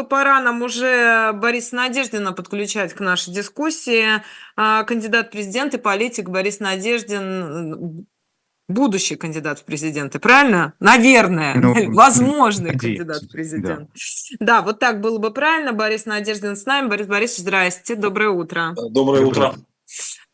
что 0.00 0.08
пора 0.08 0.40
нам 0.40 0.62
уже 0.62 1.32
Бориса 1.34 1.76
Надеждина 1.76 2.32
подключать 2.32 2.94
к 2.94 3.00
нашей 3.00 3.34
дискуссии. 3.34 4.22
А, 4.56 4.82
кандидат 4.84 5.28
в 5.28 5.30
президенты, 5.30 5.76
политик 5.76 6.30
Борис 6.30 6.58
Надеждин, 6.58 8.06
будущий 8.66 9.16
кандидат 9.16 9.58
в 9.58 9.64
президенты, 9.64 10.18
правильно? 10.18 10.72
Наверное, 10.80 11.54
ну, 11.54 11.74
возможный 11.94 12.72
надеюсь, 12.72 12.98
кандидат 12.98 13.22
в 13.24 13.30
президенты. 13.30 13.88
Да. 14.40 14.46
да, 14.46 14.62
вот 14.62 14.78
так 14.78 15.02
было 15.02 15.18
бы 15.18 15.32
правильно. 15.32 15.74
Борис 15.74 16.06
Надеждин 16.06 16.56
с 16.56 16.64
нами. 16.64 16.88
Борис 16.88 17.06
Борисович, 17.06 17.42
здрасте, 17.42 17.94
доброе 17.94 18.30
утро. 18.30 18.74
Доброе 18.90 19.26
утро. 19.26 19.54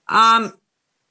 А, 0.08 0.52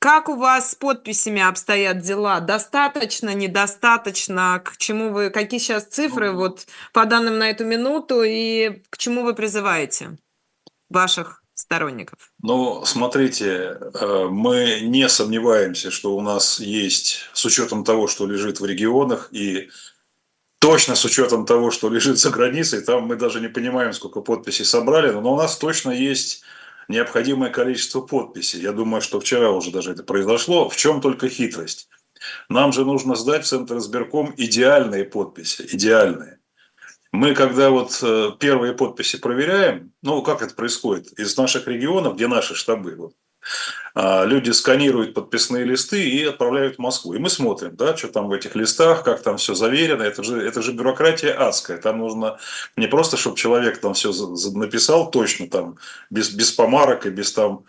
как 0.05 0.29
у 0.29 0.35
вас 0.35 0.69
с 0.69 0.75
подписями 0.75 1.41
обстоят 1.41 1.99
дела? 1.99 2.39
Достаточно, 2.39 3.33
недостаточно? 3.33 4.61
К 4.63 4.77
чему 4.77 5.09
вы, 5.09 5.31
какие 5.31 5.59
сейчас 5.59 5.85
цифры 5.85 6.31
вот 6.31 6.67
по 6.93 7.05
данным 7.07 7.39
на 7.39 7.49
эту 7.49 7.65
минуту 7.65 8.21
и 8.21 8.83
к 8.91 8.99
чему 8.99 9.23
вы 9.23 9.33
призываете 9.33 10.19
ваших 10.91 11.41
сторонников? 11.55 12.31
Ну, 12.43 12.85
смотрите, 12.85 13.79
э, 13.95 14.27
мы 14.29 14.81
не 14.83 15.09
сомневаемся, 15.09 15.89
что 15.89 16.15
у 16.15 16.21
нас 16.21 16.59
есть, 16.59 17.21
с 17.33 17.43
учетом 17.43 17.83
того, 17.83 18.07
что 18.07 18.27
лежит 18.27 18.59
в 18.59 18.65
регионах, 18.65 19.29
и 19.31 19.71
точно 20.59 20.93
с 20.93 21.03
учетом 21.03 21.47
того, 21.47 21.71
что 21.71 21.89
лежит 21.89 22.19
за 22.19 22.29
границей, 22.29 22.81
там 22.81 23.07
мы 23.07 23.15
даже 23.15 23.41
не 23.41 23.47
понимаем, 23.47 23.91
сколько 23.91 24.21
подписей 24.21 24.65
собрали, 24.65 25.09
но 25.09 25.33
у 25.33 25.35
нас 25.35 25.57
точно 25.57 25.89
есть 25.89 26.43
необходимое 26.87 27.49
количество 27.49 28.01
подписей. 28.01 28.61
Я 28.61 28.71
думаю, 28.71 29.01
что 29.01 29.19
вчера 29.19 29.51
уже 29.51 29.71
даже 29.71 29.91
это 29.91 30.03
произошло. 30.03 30.69
В 30.69 30.75
чем 30.75 31.01
только 31.01 31.29
хитрость? 31.29 31.89
Нам 32.49 32.71
же 32.73 32.85
нужно 32.85 33.15
сдать 33.15 33.45
в 33.45 33.47
Центр 33.47 33.77
избирком 33.77 34.33
идеальные 34.37 35.05
подписи, 35.05 35.67
идеальные. 35.71 36.39
Мы, 37.11 37.33
когда 37.33 37.69
вот 37.69 37.99
э, 38.01 38.31
первые 38.39 38.73
подписи 38.73 39.17
проверяем, 39.17 39.93
ну, 40.01 40.21
как 40.21 40.41
это 40.41 40.53
происходит? 40.53 41.17
Из 41.17 41.37
наших 41.37 41.67
регионов, 41.67 42.15
где 42.15 42.27
наши 42.27 42.55
штабы, 42.55 42.95
вот, 42.95 43.13
люди 43.95 44.51
сканируют 44.51 45.13
подписные 45.13 45.63
листы 45.63 46.09
и 46.09 46.23
отправляют 46.25 46.75
в 46.75 46.79
Москву. 46.79 47.13
И 47.13 47.17
мы 47.17 47.29
смотрим, 47.29 47.75
да, 47.75 47.95
что 47.95 48.09
там 48.09 48.27
в 48.27 48.33
этих 48.33 48.55
листах, 48.55 49.03
как 49.03 49.21
там 49.21 49.37
все 49.37 49.55
заверено. 49.55 50.03
Это 50.03 50.21
же, 50.21 50.41
это 50.41 50.61
же 50.61 50.73
бюрократия 50.73 51.33
адская. 51.33 51.77
Там 51.77 51.99
нужно 51.99 52.37
не 52.75 52.87
просто, 52.87 53.15
чтобы 53.15 53.37
человек 53.37 53.79
там 53.79 53.93
все 53.93 54.11
написал 54.53 55.11
точно, 55.11 55.47
там, 55.47 55.77
без, 56.09 56.29
без 56.29 56.51
помарок 56.51 57.05
и 57.05 57.09
без 57.09 57.31
там 57.31 57.63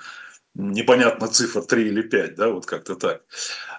непонятно 0.56 1.28
цифр 1.28 1.62
3 1.62 1.86
или 1.86 2.02
5, 2.02 2.34
да, 2.34 2.48
вот 2.48 2.66
как-то 2.66 2.96
так. 2.96 3.22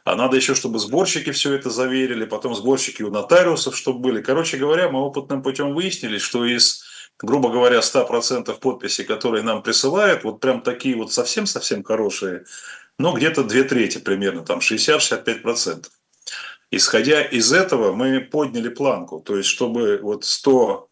А 0.04 0.16
надо 0.16 0.38
еще, 0.38 0.56
чтобы 0.56 0.80
сборщики 0.80 1.32
все 1.32 1.54
это 1.54 1.70
заверили, 1.70 2.26
потом 2.26 2.56
сборщики 2.56 3.04
у 3.04 3.12
нотариусов, 3.12 3.76
чтобы 3.76 4.00
были. 4.00 4.22
Короче 4.22 4.58
говоря, 4.58 4.90
мы 4.90 5.02
опытным 5.02 5.44
путем 5.44 5.74
выяснили, 5.74 6.18
что 6.18 6.46
из 6.46 6.84
грубо 7.20 7.50
говоря, 7.50 7.80
100% 7.80 8.60
подписей, 8.60 9.04
которые 9.04 9.44
нам 9.44 9.64
присылают, 9.64 10.24
вот 10.24 10.40
прям 10.40 10.62
такие 10.62 10.96
вот 10.96 11.12
совсем-совсем 11.12 11.84
хорошие, 11.84 12.46
но 13.00 13.14
где-то 13.14 13.44
две 13.44 13.64
трети 13.64 13.98
примерно, 13.98 14.44
там 14.44 14.60
60-65%. 14.60 15.88
Исходя 16.70 17.22
из 17.22 17.54
этого, 17.54 17.94
мы 17.94 18.20
подняли 18.20 18.70
планку, 18.70 19.22
то 19.22 19.38
есть 19.38 19.50
чтобы 19.50 20.00
вот 20.02 20.26
100 20.26 20.90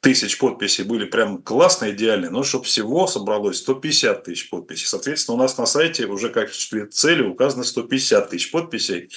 тысяч 0.00 0.36
подписей 0.38 0.84
были 0.84 1.06
прям 1.06 1.42
классно, 1.42 1.90
идеальные, 1.90 2.30
но 2.30 2.42
чтобы 2.42 2.66
всего 2.66 3.06
собралось 3.06 3.56
150 3.60 4.24
тысяч 4.24 4.50
подписей. 4.50 4.86
Соответственно, 4.86 5.36
у 5.36 5.38
нас 5.38 5.56
на 5.56 5.64
сайте 5.64 6.04
уже 6.04 6.28
как 6.28 6.50
цели 6.50 7.22
указано 7.22 7.64
150 7.64 8.28
тысяч 8.28 8.50
подписей. 8.50 9.08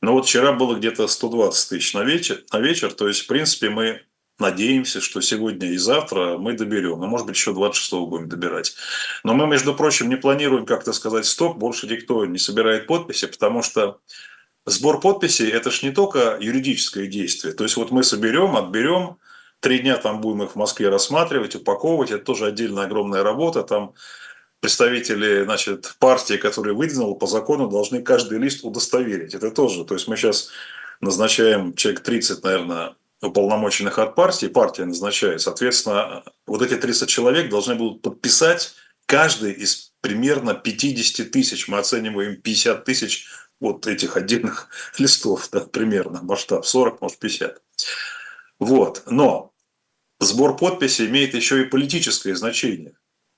Но 0.00 0.14
вот 0.14 0.24
вчера 0.24 0.54
было 0.54 0.76
где-то 0.76 1.08
120 1.08 1.68
тысяч 1.68 1.92
на 1.92 2.04
вечер, 2.04 2.42
на 2.50 2.60
вечер, 2.60 2.94
то 2.94 3.06
есть, 3.06 3.20
в 3.20 3.26
принципе, 3.26 3.68
мы 3.68 4.00
Надеемся, 4.40 5.00
что 5.00 5.20
сегодня 5.20 5.70
и 5.70 5.76
завтра 5.76 6.38
мы 6.38 6.54
доберем. 6.54 6.98
Ну, 6.98 7.06
может 7.06 7.26
быть, 7.26 7.36
еще 7.36 7.52
26-го 7.52 8.06
будем 8.06 8.28
добирать. 8.28 8.74
Но 9.22 9.32
мы, 9.32 9.46
между 9.46 9.74
прочим, 9.74 10.08
не 10.08 10.16
планируем 10.16 10.66
как-то 10.66 10.92
сказать 10.92 11.24
стоп, 11.24 11.56
больше 11.56 11.86
никто 11.86 12.26
не 12.26 12.38
собирает 12.38 12.88
подписи, 12.88 13.28
потому 13.28 13.62
что 13.62 14.00
сбор 14.66 15.00
подписей– 15.00 15.48
это 15.52 15.70
ж 15.70 15.82
не 15.82 15.92
только 15.92 16.36
юридическое 16.40 17.06
действие. 17.06 17.54
То 17.54 17.62
есть, 17.62 17.76
вот 17.76 17.92
мы 17.92 18.02
соберем, 18.02 18.56
отберем, 18.56 19.18
три 19.60 19.78
дня 19.78 19.98
там 19.98 20.20
будем 20.20 20.42
их 20.42 20.50
в 20.52 20.56
Москве 20.56 20.88
рассматривать, 20.88 21.54
упаковывать. 21.54 22.10
Это 22.10 22.24
тоже 22.24 22.46
отдельная 22.46 22.86
огромная 22.86 23.22
работа. 23.22 23.62
Там 23.62 23.94
представители 24.58 25.44
значит, 25.44 25.94
партии, 26.00 26.38
которые 26.38 26.74
выдвинул 26.74 27.16
по 27.16 27.28
закону, 27.28 27.68
должны 27.68 28.02
каждый 28.02 28.38
лист 28.40 28.64
удостоверить. 28.64 29.34
Это 29.34 29.52
тоже. 29.52 29.84
То 29.84 29.94
есть, 29.94 30.08
мы 30.08 30.16
сейчас 30.16 30.50
назначаем 31.00 31.74
человек 31.74 32.02
30, 32.02 32.42
наверное, 32.42 32.96
уполномоченных 33.24 33.98
от 33.98 34.14
партии, 34.14 34.46
партия 34.46 34.84
назначает, 34.84 35.40
соответственно, 35.40 36.22
вот 36.46 36.62
эти 36.62 36.76
300 36.76 37.06
человек 37.06 37.50
должны 37.50 37.74
будут 37.74 38.02
подписать 38.02 38.74
каждый 39.06 39.52
из 39.52 39.92
примерно 40.00 40.54
50 40.54 41.30
тысяч, 41.30 41.68
мы 41.68 41.78
оцениваем 41.78 42.36
50 42.40 42.84
тысяч 42.84 43.26
вот 43.60 43.86
этих 43.86 44.16
отдельных 44.16 44.68
листов, 44.98 45.48
да, 45.50 45.60
примерно, 45.60 46.22
масштаб 46.22 46.66
40, 46.66 47.00
может 47.00 47.18
50. 47.18 47.62
Вот, 48.60 49.02
но 49.06 49.52
сбор 50.20 50.56
подписей 50.56 51.06
имеет 51.06 51.34
еще 51.34 51.62
и 51.62 51.66
политическое 51.66 52.34
значение. 52.34 52.94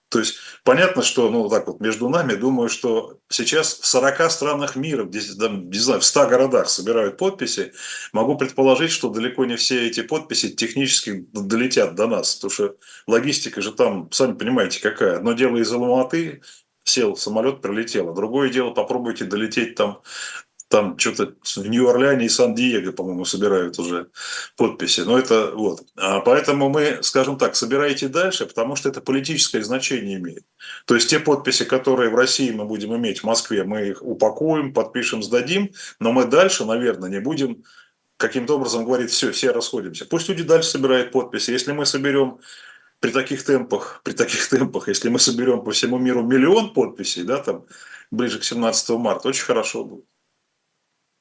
То 0.09 0.21
есть 0.21 0.37
понятно, 0.63 1.03
что, 1.03 1.31
ну, 1.31 1.49
так 1.49 1.67
вот, 1.67 1.81
между 1.81 2.09
нами, 2.09 2.35
думаю, 2.35 2.69
что 2.69 3.19
сейчас 3.29 3.75
в 3.75 3.87
40 3.87 4.31
странах 4.31 4.77
мира, 4.77 5.09
там, 5.39 5.69
не 5.69 5.79
знаю, 5.79 6.01
в 6.01 6.05
100 6.05 6.29
городах 6.29 6.69
собирают 6.69 7.17
подписи. 7.17 7.73
Могу 8.13 8.37
предположить, 8.37 8.93
что 8.93 9.11
далеко 9.11 9.45
не 9.45 9.57
все 9.57 9.89
эти 9.89 10.03
подписи 10.03 10.51
технически 10.51 11.27
долетят 11.33 11.97
до 11.97 12.07
нас, 12.07 12.37
потому 12.37 12.53
что 12.53 12.77
логистика 13.09 13.61
же 13.61 13.73
там, 13.73 14.11
сами 14.13 14.35
понимаете, 14.35 14.81
какая. 14.81 15.17
Одно 15.17 15.33
дело 15.33 15.57
из 15.57 15.73
Алматы, 15.73 16.41
сел 16.85 17.17
самолет, 17.17 17.61
прилетел. 17.61 18.09
А 18.11 18.15
другое 18.15 18.49
дело, 18.49 18.71
попробуйте 18.71 19.25
долететь 19.25 19.75
там 19.75 20.03
там 20.69 20.99
что-то 20.99 21.35
в 21.45 21.67
Нью-Орлеане 21.69 22.27
и 22.27 22.29
Сан-Диего, 22.29 22.91
по-моему, 22.91 23.25
собирают 23.25 23.79
уже 23.79 24.09
подписи. 24.57 25.01
Но 25.03 25.19
это 25.19 25.53
вот. 25.55 25.83
А 25.97 26.21
поэтому 26.21 26.69
мы, 26.69 26.99
скажем 27.03 27.39
так, 27.39 27.55
собирайте 27.55 28.09
дальше, 28.09 28.47
потому 28.47 28.75
что 28.75 28.89
это 28.89 29.01
политическое 29.01 29.63
значение 29.63 30.17
имеет. 30.17 30.45
То 30.87 30.95
есть 30.97 31.09
те 31.09 31.21
подписи, 31.21 31.65
которые 31.65 32.11
в 32.11 32.17
России 32.17 32.51
мы 32.51 32.65
будем 32.65 32.97
иметь 32.97 33.21
в 33.21 33.25
Москве, 33.25 33.63
мы 33.63 33.89
их 33.89 34.03
упакуем, 34.03 34.73
подпишем, 34.73 35.23
сдадим, 35.23 35.71
но 36.01 36.13
мы 36.13 36.25
дальше, 36.25 36.65
наверное, 36.65 37.11
не 37.11 37.21
будем 37.21 37.63
каким-то 38.17 38.57
образом 38.57 38.85
говорить, 38.85 39.11
все, 39.11 39.31
все 39.31 39.53
расходимся. 39.53 40.05
Пусть 40.05 40.29
люди 40.29 40.43
дальше 40.43 40.71
собирают 40.71 41.13
подписи. 41.13 41.53
Если 41.53 41.73
мы 41.73 41.87
соберем 41.87 42.41
при 42.99 43.11
таких 43.11 43.45
темпах, 43.45 44.01
при 44.03 44.15
таких 44.15 44.49
темпах, 44.49 44.89
если 44.89 45.11
мы 45.11 45.21
соберем 45.21 45.63
по 45.63 45.71
всему 45.71 45.99
миру 45.99 46.23
миллион 46.23 46.73
подписей, 46.73 47.23
да, 47.23 47.39
там, 47.39 47.67
ближе 48.11 48.41
к 48.41 48.45
17 48.45 48.91
марта, 48.91 49.29
очень 49.29 49.45
хорошо 49.45 49.85
будет. 49.85 50.05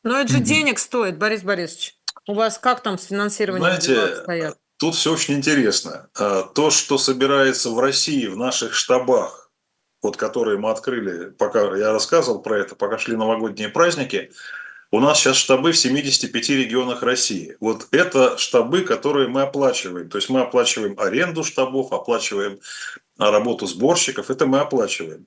Но 0.05 0.19
это 0.19 0.33
же 0.33 0.39
денег 0.39 0.77
стоит, 0.77 1.17
Борис 1.17 1.41
Борисович. 1.41 1.95
У 2.27 2.35
вас 2.35 2.59
как 2.59 2.81
там 2.81 2.97
с 2.99 3.05
финансированием 3.05 3.81
Знаете, 3.81 4.17
стоят? 4.17 4.57
Тут 4.77 4.93
все 4.93 5.11
очень 5.11 5.33
интересно. 5.33 6.09
А, 6.17 6.43
то, 6.43 6.69
что 6.69 6.99
собирается 6.99 7.71
в 7.71 7.79
России, 7.79 8.27
в 8.27 8.37
наших 8.37 8.75
штабах, 8.75 9.51
вот 10.03 10.15
которые 10.15 10.59
мы 10.59 10.69
открыли, 10.69 11.31
пока 11.31 11.75
я 11.75 11.91
рассказывал 11.91 12.39
про 12.43 12.59
это, 12.59 12.75
пока 12.75 12.99
шли 12.99 13.15
новогодние 13.15 13.69
праздники, 13.69 14.31
у 14.91 14.99
нас 14.99 15.19
сейчас 15.19 15.37
штабы 15.37 15.71
в 15.71 15.77
75 15.77 16.49
регионах 16.49 17.01
России. 17.01 17.57
Вот 17.59 17.87
это 17.91 18.37
штабы, 18.37 18.83
которые 18.83 19.27
мы 19.27 19.41
оплачиваем. 19.41 20.07
То 20.09 20.19
есть 20.19 20.29
мы 20.29 20.41
оплачиваем 20.41 20.99
аренду 20.99 21.43
штабов, 21.43 21.91
оплачиваем 21.91 22.59
работу 23.17 23.65
сборщиков, 23.65 24.29
это 24.29 24.45
мы 24.45 24.59
оплачиваем. 24.59 25.25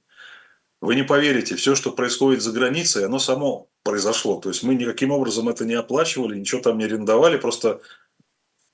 Вы 0.81 0.95
не 0.95 1.03
поверите, 1.03 1.57
все, 1.57 1.75
что 1.75 1.91
происходит 1.91 2.43
за 2.43 2.53
границей, 2.53 3.05
оно 3.05 3.19
само 3.19 3.69
произошло. 3.83 4.41
То 4.41 4.49
есть 4.49 4.63
мы 4.63 4.75
никаким 4.75 5.11
образом 5.11 5.49
это 5.49 5.65
не 5.65 5.75
оплачивали, 5.75 6.39
ничего 6.39 6.61
там 6.61 6.79
не 6.79 6.85
арендовали, 6.85 7.37
просто 7.37 7.81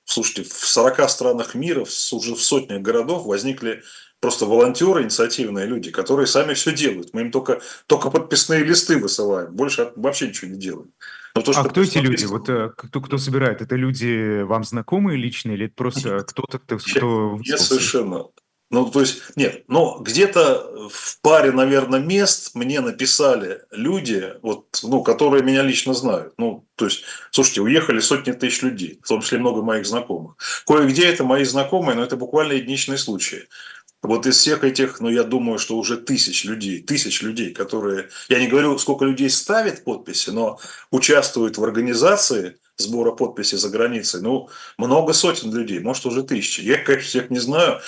Слушайте, 0.06 0.42
в 0.42 0.52
40 0.52 1.08
странах 1.08 1.54
мира, 1.54 1.80
уже 1.80 2.34
в 2.34 2.42
сотнях 2.42 2.82
городов 2.82 3.24
возникли 3.24 3.82
просто 4.20 4.46
волонтеры, 4.46 5.02
инициативные 5.02 5.66
люди, 5.66 5.90
которые 5.90 6.26
сами 6.26 6.54
все 6.54 6.74
делают. 6.74 7.14
Мы 7.14 7.22
им 7.22 7.30
только, 7.30 7.60
только 7.86 8.10
подписные 8.10 8.64
листы 8.64 8.98
высылаем, 8.98 9.54
больше 9.54 9.92
вообще 9.96 10.28
ничего 10.28 10.50
не 10.50 10.58
делаем. 10.58 10.92
Но 11.34 11.42
то, 11.42 11.52
а 11.56 11.64
кто 11.64 11.82
эти 11.82 11.98
люди? 11.98 12.24
Вот 12.26 12.48
э, 12.48 12.70
кто, 12.76 13.00
кто 13.00 13.18
собирает? 13.18 13.60
Это 13.60 13.74
люди 13.76 14.42
вам 14.42 14.62
знакомые 14.62 15.18
лично 15.18 15.52
или 15.52 15.66
это 15.66 15.74
просто 15.74 16.18
кто-то, 16.20 16.58
кто... 16.58 16.76
кто 16.78 17.38
я, 17.42 17.54
я 17.54 17.58
совершенно 17.58 18.26
ну, 18.70 18.90
то 18.90 19.00
есть, 19.00 19.22
нет, 19.36 19.64
но 19.68 19.98
где-то 20.00 20.88
в 20.90 21.20
паре, 21.20 21.52
наверное, 21.52 22.00
мест 22.00 22.54
мне 22.54 22.80
написали 22.80 23.60
люди, 23.70 24.34
вот, 24.42 24.80
ну, 24.82 25.02
которые 25.02 25.42
меня 25.42 25.62
лично 25.62 25.94
знают. 25.94 26.34
Ну, 26.38 26.66
то 26.74 26.86
есть, 26.86 27.04
слушайте, 27.30 27.60
уехали 27.60 28.00
сотни 28.00 28.32
тысяч 28.32 28.62
людей, 28.62 28.98
в 29.02 29.08
том 29.08 29.20
числе 29.20 29.38
много 29.38 29.62
моих 29.62 29.86
знакомых. 29.86 30.36
Кое-где 30.66 31.06
это 31.06 31.24
мои 31.24 31.44
знакомые, 31.44 31.94
но 31.94 32.02
это 32.02 32.16
буквально 32.16 32.54
единичные 32.54 32.98
случаи. 32.98 33.46
Вот 34.02 34.26
из 34.26 34.36
всех 34.36 34.64
этих, 34.64 35.00
ну, 35.00 35.08
я 35.08 35.24
думаю, 35.24 35.58
что 35.58 35.78
уже 35.78 35.96
тысяч 35.96 36.44
людей, 36.44 36.82
тысяч 36.82 37.22
людей, 37.22 37.54
которые, 37.54 38.08
я 38.28 38.38
не 38.38 38.48
говорю, 38.48 38.76
сколько 38.78 39.04
людей 39.04 39.30
ставят 39.30 39.84
подписи, 39.84 40.30
но 40.30 40.58
участвуют 40.90 41.58
в 41.58 41.64
организации 41.64 42.58
сбора 42.76 43.12
подписей 43.12 43.58
за 43.58 43.68
границей? 43.68 44.20
Ну, 44.20 44.48
много 44.78 45.12
сотен 45.12 45.52
людей, 45.52 45.80
может, 45.80 46.06
уже 46.06 46.22
тысячи. 46.22 46.60
Я, 46.60 46.78
конечно, 46.78 47.08
всех 47.08 47.30
не 47.30 47.38
знаю. 47.38 47.80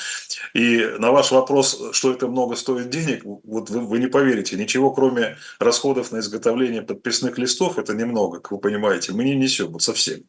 И 0.55 0.79
на 0.99 1.13
ваш 1.13 1.31
вопрос, 1.31 1.81
что 1.93 2.13
это 2.13 2.29
много 2.29 2.57
стоит 2.57 2.91
денег, 2.91 3.23
вот 3.25 3.71
вы, 3.71 3.81
вы 3.81 3.99
не 3.99 4.07
поверите, 4.07 4.57
ничего 4.57 4.93
кроме 4.93 5.37
расходов 5.59 6.13
на 6.13 6.19
изготовление 6.19 6.83
подписных 6.83 7.39
листов, 7.39 7.79
это 7.79 7.95
немного, 7.95 8.41
как 8.41 8.53
вы 8.53 8.59
понимаете, 8.59 9.13
мы 9.13 9.25
не 9.25 9.35
несем, 9.35 9.73
вот 9.73 9.83
совсем. 9.83 10.21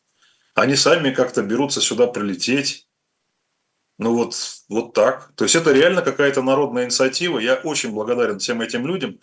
Они 0.56 0.76
сами 0.76 1.12
как-то 1.12 1.44
берутся 1.44 1.82
сюда 1.82 2.08
прилететь, 2.08 2.87
ну 4.00 4.14
вот, 4.14 4.36
вот 4.70 4.94
так. 4.94 5.32
То 5.36 5.44
есть 5.44 5.56
это 5.56 5.72
реально 5.72 6.04
какая-то 6.04 6.44
народная 6.44 6.86
инициатива. 6.86 7.40
Я 7.40 7.56
очень 7.56 7.92
благодарен 7.92 8.38
всем 8.38 8.62
этим 8.62 8.86
людям, 8.86 9.20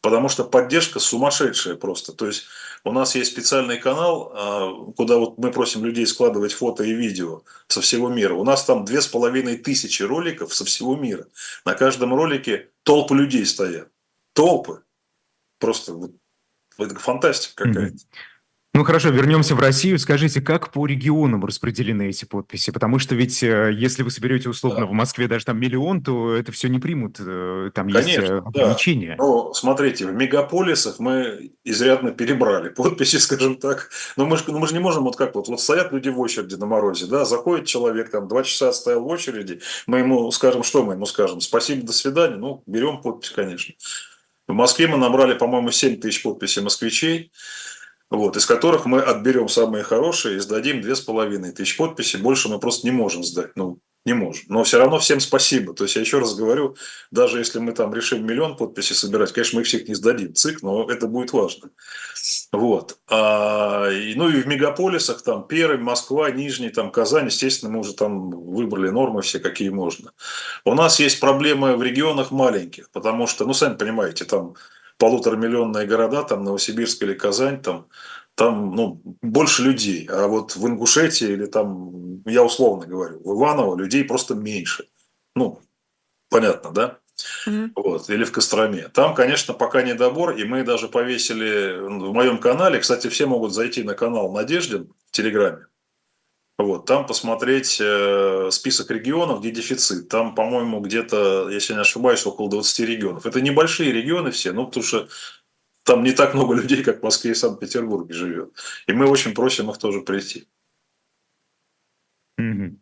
потому 0.00 0.28
что 0.28 0.44
поддержка 0.44 0.98
сумасшедшая 0.98 1.76
просто. 1.76 2.12
То 2.12 2.26
есть 2.26 2.46
у 2.82 2.90
нас 2.90 3.14
есть 3.14 3.30
специальный 3.30 3.78
канал, 3.78 4.32
а, 4.34 4.92
куда 4.96 5.18
вот 5.18 5.38
мы 5.38 5.52
просим 5.52 5.84
людей 5.84 6.06
складывать 6.06 6.52
фото 6.52 6.82
и 6.82 6.92
видео 6.92 7.42
со 7.68 7.80
всего 7.80 8.08
мира. 8.08 8.34
У 8.34 8.42
нас 8.42 8.64
там 8.64 8.84
две 8.84 9.00
с 9.00 9.06
половиной 9.06 9.58
тысячи 9.58 10.02
роликов 10.02 10.52
со 10.52 10.64
всего 10.64 10.96
мира. 10.96 11.26
На 11.64 11.74
каждом 11.74 12.12
ролике 12.12 12.70
толпы 12.82 13.14
людей 13.14 13.46
стоят. 13.46 13.90
Толпы. 14.32 14.82
Просто 15.60 15.92
вот, 15.94 16.10
это 16.78 16.96
фантастика 16.96 17.64
какая-то. 17.64 17.94
Mm-hmm. 17.94 18.35
Ну 18.76 18.84
хорошо, 18.84 19.08
вернемся 19.08 19.54
в 19.54 19.58
Россию. 19.60 19.98
Скажите, 19.98 20.42
как 20.42 20.70
по 20.70 20.84
регионам 20.84 21.42
распределены 21.42 22.10
эти 22.10 22.26
подписи? 22.26 22.70
Потому 22.72 22.98
что 22.98 23.14
ведь 23.14 23.42
э, 23.42 23.72
если 23.72 24.02
вы 24.02 24.10
соберете 24.10 24.50
условно 24.50 24.80
да. 24.80 24.86
в 24.86 24.92
Москве 24.92 25.28
даже 25.28 25.46
там 25.46 25.58
миллион, 25.58 26.02
то 26.02 26.34
это 26.34 26.52
все 26.52 26.68
не 26.68 26.78
примут. 26.78 27.16
Э, 27.18 27.70
там 27.74 27.88
Конечно, 27.88 28.20
есть 28.20 28.30
э, 28.30 28.36
ограничения. 28.44 29.16
Да. 29.16 29.24
Ну, 29.24 29.54
смотрите, 29.54 30.04
в 30.04 30.12
мегаполисах 30.12 30.98
мы 30.98 31.52
изрядно 31.64 32.10
перебрали 32.10 32.68
подписи, 32.68 33.16
скажем 33.16 33.56
так. 33.56 33.88
Но 34.18 34.26
мы 34.26 34.36
же, 34.36 34.44
ну, 34.46 34.58
мы 34.58 34.66
же 34.66 34.74
не 34.74 34.80
можем 34.80 35.04
вот 35.04 35.16
как 35.16 35.34
вот, 35.36 35.48
вот 35.48 35.58
стоят 35.58 35.90
люди 35.92 36.10
в 36.10 36.20
очереди 36.20 36.56
на 36.56 36.66
морозе, 36.66 37.06
да, 37.06 37.24
заходит 37.24 37.64
человек, 37.64 38.10
там 38.10 38.28
два 38.28 38.42
часа 38.42 38.74
стоял 38.74 39.00
в 39.00 39.06
очереди, 39.06 39.62
мы 39.86 40.00
ему 40.00 40.30
скажем, 40.32 40.62
что 40.62 40.84
мы 40.84 40.92
ему 40.92 41.06
скажем? 41.06 41.40
Спасибо, 41.40 41.86
до 41.86 41.94
свидания. 41.94 42.36
Ну, 42.36 42.62
берем 42.66 43.00
подпись, 43.00 43.30
конечно. 43.30 43.74
В 44.46 44.52
Москве 44.52 44.86
мы 44.86 44.98
набрали, 44.98 45.32
по-моему, 45.32 45.70
7 45.70 45.98
тысяч 45.98 46.22
подписей 46.22 46.60
москвичей 46.60 47.32
вот, 48.10 48.36
из 48.36 48.46
которых 48.46 48.86
мы 48.86 49.00
отберем 49.00 49.48
самые 49.48 49.84
хорошие 49.84 50.36
и 50.36 50.40
сдадим 50.40 50.80
две 50.80 50.94
с 50.94 51.00
половиной 51.00 51.52
тысяч 51.52 51.76
подписей. 51.76 52.20
Больше 52.20 52.48
мы 52.48 52.58
просто 52.58 52.86
не 52.86 52.92
можем 52.92 53.24
сдать. 53.24 53.52
Ну, 53.56 53.80
не 54.06 54.14
можем. 54.14 54.44
Но 54.48 54.62
все 54.62 54.78
равно 54.78 55.00
всем 55.00 55.18
спасибо. 55.18 55.74
То 55.74 55.82
есть 55.82 55.96
я 55.96 56.00
еще 56.00 56.20
раз 56.20 56.36
говорю, 56.36 56.76
даже 57.10 57.38
если 57.38 57.58
мы 57.58 57.72
там 57.72 57.92
решим 57.92 58.24
миллион 58.24 58.56
подписей 58.56 58.94
собирать, 58.94 59.32
конечно, 59.32 59.56
мы 59.56 59.62
их 59.62 59.66
всех 59.66 59.88
не 59.88 59.94
сдадим, 59.94 60.32
ЦИК, 60.32 60.62
но 60.62 60.88
это 60.88 61.08
будет 61.08 61.32
важно. 61.32 61.70
Вот. 62.52 62.98
А, 63.10 63.90
и, 63.90 64.14
ну 64.14 64.28
и 64.28 64.40
в 64.40 64.46
мегаполисах, 64.46 65.22
там 65.22 65.46
Пермь, 65.48 65.82
Москва, 65.82 66.30
Нижний, 66.30 66.70
там 66.70 66.92
Казань, 66.92 67.26
естественно, 67.26 67.72
мы 67.72 67.80
уже 67.80 67.94
там 67.94 68.30
выбрали 68.30 68.90
нормы 68.90 69.22
все, 69.22 69.40
какие 69.40 69.70
можно. 69.70 70.12
У 70.64 70.74
нас 70.74 71.00
есть 71.00 71.18
проблемы 71.18 71.76
в 71.76 71.82
регионах 71.82 72.30
маленьких, 72.30 72.88
потому 72.90 73.26
что, 73.26 73.44
ну, 73.44 73.54
сами 73.54 73.74
понимаете, 73.74 74.24
там 74.24 74.54
полуторамиллионные 74.98 75.86
города, 75.86 76.22
там 76.22 76.44
Новосибирск 76.44 77.02
или 77.02 77.14
Казань, 77.14 77.62
там, 77.62 77.88
там 78.34 78.74
ну, 78.74 79.02
больше 79.22 79.62
людей. 79.62 80.08
А 80.10 80.26
вот 80.26 80.56
в 80.56 80.66
Ингушетии 80.66 81.28
или 81.28 81.46
там, 81.46 82.22
я 82.26 82.42
условно 82.42 82.86
говорю, 82.86 83.20
в 83.24 83.38
Иваново 83.38 83.76
людей 83.76 84.04
просто 84.04 84.34
меньше. 84.34 84.88
Ну, 85.34 85.60
понятно, 86.30 86.70
да? 86.70 86.98
Mm-hmm. 87.46 87.70
Вот, 87.76 88.10
или 88.10 88.24
в 88.24 88.32
Костроме. 88.32 88.88
Там, 88.88 89.14
конечно, 89.14 89.54
пока 89.54 89.82
недобор, 89.82 90.36
и 90.36 90.44
мы 90.44 90.64
даже 90.64 90.88
повесили 90.88 91.78
в 91.78 92.12
моем 92.12 92.38
канале, 92.38 92.78
кстати, 92.78 93.08
все 93.08 93.26
могут 93.26 93.54
зайти 93.54 93.82
на 93.82 93.94
канал 93.94 94.32
Надеждин 94.32 94.92
в 95.06 95.10
Телеграме, 95.12 95.66
вот, 96.58 96.86
там 96.86 97.06
посмотреть 97.06 97.78
э, 97.80 98.48
список 98.50 98.90
регионов, 98.90 99.40
где 99.40 99.50
дефицит. 99.50 100.08
Там, 100.08 100.34
по-моему, 100.34 100.80
где-то, 100.80 101.50
если 101.50 101.74
не 101.74 101.80
ошибаюсь, 101.80 102.24
около 102.24 102.48
20 102.48 102.80
регионов. 102.80 103.26
Это 103.26 103.42
небольшие 103.42 103.92
регионы 103.92 104.30
все, 104.30 104.52
ну, 104.52 104.66
потому 104.66 104.84
что 104.84 105.08
там 105.82 106.02
не 106.02 106.12
так 106.12 106.32
много 106.32 106.54
людей, 106.60 106.82
как 106.82 107.00
в 107.00 107.02
Москве 107.02 107.32
и 107.32 107.34
Санкт-Петербурге 107.34 108.14
живет. 108.14 108.54
И 108.86 108.92
мы 108.92 109.06
очень 109.06 109.34
просим 109.34 109.70
их 109.70 109.76
тоже 109.78 110.00
прийти. 110.00 110.48
Угу. 112.38 112.78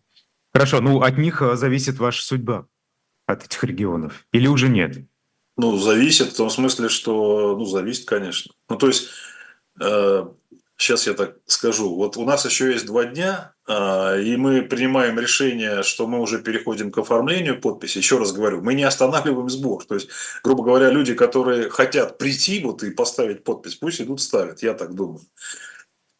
Хорошо, 0.53 0.81
ну 0.81 1.01
от 1.03 1.19
них 1.19 1.43
э, 1.43 1.57
зависит 1.57 1.99
ваша 1.99 2.23
судьба, 2.23 2.69
от 3.27 3.45
этих 3.45 3.65
регионов, 3.65 4.25
или 4.31 4.47
уже 4.47 4.69
нет? 4.69 4.99
Ну, 5.57 5.77
зависит 5.79 6.33
в 6.33 6.37
том 6.37 6.49
смысле, 6.51 6.89
что, 6.89 7.57
ну, 7.57 7.65
зависит, 7.65 8.07
конечно. 8.07 8.53
Ну, 8.69 8.77
то 8.77 8.89
есть, 8.89 9.09
э, 9.81 10.27
сейчас 10.77 11.07
я 11.07 11.15
так 11.15 11.39
скажу, 11.47 11.95
вот 11.95 12.17
у 12.17 12.25
нас 12.25 12.45
еще 12.45 12.73
есть 12.73 12.87
два 12.87 13.05
дня, 13.05 13.54
и 13.67 14.37
мы 14.37 14.63
принимаем 14.63 15.19
решение, 15.19 15.83
что 15.83 16.07
мы 16.07 16.21
уже 16.21 16.43
переходим 16.43 16.91
к 16.91 16.99
оформлению 16.99 17.61
подписи. 17.61 17.99
Еще 17.99 18.19
раз 18.19 18.33
говорю, 18.33 18.61
мы 18.61 18.75
не 18.75 18.85
останавливаем 18.85 19.49
сбор. 19.49 19.85
То 19.85 19.95
есть, 19.95 20.09
грубо 20.43 20.65
говоря, 20.65 20.91
люди, 20.91 21.15
которые 21.15 21.71
хотят 21.71 22.19
прийти 22.19 22.63
вот 22.63 22.83
и 22.83 22.91
поставить 22.91 23.43
подпись, 23.43 23.77
пусть 23.77 24.01
идут 24.01 24.21
ставят, 24.21 24.63
я 24.63 24.75
так 24.75 24.95
думаю. 24.95 25.21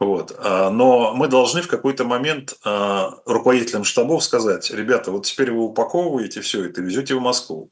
Вот. 0.01 0.35
А, 0.39 0.71
но 0.71 1.15
мы 1.15 1.29
должны 1.29 1.63
в 1.63 1.69
какой-то 1.69 2.05
момент 2.05 2.57
а, 2.65 3.15
руководителям 3.27 3.85
штабов 3.85 4.25
сказать, 4.25 4.71
ребята, 4.71 5.11
вот 5.11 5.27
теперь 5.27 5.53
вы 5.53 5.65
упаковываете 5.65 6.41
все 6.41 6.65
это 6.65 6.81
и 6.81 6.85
везете 6.85 7.15
в 7.15 7.21
Москву. 7.21 7.71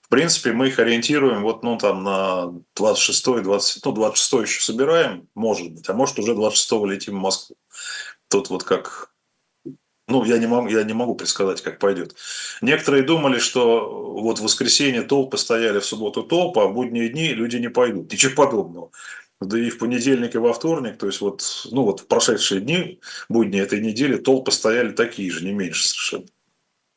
В 0.00 0.08
принципе, 0.08 0.52
мы 0.52 0.68
их 0.68 0.78
ориентируем 0.78 1.42
вот 1.42 1.62
ну, 1.62 1.76
там 1.76 2.02
на 2.02 2.54
26 2.76 3.42
20 3.42 3.84
ну, 3.84 3.92
26 3.92 4.32
еще 4.48 4.62
собираем, 4.62 5.28
может 5.34 5.70
быть, 5.70 5.86
а 5.88 5.92
может 5.92 6.18
уже 6.18 6.34
26 6.34 6.72
летим 6.86 7.18
в 7.18 7.20
Москву. 7.20 7.56
Тут 8.28 8.50
вот 8.50 8.64
как 8.64 9.12
ну, 10.08 10.24
я 10.24 10.38
не, 10.38 10.46
могу, 10.46 10.68
я 10.68 10.84
не 10.84 10.94
могу 10.94 11.14
предсказать, 11.14 11.60
как 11.60 11.78
пойдет. 11.78 12.16
Некоторые 12.62 13.02
думали, 13.02 13.38
что 13.38 14.14
вот 14.20 14.38
в 14.38 14.42
воскресенье 14.42 15.02
толпы 15.02 15.36
стояли, 15.36 15.80
в 15.80 15.84
субботу 15.84 16.22
толпы, 16.22 16.60
а 16.60 16.66
в 16.66 16.72
будние 16.72 17.10
дни 17.10 17.34
люди 17.34 17.56
не 17.58 17.68
пойдут. 17.68 18.10
Ничего 18.10 18.34
подобного. 18.34 18.90
Да 19.40 19.58
и 19.58 19.68
в 19.68 19.78
понедельник, 19.78 20.34
и 20.34 20.38
во 20.38 20.52
вторник, 20.54 20.96
то 20.98 21.06
есть 21.06 21.20
вот, 21.20 21.68
ну 21.70 21.82
вот 21.84 22.00
в 22.00 22.06
прошедшие 22.06 22.60
дни, 22.62 23.00
будни 23.28 23.60
этой 23.60 23.80
недели, 23.80 24.16
толпы 24.16 24.50
стояли 24.50 24.92
такие 24.92 25.30
же, 25.30 25.44
не 25.44 25.52
меньше 25.52 25.86
совершенно. 25.86 26.26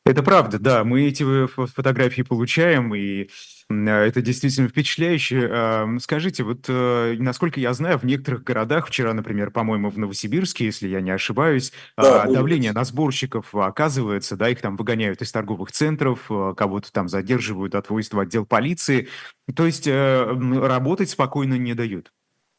Это 0.04 0.24
правда, 0.24 0.58
да. 0.58 0.82
Мы 0.82 1.06
эти 1.06 1.22
э, 1.22 1.46
фотографии 1.46 2.22
получаем, 2.22 2.92
и 2.92 3.28
а, 3.70 4.04
это 4.04 4.20
действительно 4.20 4.68
впечатляюще. 4.68 5.96
Скажите, 6.00 6.42
вот 6.42 6.64
э, 6.68 7.14
насколько 7.18 7.60
я 7.60 7.72
знаю, 7.72 7.98
в 7.98 8.04
некоторых 8.04 8.42
городах, 8.42 8.88
вчера, 8.88 9.14
например, 9.14 9.52
по-моему, 9.52 9.90
в 9.90 9.98
Новосибирске, 9.98 10.64
если 10.66 10.88
я 10.88 11.00
не 11.00 11.12
ошибаюсь, 11.12 11.72
да, 11.96 12.24
а, 12.24 12.28
давление 12.28 12.72
на 12.72 12.84
сборщиков 12.84 13.54
оказывается, 13.54 14.36
да, 14.36 14.48
их 14.48 14.60
там 14.60 14.76
выгоняют 14.76 15.22
из 15.22 15.30
торговых 15.30 15.70
центров, 15.70 16.26
э, 16.30 16.54
кого-то 16.56 16.90
там 16.90 17.08
задерживают, 17.08 17.76
отвозят 17.76 18.14
в 18.14 18.18
отдел 18.18 18.44
полиции. 18.44 19.08
То 19.54 19.66
есть 19.66 19.86
работать 19.86 21.10
спокойно 21.10 21.54
не 21.54 21.74
дают. 21.74 22.12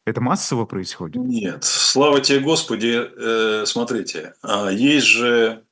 Это 0.06 0.20
массово 0.20 0.64
происходит? 0.64 1.16
Нет. 1.16 1.64
Слава 1.64 2.20
тебе, 2.20 2.40
Господи. 2.40 3.64
Смотрите, 3.66 4.34
а, 4.42 4.70
есть 4.70 5.06
же 5.06 5.64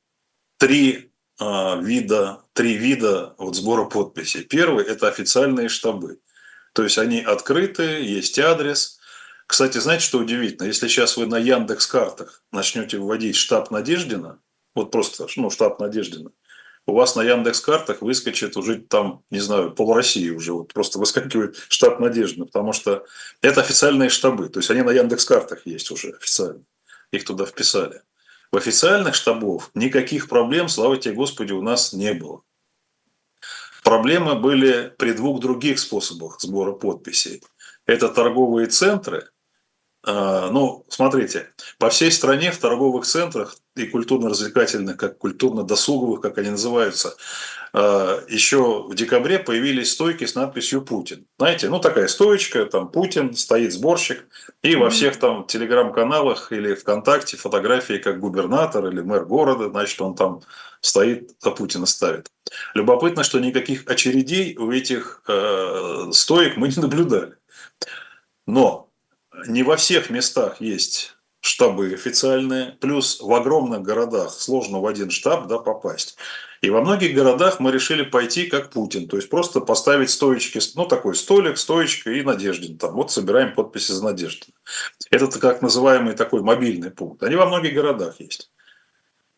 три 0.57 0.97
а, 0.97 1.12
вида, 1.81 2.41
три 2.53 2.75
вида 2.75 3.35
вот 3.37 3.55
сбора 3.55 3.85
подписей. 3.85 4.43
Первый– 4.43 4.85
это 4.87 5.07
официальные 5.07 5.69
штабы. 5.69 6.19
То 6.73 6.83
есть 6.83 6.97
они 6.97 7.21
открыты, 7.21 7.83
есть 7.83 8.39
адрес. 8.39 8.99
Кстати, 9.47 9.77
знаете, 9.77 10.03
что 10.03 10.19
удивительно? 10.19 10.67
Если 10.67 10.87
сейчас 10.87 11.17
вы 11.17 11.27
на 11.27 11.37
Яндекс 11.37 11.87
картах 11.87 12.41
начнете 12.51 12.97
вводить 12.97 13.35
штаб 13.35 13.71
Надеждина, 13.71 14.39
вот 14.73 14.91
просто, 14.91 15.27
ну, 15.35 15.49
штаб 15.49 15.79
Надеждина, 15.79 16.31
у 16.85 16.93
вас 16.93 17.15
на 17.15 17.21
Яндекс 17.23 17.61
картах 17.61 18.01
выскочит 18.01 18.57
уже 18.57 18.79
там, 18.79 19.23
не 19.29 19.39
знаю, 19.39 19.71
пол 19.71 19.93
России 19.93 20.29
уже 20.29 20.53
вот 20.53 20.73
просто 20.73 20.99
выскакивает 20.99 21.55
штаб 21.69 21.99
Надеждина, 21.99 22.45
потому 22.45 22.73
что 22.73 23.05
это 23.41 23.61
официальные 23.61 24.09
штабы, 24.09 24.49
то 24.49 24.59
есть 24.59 24.69
они 24.69 24.81
на 24.81 24.91
Яндекс 24.91 25.25
картах 25.25 25.65
есть 25.65 25.91
уже 25.91 26.09
официально, 26.09 26.63
их 27.11 27.23
туда 27.23 27.45
вписали. 27.45 28.01
В 28.53 28.57
официальных 28.57 29.15
штабов 29.15 29.71
никаких 29.73 30.29
проблем, 30.29 30.69
слава 30.69 30.95
тебе 30.95 31.15
Господи, 31.15 31.53
у 31.53 31.63
нас 31.63 31.91
не 31.91 32.13
было. 32.13 32.43
Проблемы 33.83 34.35
были 34.35 34.93
при 34.99 35.13
двух 35.13 35.39
других 35.39 35.79
способах 35.79 36.39
сбора 36.39 36.73
подписей. 36.73 37.41
Это 37.87 38.09
торговые 38.09 38.67
центры. 38.67 39.31
А, 40.05 40.49
ну, 40.51 40.85
смотрите, 40.89 41.47
по 41.77 41.89
всей 41.89 42.11
стране 42.11 42.51
в 42.51 42.57
торговых 42.57 43.05
центрах 43.05 43.55
и 43.75 43.85
культурно-развлекательных, 43.85 44.97
как 44.97 45.17
культурно-досуговых, 45.17 46.19
как 46.19 46.37
они 46.37 46.49
называются, 46.49 47.15
а, 47.71 48.21
еще 48.27 48.83
в 48.83 48.95
декабре 48.95 49.39
появились 49.39 49.93
стойки 49.93 50.25
с 50.25 50.35
надписью 50.35 50.81
«Путин». 50.81 51.25
Знаете, 51.39 51.69
ну 51.69 51.79
такая 51.79 52.07
стоечка, 52.07 52.65
там 52.65 52.89
Путин, 52.89 53.33
стоит 53.33 53.71
сборщик, 53.71 54.27
и 54.61 54.75
во 54.75 54.89
всех 54.89 55.17
там 55.17 55.47
телеграм-каналах 55.47 56.51
или 56.51 56.75
ВКонтакте 56.75 57.37
фотографии 57.37 57.97
как 57.97 58.19
губернатор 58.19 58.85
или 58.87 58.99
мэр 58.99 59.23
города, 59.25 59.69
значит, 59.69 60.01
он 60.01 60.15
там 60.15 60.41
стоит, 60.81 61.31
а 61.43 61.51
Путина 61.51 61.85
ставит. 61.85 62.29
Любопытно, 62.73 63.23
что 63.23 63.39
никаких 63.39 63.87
очередей 63.87 64.57
у 64.57 64.69
этих 64.69 65.23
э, 65.29 66.09
стоек 66.11 66.57
мы 66.57 66.67
не 66.67 66.81
наблюдали. 66.81 67.35
Но 68.45 68.89
не 69.47 69.63
во 69.63 69.77
всех 69.77 70.09
местах 70.09 70.61
есть 70.61 71.15
штабы 71.41 71.93
официальные, 71.93 72.77
плюс 72.79 73.21
в 73.21 73.31
огромных 73.33 73.81
городах 73.81 74.31
сложно 74.31 74.79
в 74.79 74.87
один 74.87 75.09
штаб 75.09 75.47
да, 75.47 75.59
попасть. 75.59 76.17
И 76.61 76.69
во 76.69 76.79
многих 76.79 77.13
городах 77.13 77.59
мы 77.59 77.73
решили 77.73 78.03
пойти 78.03 78.45
как 78.45 78.69
Путин, 78.69 79.09
то 79.09 79.17
есть 79.17 79.29
просто 79.29 79.59
поставить 79.59 80.09
стоечки, 80.09 80.61
ну 80.75 80.85
такой 80.85 81.15
столик, 81.15 81.57
стоечка 81.57 82.11
и 82.11 82.23
Надеждин. 82.23 82.77
Там 82.77 82.93
вот 82.93 83.11
собираем 83.11 83.53
подписи 83.53 83.91
за 83.91 84.03
Надеждина. 84.05 84.53
Это 85.11 85.39
как 85.39 85.61
называемый 85.61 86.13
такой 86.13 86.41
мобильный 86.41 86.89
пункт. 86.89 87.21
Они 87.23 87.35
во 87.35 87.47
многих 87.47 87.73
городах 87.73 88.21
есть. 88.21 88.49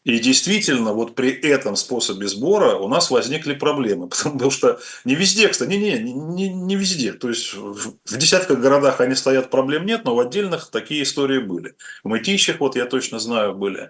И 0.06 0.20
действительно, 0.20 0.94
вот 0.94 1.16
при 1.16 1.32
этом 1.32 1.76
способе 1.76 2.28
сбора 2.28 2.76
у 2.76 2.88
нас 2.88 3.10
возникли 3.10 3.56
проблемы, 3.56 4.08
потому 4.24 4.52
что 4.52 4.80
не 5.04 5.16
везде, 5.16 5.48
кстати, 5.48 5.70
не, 5.72 5.98
не, 5.98 6.14
не, 6.14 6.50
не 6.50 6.76
везде, 6.76 7.12
то 7.12 7.28
есть 7.28 7.56
в, 7.56 7.96
десятках 8.06 8.60
городах 8.60 9.02
они 9.02 9.16
стоят, 9.16 9.50
проблем 9.50 9.86
нет, 9.86 10.06
но 10.06 10.16
в 10.16 10.20
отдельных 10.20 10.70
такие 10.70 11.02
истории 11.02 11.40
были. 11.40 11.76
В 12.04 12.10
Мытищах, 12.10 12.60
вот 12.60 12.76
я 12.76 12.86
точно 12.86 13.18
знаю, 13.18 13.56
были. 13.56 13.90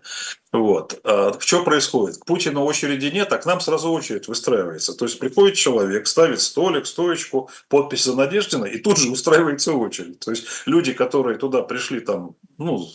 Вот. 0.53 1.01
А 1.03 1.37
что 1.37 1.63
происходит? 1.65 2.17
К 2.17 2.25
Путину 2.25 2.63
очереди 2.63 3.07
нет, 3.07 3.33
а 3.33 3.37
к 3.37 3.45
нам 3.45 3.59
сразу 3.59 3.91
очередь 3.91 4.29
выстраивается. 4.29 4.93
То 4.93 5.03
есть 5.03 5.19
приходит 5.19 5.57
человек, 5.57 6.07
ставит 6.07 6.39
столик, 6.39 6.85
стоечку, 6.85 7.49
подпись 7.67 8.05
за 8.05 8.15
Надеждина, 8.15 8.63
и 8.63 8.77
тут 8.77 8.97
же 8.97 9.09
устраивается 9.11 9.73
очередь. 9.73 10.19
То 10.19 10.31
есть 10.31 10.45
люди, 10.65 10.93
которые 10.93 11.37
туда 11.37 11.61
пришли 11.61 11.99
там, 11.99 12.35
ну, 12.57 12.87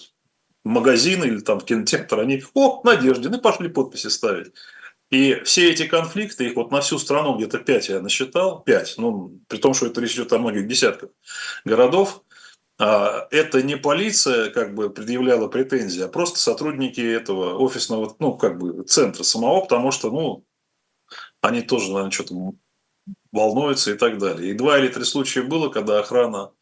магазин 0.64 1.25
или 1.25 1.40
там 1.40 1.61
в 1.61 1.64
кинотеатр, 1.64 2.21
они, 2.21 2.43
о, 2.55 2.83
Надеждин, 2.85 3.35
и 3.35 3.40
пошли 3.40 3.69
подписи 3.69 4.09
ставить. 4.09 4.52
И 5.11 5.43
все 5.45 5.71
эти 5.71 5.87
конфликты, 5.87 6.47
их 6.47 6.57
вот 6.57 6.71
на 6.71 6.81
всю 6.81 6.99
страну 6.99 7.37
где-то 7.37 7.59
пять 7.59 7.88
я 7.88 8.00
насчитал, 8.00 8.62
пять, 8.62 8.95
ну, 8.97 9.40
при 9.49 9.59
том, 9.59 9.75
что 9.75 9.87
это 9.87 10.00
речь 10.00 10.14
идет 10.14 10.33
о 10.33 10.38
многих 10.38 10.69
десятках 10.69 11.11
городов, 11.64 12.23
а, 12.79 13.26
это 13.31 13.62
не 13.62 13.76
полиция 13.76 14.50
как 14.50 14.75
бы 14.75 14.88
предъявляла 14.88 15.49
претензии, 15.49 16.02
а 16.02 16.09
просто 16.09 16.38
сотрудники 16.38 17.00
этого 17.00 17.59
офисного, 17.59 18.14
ну, 18.21 18.35
как 18.37 18.59
бы 18.59 18.85
центра 18.85 19.25
самого, 19.25 19.62
потому 19.62 19.90
что, 19.90 20.11
ну, 20.11 20.45
они 21.43 21.62
тоже, 21.62 21.88
наверное, 21.88 22.12
что-то 22.12 22.52
волнуются 23.33 23.93
и 23.93 23.95
так 23.95 24.19
далее. 24.19 24.50
И 24.50 24.55
два 24.55 24.79
или 24.79 24.88
три 24.88 25.05
случая 25.05 25.43
было, 25.43 25.69
когда 25.69 25.99
охрана 25.99 26.52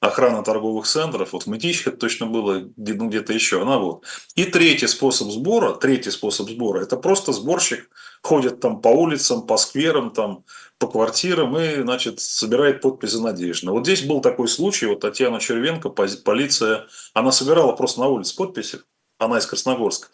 охрана 0.00 0.44
торговых 0.44 0.86
центров, 0.86 1.32
вот 1.32 1.44
в 1.44 1.46
Мытищах 1.48 1.98
точно 1.98 2.26
было, 2.26 2.68
ну, 2.76 3.08
где-то 3.08 3.32
еще, 3.32 3.62
она 3.62 3.78
вот. 3.78 4.04
И 4.36 4.44
третий 4.44 4.86
способ 4.86 5.28
сбора, 5.30 5.74
третий 5.74 6.10
способ 6.10 6.48
сбора, 6.48 6.82
это 6.82 6.96
просто 6.96 7.32
сборщик 7.32 7.90
ходит 8.22 8.60
там 8.60 8.80
по 8.80 8.88
улицам, 8.88 9.46
по 9.46 9.56
скверам, 9.56 10.12
там, 10.12 10.44
по 10.78 10.86
квартирам 10.86 11.58
и, 11.58 11.82
значит, 11.82 12.20
собирает 12.20 12.80
подписи 12.80 13.16
Надежды. 13.16 13.70
Вот 13.70 13.84
здесь 13.84 14.02
был 14.02 14.20
такой 14.20 14.48
случай, 14.48 14.86
вот 14.86 15.00
Татьяна 15.00 15.40
Червенко, 15.40 15.88
полиция, 15.88 16.86
она 17.14 17.32
собирала 17.32 17.72
просто 17.72 18.00
на 18.00 18.06
улице 18.06 18.36
подписи, 18.36 18.80
она 19.18 19.38
из 19.38 19.46
Красногорска. 19.46 20.08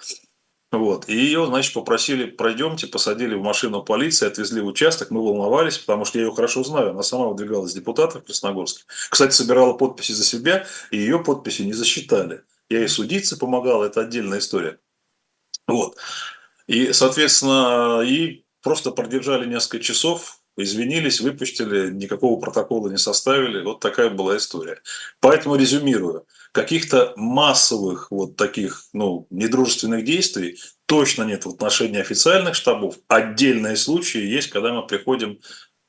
Вот. 0.79 1.09
И 1.09 1.17
ее, 1.17 1.47
значит, 1.47 1.73
попросили, 1.73 2.25
пройдемте, 2.25 2.89
посадили 2.89 3.35
в 3.37 3.43
машину 3.43 3.83
полиции, 3.83 4.27
отвезли 4.27 4.61
в 4.61 4.67
участок. 4.67 5.11
Мы 5.11 5.23
волновались, 5.23 5.79
потому 5.79 6.05
что 6.05 6.19
я 6.19 6.25
ее 6.25 6.35
хорошо 6.35 6.65
знаю. 6.65 6.91
Она 6.91 7.03
сама 7.03 7.29
выдвигалась 7.29 7.73
депутата 7.73 8.19
в 8.19 8.25
Красногорске. 8.25 8.83
Кстати, 9.09 9.33
собирала 9.33 9.75
подписи 9.75 10.13
за 10.13 10.25
себя, 10.25 10.67
и 10.91 10.99
ее 10.99 11.23
подписи 11.23 11.63
не 11.63 11.73
засчитали. 11.73 12.43
Я 12.69 12.81
ей 12.81 12.89
судиться 12.89 13.37
помогал, 13.37 13.85
это 13.85 14.01
отдельная 14.01 14.41
история. 14.41 14.79
Вот. 15.69 15.97
И, 16.67 16.93
соответственно, 16.93 18.03
и 18.05 18.45
просто 18.61 18.91
продержали 18.91 19.47
несколько 19.47 19.79
часов, 19.81 20.41
извинились, 20.57 21.21
выпустили, 21.21 21.91
никакого 21.91 22.41
протокола 22.41 22.89
не 22.89 22.99
составили. 22.99 23.63
Вот 23.63 23.81
такая 23.81 24.11
была 24.11 24.37
история. 24.37 24.81
Поэтому 25.21 25.57
резюмирую 25.57 26.27
каких-то 26.53 27.13
массовых 27.17 28.11
вот 28.11 28.37
таких, 28.37 28.85
ну, 28.93 29.27
недружественных 29.31 30.05
действий 30.05 30.59
точно 30.87 31.25
нет 31.25 31.45
в 31.45 31.51
отношении 31.51 32.01
официальных 32.01 32.55
штабов. 32.55 32.97
Отдельные 33.09 33.77
случаи 33.77 34.23
есть, 34.23 34.51
когда 34.51 34.73
мы 34.73 34.87
приходим 34.87 35.41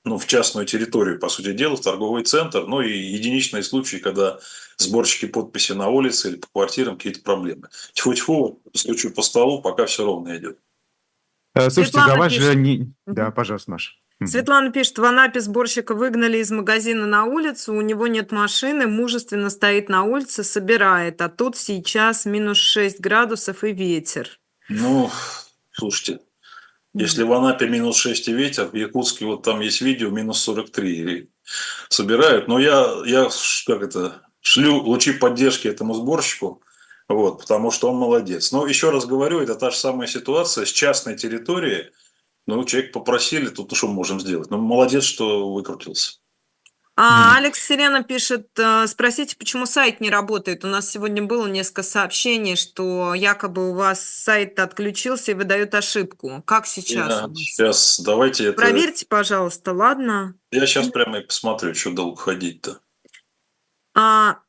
ну, 0.05 0.17
в 0.17 0.27
частную 0.27 0.65
территорию, 0.65 1.19
по 1.19 1.29
сути 1.29 1.53
дела, 1.53 1.75
в 1.75 1.81
торговый 1.81 2.23
центр, 2.23 2.65
ну 2.67 2.81
и 2.81 2.95
единичные 2.95 3.63
случаи, 3.63 3.97
когда 3.97 4.39
сборщики 4.77 5.25
подписи 5.25 5.73
на 5.73 5.89
улице 5.89 6.29
или 6.29 6.35
по 6.37 6.47
квартирам 6.47 6.95
какие-то 6.97 7.21
проблемы. 7.21 7.69
Тьфу-тьфу, 7.93 8.61
стучу 8.73 9.11
по 9.11 9.21
столу, 9.21 9.61
пока 9.61 9.85
все 9.85 10.05
ровно 10.05 10.37
идет. 10.37 10.59
Э, 11.55 11.69
слушайте, 11.69 11.97
Светлана 11.97 12.13
за 12.13 12.19
вас 12.19 12.31
же 12.33 12.55
не... 12.55 12.93
Да, 13.07 13.31
пожалуйста, 13.31 13.71
Маша. 13.71 13.93
Светлана 14.23 14.71
пишет, 14.71 14.97
в 14.97 15.03
Анапе 15.03 15.41
сборщика 15.41 15.93
выгнали 15.93 16.37
из 16.37 16.49
магазина 16.49 17.05
на 17.05 17.25
улицу, 17.25 17.73
у 17.73 17.81
него 17.81 18.07
нет 18.07 18.31
машины, 18.31 18.87
мужественно 18.87 19.49
стоит 19.49 19.89
на 19.89 20.03
улице, 20.03 20.43
собирает, 20.43 21.21
а 21.21 21.27
тут 21.27 21.57
сейчас 21.57 22.25
минус 22.25 22.57
6 22.57 23.01
градусов 23.01 23.65
и 23.65 23.73
ветер. 23.73 24.39
Ну, 24.69 25.11
слушайте, 25.73 26.21
если 26.93 27.23
в 27.23 27.33
Анапе 27.33 27.67
минус 27.67 27.97
6 27.97 28.29
и 28.29 28.33
ветер, 28.33 28.67
в 28.67 28.73
Якутске 28.73 29.25
вот 29.25 29.43
там 29.43 29.59
есть 29.59 29.81
видео, 29.81 30.09
минус 30.09 30.39
43 30.39 31.29
собирают. 31.89 32.47
Но 32.47 32.57
я, 32.57 32.87
я 33.05 33.27
как 33.67 33.83
это, 33.83 34.21
шлю 34.39 34.77
лучи 34.77 35.11
поддержки 35.11 35.67
этому 35.67 35.93
сборщику, 35.93 36.61
вот, 37.09 37.41
потому 37.41 37.69
что 37.71 37.89
он 37.89 37.97
молодец. 37.97 38.53
Но 38.53 38.65
еще 38.65 38.91
раз 38.91 39.05
говорю, 39.05 39.41
это 39.41 39.55
та 39.55 39.71
же 39.71 39.77
самая 39.77 40.07
ситуация 40.07 40.65
с 40.65 40.69
частной 40.69 41.17
территорией, 41.17 41.91
ну, 42.47 42.63
человек 42.65 42.91
попросили, 42.91 43.49
тут 43.49 43.71
ну, 43.71 43.75
что 43.75 43.87
мы 43.87 43.93
можем 43.93 44.19
сделать? 44.19 44.49
Ну, 44.49 44.57
молодец, 44.57 45.03
что 45.03 45.53
выкрутился. 45.53 46.19
А, 46.97 47.35
Алекс 47.35 47.61
Сирена 47.61 48.03
пишет, 48.03 48.47
э, 48.57 48.87
спросите, 48.87 49.35
почему 49.35 49.65
сайт 49.65 49.99
не 49.99 50.09
работает. 50.09 50.63
У 50.63 50.67
нас 50.67 50.89
сегодня 50.89 51.21
было 51.21 51.45
несколько 51.45 51.83
сообщений, 51.83 52.55
что 52.55 53.13
якобы 53.13 53.71
у 53.71 53.73
вас 53.73 54.01
сайт 54.01 54.57
отключился 54.59 55.31
и 55.31 55.33
выдает 55.33 55.75
ошибку. 55.75 56.41
Как 56.45 56.65
сейчас? 56.65 57.07
Да, 57.21 57.29
сейчас 57.35 57.99
давайте 57.99 58.45
это... 58.45 58.61
Проверьте, 58.61 59.05
пожалуйста, 59.05 59.73
ладно? 59.73 60.35
Я 60.51 60.65
сейчас 60.65 60.87
прямо 60.87 61.19
и 61.19 61.25
посмотрю, 61.25 61.73
что 61.73 61.91
долго 61.91 62.15
ходить-то. 62.15 62.79
А, 63.93 64.39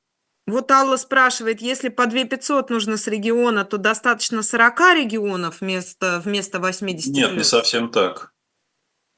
вот 0.47 0.71
Алла 0.71 0.97
спрашивает, 0.97 1.61
если 1.61 1.89
по 1.89 2.07
2 2.07 2.25
500 2.25 2.71
нужно 2.71 2.97
с 2.97 3.07
региона, 3.09 3.65
то 3.65 3.79
достаточно 3.79 4.43
40 4.43 4.81
регионов 4.95 5.61
вместо, 5.61 6.21
вместо 6.25 6.61
80 6.61 7.13
Нет, 7.13 7.31
плюс? 7.31 7.39
не 7.39 7.45
совсем 7.45 7.91
так. 7.91 8.33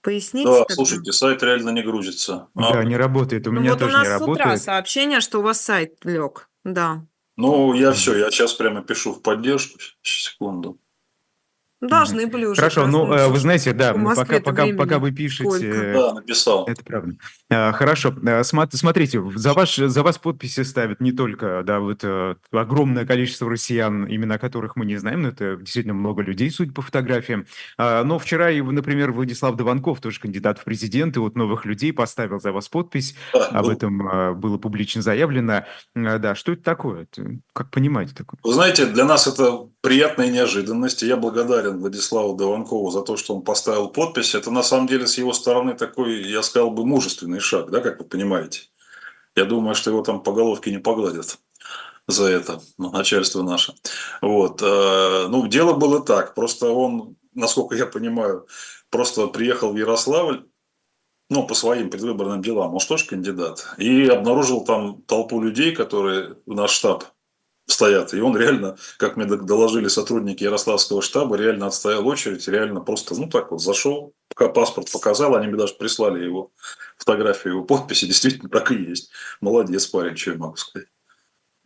Поясните. 0.03 0.49
Да, 0.49 0.59
тогда? 0.61 0.75
слушайте, 0.75 1.13
сайт 1.13 1.43
реально 1.43 1.71
не 1.71 1.83
грузится. 1.83 2.49
Да, 2.55 2.79
а... 2.79 2.85
не 2.85 2.97
работает. 2.97 3.47
У 3.47 3.51
меня 3.51 3.73
ну, 3.73 3.79
тоже 3.79 3.85
вот 3.85 3.95
у 3.95 3.99
нас 3.99 4.07
не 4.07 4.13
работает. 4.13 4.39
с 4.39 4.41
утра 4.41 4.57
сообщение, 4.57 5.21
что 5.21 5.41
у 5.41 5.43
вас 5.43 5.61
сайт 5.61 5.97
лег. 6.05 6.49
Да. 6.65 7.05
Ну, 7.37 7.75
я 7.75 7.93
все, 7.93 8.17
я 8.17 8.31
сейчас 8.31 8.55
прямо 8.55 8.83
пишу 8.83 9.13
в 9.13 9.23
поддержку. 9.23 9.79
Секунду. 10.03 10.79
Должны 11.81 12.27
были 12.27 12.45
уже. 12.45 12.61
Хорошо, 12.61 12.89
ну 12.89 13.13
э, 13.13 13.29
вы 13.29 13.39
знаете, 13.39 13.73
да, 13.73 13.95
пока, 13.95 14.41
пока, 14.41 14.67
пока 14.77 14.99
вы 14.99 15.13
пишете. 15.13 15.45
Сколько? 15.45 15.93
Да, 15.93 16.15
написал. 16.15 16.67
Это 16.67 16.85
правда. 16.85 17.15
А, 17.51 17.71
хорошо, 17.73 18.13
э, 18.27 18.43
смотрите, 18.43 19.23
за, 19.37 19.53
ваш, 19.53 19.77
за 19.77 20.03
вас 20.03 20.19
подписи 20.19 20.63
ставят 20.63 21.01
не 21.01 21.13
только, 21.13 21.63
да, 21.65 21.79
вот 21.79 22.01
э, 22.03 22.35
огромное 22.51 23.07
количество 23.07 23.49
россиян, 23.49 24.07
имена 24.09 24.39
которых 24.39 24.75
мы 24.75 24.87
не 24.87 24.97
знаем, 24.97 25.23
но 25.23 25.29
это 25.29 25.57
действительно 25.57 25.95
много 25.95 26.23
людей, 26.23 26.51
судя 26.51 26.73
по 26.73 26.83
фотографиям. 26.83 27.47
А, 27.77 28.03
но 28.03 28.19
вчера, 28.19 28.51
например, 28.51 29.13
Владислав 29.13 29.55
Дованков, 29.55 30.01
тоже 30.01 30.19
кандидат 30.19 30.59
в 30.59 30.65
президенты, 30.65 31.21
вот 31.21 31.37
новых 31.37 31.65
людей 31.65 31.93
поставил 31.93 32.41
за 32.41 32.51
вас 32.51 32.69
подпись, 32.69 33.15
об 33.33 33.67
ну. 33.67 33.73
этом 33.73 34.41
было 34.41 34.59
публично 34.59 35.01
заявлено. 35.01 35.65
Да, 35.95 36.35
что 36.35 36.53
это 36.53 36.63
такое? 36.65 37.07
Как 37.53 37.71
понимаете 37.71 38.15
такое? 38.17 38.41
Вы 38.43 38.53
знаете, 38.53 38.87
для 38.87 39.05
нас 39.05 39.29
это 39.29 39.69
приятная 39.81 40.29
неожиданность, 40.29 41.03
я 41.03 41.17
благодарен 41.17 41.79
Владиславу 41.79 42.35
Дованкову 42.35 42.91
за 42.91 43.03
то, 43.03 43.17
что 43.17 43.35
он 43.35 43.43
поставил 43.43 43.89
подпись. 43.89 44.35
Это 44.35 44.51
на 44.51 44.63
самом 44.63 44.87
деле 44.87 45.07
с 45.07 45.19
его 45.19 45.33
стороны 45.33 45.75
такой, 45.75 46.23
я 46.23 46.43
сказал 46.43 46.71
бы, 46.71 46.85
мужественный 46.85 47.41
шаг, 47.41 47.71
да, 47.71 47.81
как 47.81 47.99
вы 47.99 48.05
понимаете. 48.05 48.63
Я 49.37 49.45
думаю, 49.45 49.75
что 49.75 49.91
его 49.91 50.03
там 50.03 50.23
по 50.23 50.33
головке 50.33 50.71
не 50.71 50.79
погладят 50.79 51.39
за 52.07 52.25
это, 52.25 52.61
начальство 52.79 53.43
наше. 53.43 53.75
Вот. 54.21 54.63
Э, 54.63 55.27
ну, 55.29 55.47
дело 55.47 55.75
было 55.75 56.03
так. 56.03 56.35
Просто 56.35 56.71
он, 56.71 57.17
насколько 57.35 57.77
я 57.77 57.87
понимаю, 57.87 58.47
просто 58.91 59.27
приехал 59.29 59.73
в 59.73 59.77
Ярославль, 59.77 60.47
ну, 61.31 61.47
по 61.47 61.55
своим 61.55 61.91
предвыборным 61.91 62.41
делам, 62.41 62.73
он 62.73 62.81
же 62.81 62.89
тоже 62.89 63.07
кандидат, 63.07 63.67
и 63.77 64.07
обнаружил 64.07 64.65
там 64.65 65.03
толпу 65.03 65.43
людей, 65.43 65.75
которые 65.75 66.37
в 66.47 66.55
наш 66.55 66.71
штаб 66.71 67.05
стоят. 67.69 68.15
И 68.15 68.21
он 68.21 68.37
реально, 68.37 68.77
как 68.97 69.17
мне 69.17 69.27
доложили 69.27 69.89
сотрудники 69.89 70.43
Ярославского 70.43 71.03
штаба, 71.03 71.37
реально 71.37 71.67
отстоял 71.67 72.07
очередь, 72.07 72.49
реально 72.49 72.81
просто, 72.81 73.15
ну 73.15 73.29
так 73.29 73.51
вот, 73.51 73.61
зашел, 73.61 74.15
паспорт 74.35 74.91
показал, 74.91 75.37
они 75.37 75.49
мне 75.49 75.57
даже 75.57 75.75
прислали 75.75 76.25
его 76.25 76.51
фотографию, 76.97 77.55
его 77.55 77.65
подписи, 77.65 78.05
действительно 78.07 78.49
так 78.49 78.73
и 78.73 78.77
есть. 78.77 79.11
Молодец 79.41 79.87
парень, 79.87 80.17
что 80.17 80.33
я 80.33 80.39
могу 80.39 80.57
сказать. 80.57 80.89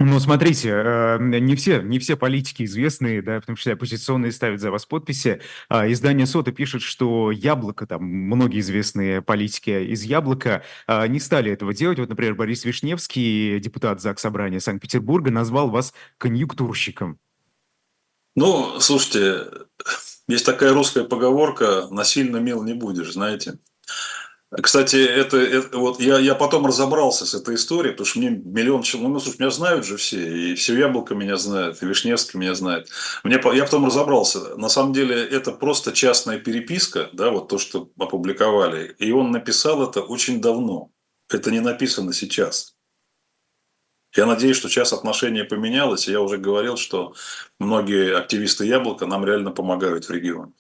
Ну, 0.05 0.19
смотрите, 0.19 0.71
э, 0.71 1.19
не 1.21 1.55
все, 1.55 1.81
не 1.81 2.01
все 2.01 2.17
политики 2.17 2.65
известные, 2.65 3.23
да, 3.23 3.41
в 3.41 3.47
том 3.47 3.55
числе 3.55 3.75
оппозиционные, 3.75 4.33
ставят 4.33 4.61
за 4.61 4.73
вас 4.73 4.85
подписи. 4.85 5.41
А, 5.69 5.91
издание 5.91 6.27
«Сота» 6.27 6.51
пишет, 6.51 6.83
что 6.83 7.31
«Яблоко», 7.31 7.87
там, 7.87 8.03
многие 8.03 8.61
известные 8.61 9.23
политики 9.23 9.71
из 9.71 10.03
«Яблока» 10.03 10.65
а, 10.89 11.07
не 11.07 11.21
стали 11.21 11.53
этого 11.53 11.73
делать. 11.73 12.01
Вот, 12.01 12.09
например, 12.09 12.35
Борис 12.35 12.65
Вишневский, 12.65 13.61
депутат 13.61 14.01
ЗАГС 14.01 14.23
Собрания 14.23 14.59
Санкт-Петербурга, 14.59 15.31
назвал 15.31 15.71
вас 15.71 15.95
конъюнктурщиком. 16.19 17.21
Ну, 18.35 18.81
слушайте, 18.81 19.47
есть 20.27 20.45
такая 20.45 20.73
русская 20.73 21.05
поговорка 21.05 21.87
«насильно 21.91 22.39
мил 22.39 22.65
не 22.65 22.75
будешь», 22.75 23.13
знаете. 23.13 23.59
Кстати, 24.61 24.97
это, 24.97 25.39
это 25.39 25.79
вот 25.79 25.99
я, 25.99 26.19
я 26.19 26.35
потом 26.35 26.67
разобрался 26.67 27.25
с 27.25 27.33
этой 27.33 27.55
историей, 27.55 27.93
потому 27.93 28.07
что 28.07 28.19
мне 28.19 28.31
миллион 28.31 28.83
человек, 28.83 29.13
ну, 29.13 29.21
слушай, 29.21 29.39
меня 29.39 29.51
знают 29.51 29.87
же 29.87 29.97
все, 29.97 30.51
и 30.51 30.55
все 30.57 30.77
Яблоко 30.77 31.15
меня 31.15 31.39
знают, 31.39 31.83
и 31.83 31.87
Вишневский 31.87 32.39
меня 32.39 32.55
знает. 32.55 32.91
Мне, 33.25 33.41
я 33.55 33.65
потом 33.65 33.87
разобрался, 33.87 34.55
на 34.59 34.69
самом 34.69 34.93
деле 34.93 35.25
это 35.25 35.53
просто 35.53 35.93
частная 35.93 36.39
переписка, 36.39 37.09
да, 37.15 37.31
вот 37.31 37.49
то, 37.49 37.57
что 37.57 37.91
опубликовали, 37.99 38.95
и 38.99 39.11
он 39.13 39.31
написал 39.31 39.89
это 39.89 40.03
очень 40.03 40.43
давно, 40.43 40.91
это 41.31 41.51
не 41.51 41.61
написано 41.61 42.13
сейчас. 42.13 42.75
Я 44.15 44.27
надеюсь, 44.27 44.59
что 44.59 44.69
сейчас 44.69 44.93
отношение 44.93 45.45
поменялось, 45.45 46.09
и 46.09 46.13
я 46.13 46.21
уже 46.21 46.37
говорил, 46.37 46.77
что 46.77 47.15
многие 47.59 48.15
активисты 48.15 48.67
Яблока 48.67 49.07
нам 49.07 49.25
реально 49.25 49.51
помогают 49.51 50.05
в 50.05 50.11
регионе. 50.11 50.53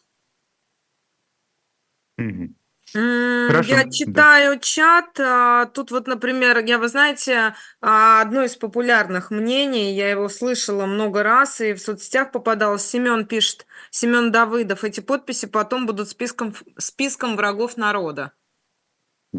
Мгм. 2.16 2.54
Хорошо, 2.94 3.70
Я 3.70 3.84
да. 3.84 3.90
читаю 3.90 4.58
чат. 4.60 5.18
а, 5.20 5.66
Тут 5.66 5.90
вот, 5.90 6.06
например, 6.06 6.58
я, 6.64 6.78
вы 6.78 6.88
знаете, 6.88 7.54
а, 7.80 8.20
одно 8.22 8.42
из 8.44 8.56
популярных 8.56 9.30
мнений, 9.30 9.94
я 9.94 10.10
его 10.10 10.28
слышала 10.28 10.86
много 10.86 11.22
раз 11.22 11.60
и 11.60 11.72
в 11.74 11.80
соцсетях 11.80 12.32
попадалось. 12.32 12.84
Семен 12.84 13.26
пишет, 13.26 13.66
Семен 13.90 14.30
Давыдов, 14.32 14.84
эти 14.84 15.00
подписи 15.00 15.46
потом 15.46 15.86
будут 15.86 16.08
списком, 16.08 16.54
списком 16.78 17.36
врагов 17.36 17.76
народа. 17.76 18.32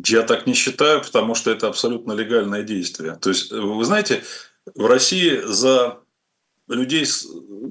Я 0.05 0.23
так 0.23 0.47
не 0.47 0.53
считаю, 0.53 1.01
потому 1.01 1.35
что 1.35 1.51
это 1.51 1.67
абсолютно 1.67 2.13
легальное 2.13 2.63
действие. 2.63 3.15
То 3.15 3.29
есть, 3.29 3.51
вы 3.51 3.83
знаете, 3.85 4.23
в 4.73 4.85
России 4.87 5.41
за 5.45 6.02
людей 6.67 7.05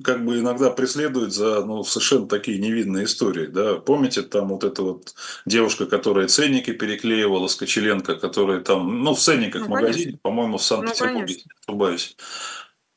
как 0.05 0.25
бы 0.25 0.39
иногда 0.39 0.71
преследуют 0.71 1.33
за 1.33 1.65
ну, 1.65 1.83
совершенно 1.85 2.27
такие 2.27 2.59
невинные 2.59 3.05
истории. 3.05 3.47
Да? 3.47 3.75
Помните, 3.77 4.23
там 4.23 4.49
вот 4.49 4.65
эта 4.65 4.83
вот 4.83 5.15
девушка, 5.47 5.87
которая 5.87 6.29
ценники 6.29 6.73
переклеивала, 6.73 7.49
Скочеленко, 7.49 8.17
которая 8.17 8.61
там, 8.61 9.03
ну, 9.03 9.15
в 9.15 9.21
ценниках 9.21 9.63
Ну, 9.63 9.69
магазине, 9.69 10.19
по-моему, 10.23 10.59
в 10.59 10.63
Санкт-Петербурге, 10.63 11.19
конечно. 11.19 11.33
если 11.33 11.49
не 11.49 11.73
ошибаюсь, 11.73 12.17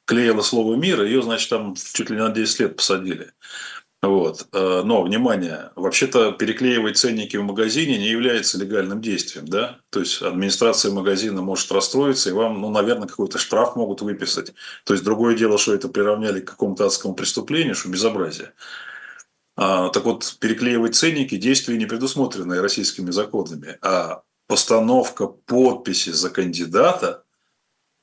клеила 0.05 0.41
слово 0.41 0.75
«мир», 0.75 1.03
ее, 1.03 1.21
значит, 1.21 1.49
там 1.49 1.75
чуть 1.75 2.09
ли 2.09 2.15
не 2.15 2.21
на 2.21 2.29
10 2.29 2.59
лет 2.59 2.75
посадили. 2.75 3.31
Вот. 4.01 4.47
Э, 4.53 4.83
Но, 4.85 5.01
внимание, 5.03 5.71
вообще-то 5.75 6.31
переклеивать 6.31 6.97
ценники 6.97 7.37
в 7.37 7.43
магазине 7.43 7.97
не 7.97 8.07
является 8.07 8.57
легальным 8.57 9.01
действием, 9.01 9.47
да? 9.47 9.79
То 9.89 9.99
есть 9.99 10.21
администрация 10.21 10.91
магазина 10.91 11.41
может 11.41 11.71
расстроиться, 11.71 12.29
и 12.29 12.33
вам, 12.33 12.61
ну, 12.61 12.69
наверное, 12.69 13.07
какой-то 13.07 13.39
штраф 13.39 13.75
могут 13.75 14.01
выписать. 14.01 14.53
То 14.83 14.93
есть 14.93 15.03
другое 15.03 15.35
дело, 15.35 15.57
что 15.57 15.73
это 15.73 15.89
приравняли 15.89 16.39
к 16.41 16.49
какому-то 16.51 16.85
адскому 16.85 17.15
преступлению, 17.15 17.75
что 17.75 17.89
безобразие. 17.89 18.53
А, 19.57 19.89
так 19.89 20.05
вот, 20.05 20.37
переклеивать 20.39 20.95
ценники– 20.95 21.35
действие 21.37 21.77
не 21.77 21.85
предусмотренное 21.85 22.61
российскими 22.61 23.11
законами, 23.11 23.77
а 23.81 24.21
постановка 24.47 25.27
подписи 25.27 26.11
за 26.11 26.29
кандидата 26.29 27.25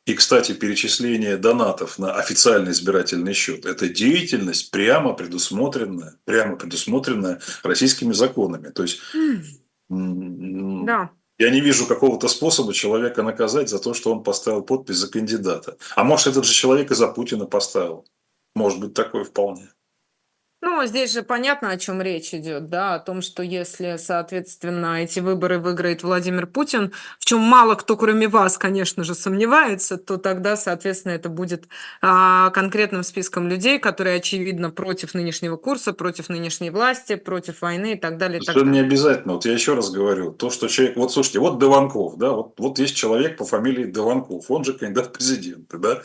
и, 0.05 0.15
кстати, 0.15 0.53
перечисление 0.53 1.37
донатов 1.37 1.99
на 1.99 2.15
официальный 2.15 2.73
избирательный 2.73 3.35
счет– 3.35 3.65
это 3.67 3.89
деятельность 3.89 4.71
прямо 4.71 5.13
предусмотренная, 5.13 6.17
прямо 6.25 6.57
предусмотренная 6.57 7.41
российскими 7.63 8.13
законами. 8.13 8.71
То 8.71 8.83
есть 8.83 9.01
м, 9.91 10.85
Да. 10.87 11.11
я 11.39 11.51
не 11.51 11.61
вижу 11.61 11.87
какого-то 11.87 12.29
способа 12.29 12.73
человека 12.73 13.23
наказать 13.23 13.69
за 13.69 13.79
то, 13.79 13.95
что 13.95 14.13
он 14.13 14.23
поставил 14.23 14.63
подпись 14.63 14.97
за 14.97 15.09
кандидата. 15.11 15.77
А 15.95 16.03
может, 16.05 16.27
этот 16.29 16.45
же 16.45 16.53
человек 16.53 16.91
и 16.91 16.95
за 16.95 17.09
Путина 17.09 17.47
поставил. 17.47 18.05
Может 18.55 18.81
быть, 18.81 18.95
такое 18.95 19.25
вполне. 19.25 19.69
Ну, 20.65 20.87
здесь 20.87 21.13
же 21.13 21.25
понятно, 21.25 21.71
о 21.71 21.77
чем 21.77 22.01
речь 22.01 22.33
идет, 22.33 22.67
да, 22.67 22.95
о 22.95 23.01
том, 23.01 23.21
что 23.21 23.43
если, 23.43 23.97
соответственно, 23.99 25.03
эти 25.03 25.19
выборы 25.19 25.59
выиграет 25.59 26.05
Владимир 26.05 26.47
Путин, 26.47 26.93
в 27.19 27.25
чем 27.25 27.41
мало 27.41 27.75
кто, 27.75 27.97
кроме 27.97 28.29
вас, 28.29 28.59
конечно 28.59 29.03
же, 29.03 29.17
сомневается, 29.17 29.97
то 29.97 30.19
тогда, 30.19 30.57
соответственно, 30.57 31.15
это 31.15 31.29
будет 31.29 31.65
а, 32.01 32.51
конкретным 32.51 33.03
списком 33.03 33.49
людей, 33.49 33.81
которые, 33.81 34.19
очевидно, 34.19 34.71
против 34.71 35.15
нынешнего 35.15 35.57
курса, 35.57 35.93
против 35.93 36.29
нынешней 36.29 36.71
власти, 36.71 37.17
против 37.17 37.61
войны 37.61 37.95
и 37.95 37.99
так 37.99 38.17
далее. 38.17 38.39
и 38.39 38.45
так 38.45 38.55
Совершенно 38.55 38.73
не 38.73 38.81
обязательно. 38.81 39.33
Вот 39.35 39.45
я 39.45 39.55
еще 39.55 39.75
раз 39.75 39.91
говорю, 39.91 40.31
то, 40.31 40.49
что 40.51 40.69
человек... 40.69 40.97
Вот 40.97 41.13
слушайте, 41.13 41.41
вот 41.41 41.59
Дованков, 41.59 42.19
да, 42.19 42.31
вот, 42.31 42.55
вот 42.59 42.79
есть 42.79 42.95
человек 42.95 43.37
по 43.37 43.45
фамилии 43.45 43.87
Дованков, 43.87 44.49
он 44.49 44.63
же 44.63 44.75
кандидат 44.75 45.09
в 45.09 45.13
президенты, 45.13 45.79
да. 45.79 46.03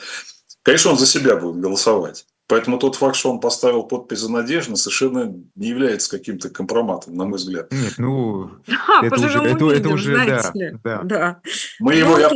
Конечно, 0.64 0.90
он 0.90 0.98
за 0.98 1.06
себя 1.06 1.36
будет 1.36 1.62
голосовать. 1.62 2.26
Поэтому 2.50 2.80
тот 2.80 2.96
факт, 2.96 3.18
что 3.18 3.30
он 3.30 3.42
поставил 3.42 3.84
подпись 3.84 4.20
за 4.20 4.32
Надежду, 4.32 4.78
совершенно 4.78 5.34
не 5.56 5.68
является 5.68 6.10
каким-то 6.10 6.50
компроматом, 6.50 7.16
на 7.16 7.26
мой 7.26 7.38
взгляд. 7.38 7.70
Нет, 7.74 7.96
ну, 7.98 8.52
Да, 8.68 9.02
это 9.04 9.16
уже, 9.16 9.40
это, 9.40 9.48
это 9.50 9.66
увидим, 9.66 9.92
уже, 9.92 10.14
знаете 10.14 10.52
да, 10.54 10.60
ли. 10.60 10.72
да. 10.82 11.02
Да. 11.04 11.42
Мы 11.80 11.94
Ну, 11.94 12.00
его, 12.00 12.18
я 12.18 12.30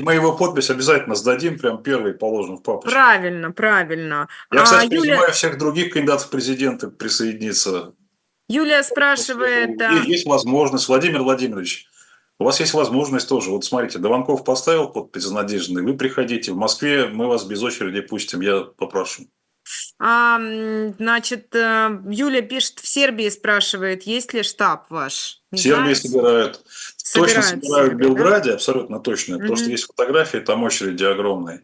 мы 0.00 0.14
его 0.14 0.32
подпись 0.34 0.70
обязательно 0.70 1.14
сдадим, 1.14 1.58
прям 1.58 1.82
первый 1.82 2.14
положим 2.14 2.56
в 2.56 2.62
папочку. 2.62 2.90
Правильно, 2.90 3.50
правильно. 3.52 4.28
Я, 4.50 4.60
А, 4.60 4.64
кстати, 4.64 4.86
Юля, 4.86 5.00
призываю 5.00 5.32
всех 5.32 5.58
других 5.58 5.92
кандидатов 5.92 6.28
в 6.28 6.30
президенты 6.30 6.88
присоединиться. 6.88 7.92
Юлия 8.48 8.82
спрашивает, 8.82 9.78
а, 9.82 9.92
И 9.98 10.10
Есть 10.10 10.26
возможность, 10.26 10.88
Владимир 10.88 11.22
Владимирович, 11.22 11.88
у 12.38 12.44
вас 12.44 12.60
есть 12.60 12.72
возможность 12.72 13.28
тоже. 13.28 13.50
Вот 13.50 13.66
смотрите, 13.66 13.98
Дованков 13.98 14.44
поставил 14.44 14.88
подпись 14.88 15.24
за 15.24 15.34
Надеждой, 15.34 15.82
вы 15.82 15.94
приходите. 15.94 16.52
В 16.52 16.56
Москве 16.56 17.06
мы 17.06 17.26
вас 17.26 17.44
без 17.44 17.62
очереди 17.62 18.00
пустим, 18.00 18.40
я 18.40 18.60
попрошу. 18.60 19.24
А, 20.00 20.38
значит, 20.98 21.54
э, 21.56 22.00
Юля 22.08 22.42
пишет, 22.42 22.78
в 22.78 22.86
Сербии 22.86 23.28
спрашивает, 23.30 24.04
есть 24.04 24.32
ли 24.32 24.44
штаб 24.44 24.88
ваш? 24.90 25.42
Не 25.50 25.58
Сербии 25.58 25.94
знаете? 25.94 26.08
собирают. 26.08 26.64
Точно 27.14 27.42
Собирают 27.42 27.44
в 27.44 27.48
собирают 27.48 27.64
в 27.64 27.66
Сербии, 27.66 28.02
да? 28.02 28.08
Белграде, 28.08 28.52
абсолютно 28.52 29.00
точно. 29.00 29.38
Потому 29.38 29.56
что 29.56 29.70
есть 29.70 29.86
фотографии, 29.86 30.38
там 30.38 30.62
очереди 30.62 31.04
огромные. 31.04 31.62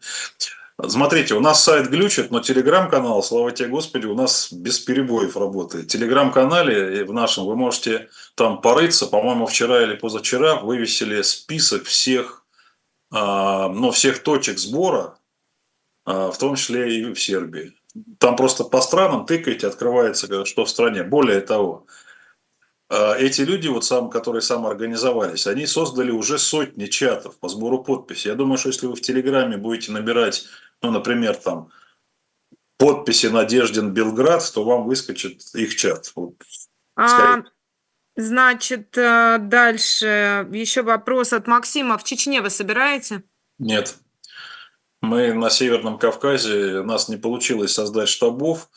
Смотрите, 0.89 1.35
у 1.35 1.41
нас 1.41 1.63
сайт 1.63 1.89
глючит, 1.89 2.33
но 2.33 2.41
телеграм-канал, 2.41 3.23
слава 3.23 3.53
тебе 3.53 3.69
Господи, 3.69 4.07
у 4.07 4.17
нас 4.17 4.53
без 4.53 4.81
перебоев 4.81 5.37
работает. 5.37 5.85
В 5.85 5.89
телеграм-канале 5.89 7.05
в 7.05 7.13
нашем 7.13 7.45
вы 7.47 7.55
можете 7.55 8.09
там 8.35 8.61
порыться. 8.61 9.07
По-моему, 9.07 9.47
вчера 9.47 9.85
или 9.85 9.95
позавчера 9.95 10.57
вывесили 10.57 11.23
список 11.23 11.85
всех, 11.85 12.45
а, 13.13 13.69
ну, 13.69 13.93
всех 13.93 14.25
точек 14.25 14.59
сбора, 14.59 15.17
а, 16.05 16.33
в 16.33 16.39
том 16.39 16.57
числе 16.57 16.99
и 16.99 17.15
в 17.15 17.21
Сербии. 17.21 17.73
Там 18.19 18.37
просто 18.37 18.65
по 18.65 18.81
странам 18.81 19.27
тыкаете, 19.27 19.69
открывается, 19.69 20.45
что 20.45 20.65
в 20.65 20.71
стране. 20.71 21.05
Более 21.05 21.41
того, 21.41 21.87
а, 22.89 23.15
эти 23.15 23.41
люди, 23.43 23.69
вот 23.69 23.85
сам, 23.85 24.11
которые 24.11 24.43
самоорганизовались, 24.43 25.47
они 25.47 25.67
создали 25.67 26.11
уже 26.11 26.39
сотни 26.39 26.87
чатов 26.87 27.39
по 27.39 27.49
сбору 27.49 27.83
подписей. 27.83 28.31
Я 28.31 28.37
думаю, 28.37 28.59
что 28.59 28.69
если 28.69 28.87
вы 28.87 28.95
в 28.95 29.01
Телеграме 29.01 29.57
будете 29.57 29.93
набирать, 29.93 30.47
ну, 30.83 30.91
например, 30.91 31.37
там, 31.37 31.71
подписи 32.79 33.27
Надеждин 33.27 33.93
Белград, 33.93 34.49
то 34.53 34.65
вам 34.65 34.87
выскочит 34.87 35.41
их 35.55 35.75
чат. 35.77 36.13
Вот. 36.15 36.35
А, 36.97 37.43
значит, 38.17 38.97
э, 38.99 39.39
дальше 39.41 40.49
еще 40.53 40.83
вопрос 40.83 41.33
от 41.33 41.47
Максима. 41.47 41.97
В 41.99 42.05
Чечне 42.05 42.43
вы 42.43 42.51
собираете? 42.51 43.23
Нет. 43.59 43.97
Мы 45.05 45.35
на 45.35 45.51
Северном 45.51 45.99
Кавказе, 45.99 46.81
у 46.81 46.85
нас 46.85 47.09
не 47.09 47.17
получилось 47.17 47.75
создать 47.75 48.09
штабов. 48.09 48.71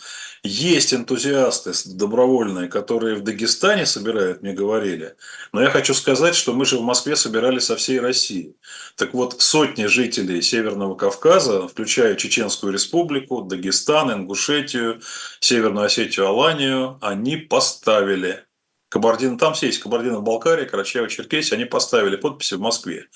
Есть 0.44 0.94
энтузиасты 0.94 1.72
добровольные, 1.86 2.68
которые 2.68 3.16
в 3.16 3.24
Дагестане 3.24 3.86
собирают, 3.86 4.42
мне 4.42 4.52
говорили. 4.52 5.16
Но 5.54 5.62
я 5.62 5.70
хочу 5.70 5.94
сказать, 5.94 6.36
что 6.36 6.54
мы 6.54 6.66
же 6.66 6.78
в 6.78 6.82
Москве 6.82 7.16
собирали 7.16 7.60
со 7.60 7.78
всей 7.78 8.00
России. 8.00 8.56
Так 8.98 9.13
вот, 9.13 9.42
сотни 9.42 9.86
жителей 9.86 10.42
Северного 10.42 10.96
Кавказа, 10.96 11.68
включая 11.68 12.16
Чеченскую 12.16 12.74
Республику, 12.74 13.44
Дагестан, 13.44 14.12
Ингушетию, 14.12 15.02
Северную 15.40 15.86
Осетию, 15.86 16.28
Аланию, 16.28 16.98
они 17.02 17.38
поставили. 17.38 18.46
Кабардино, 18.89 19.38
там 19.38 19.54
все 19.54 19.67
есть 19.67 19.80
Кабардино-Балкария, 19.80 20.65
Карачаево-Черкесия, 20.65 21.56
они 21.56 21.65
поставили 21.65 22.15
подписи 22.15 22.54
в 22.54 22.62
Москве. 22.62 23.08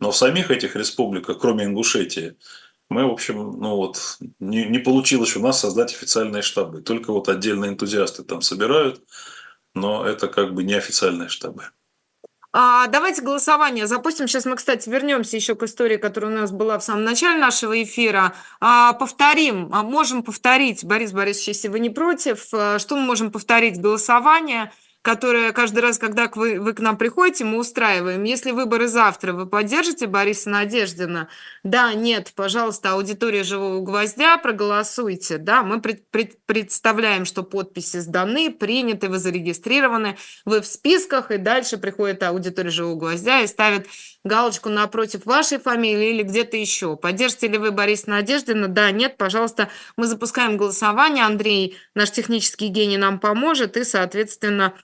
Но 0.00 0.10
в 0.10 0.16
самих 0.16 0.50
этих 0.50 0.74
республиках, 0.74 1.38
кроме 1.38 1.64
Ингушетии, 1.64 2.36
мы, 2.88 3.06
в 3.06 3.12
общем, 3.12 3.36
ну 3.60 3.76
вот, 3.76 4.18
не, 4.40 4.64
не 4.64 4.78
получилось 4.78 5.36
у 5.36 5.40
нас 5.40 5.60
создать 5.60 5.94
официальные 5.94 6.42
штабы. 6.42 6.82
Только 6.82 7.12
вот 7.12 7.28
отдельные 7.28 7.70
энтузиасты 7.70 8.24
там 8.24 8.42
собирают, 8.42 9.00
но 9.74 10.04
это 10.04 10.26
как 10.26 10.54
бы 10.54 10.64
неофициальные 10.64 11.28
штабы. 11.28 11.68
А, 12.54 12.88
давайте 12.88 13.22
голосование 13.22 13.86
запустим. 13.86 14.28
Сейчас 14.28 14.44
мы, 14.44 14.56
кстати, 14.56 14.88
вернемся 14.90 15.36
еще 15.36 15.54
к 15.54 15.62
истории, 15.62 15.96
которая 15.96 16.32
у 16.32 16.34
нас 16.34 16.50
была 16.50 16.78
в 16.78 16.84
самом 16.84 17.04
начале 17.04 17.40
нашего 17.40 17.80
эфира. 17.82 18.34
А, 18.60 18.92
повторим, 18.92 19.70
а, 19.72 19.82
можем 19.82 20.22
повторить, 20.22 20.84
Борис 20.84 21.12
Борисович, 21.12 21.48
если 21.48 21.68
вы 21.68 21.78
не 21.78 21.88
против, 21.88 22.48
а, 22.52 22.78
что 22.78 22.96
мы 22.96 23.02
можем 23.02 23.30
повторить? 23.30 23.80
Голосование– 23.80 24.72
которое 25.02 25.52
каждый 25.52 25.80
раз, 25.80 25.98
когда 25.98 26.30
вы, 26.32 26.60
вы 26.60 26.72
к 26.74 26.80
нам 26.80 26.96
приходите, 26.96 27.44
мы 27.44 27.58
устраиваем. 27.58 28.22
Если 28.22 28.52
выборы 28.52 28.86
завтра, 28.86 29.32
вы 29.32 29.46
поддержите 29.46 30.06
Бориса 30.06 30.48
Надеждина? 30.48 31.28
Да, 31.64 31.92
нет, 31.92 32.32
пожалуйста, 32.36 32.92
аудитория 32.92 33.42
«Живого 33.42 33.80
гвоздя», 33.80 34.38
проголосуйте. 34.38 35.38
Да, 35.38 35.64
мы 35.64 35.80
пред, 35.80 36.08
пред, 36.10 36.38
представляем, 36.46 37.24
что 37.24 37.42
подписи 37.42 37.98
сданы, 37.98 38.52
приняты, 38.52 39.08
вы 39.08 39.18
зарегистрированы, 39.18 40.16
вы 40.44 40.60
в 40.60 40.66
списках, 40.66 41.32
и 41.32 41.36
дальше 41.36 41.78
приходит 41.78 42.22
аудитория 42.22 42.70
«Живого 42.70 42.94
гвоздя» 42.94 43.40
и 43.40 43.48
ставит 43.48 43.88
галочку 44.24 44.68
напротив 44.68 45.26
вашей 45.26 45.58
фамилии 45.58 46.14
или 46.14 46.22
где-то 46.22 46.56
еще. 46.56 46.96
Поддержите 46.96 47.48
ли 47.48 47.58
вы 47.58 47.72
Бориса 47.72 48.08
Надеждина? 48.08 48.68
Да, 48.68 48.92
нет, 48.92 49.16
пожалуйста, 49.16 49.68
мы 49.96 50.06
запускаем 50.06 50.56
голосование. 50.56 51.24
Андрей, 51.24 51.76
наш 51.96 52.12
технический 52.12 52.68
гений, 52.68 52.98
нам 52.98 53.18
поможет, 53.18 53.76
и, 53.76 53.82
соответственно, 53.82 54.74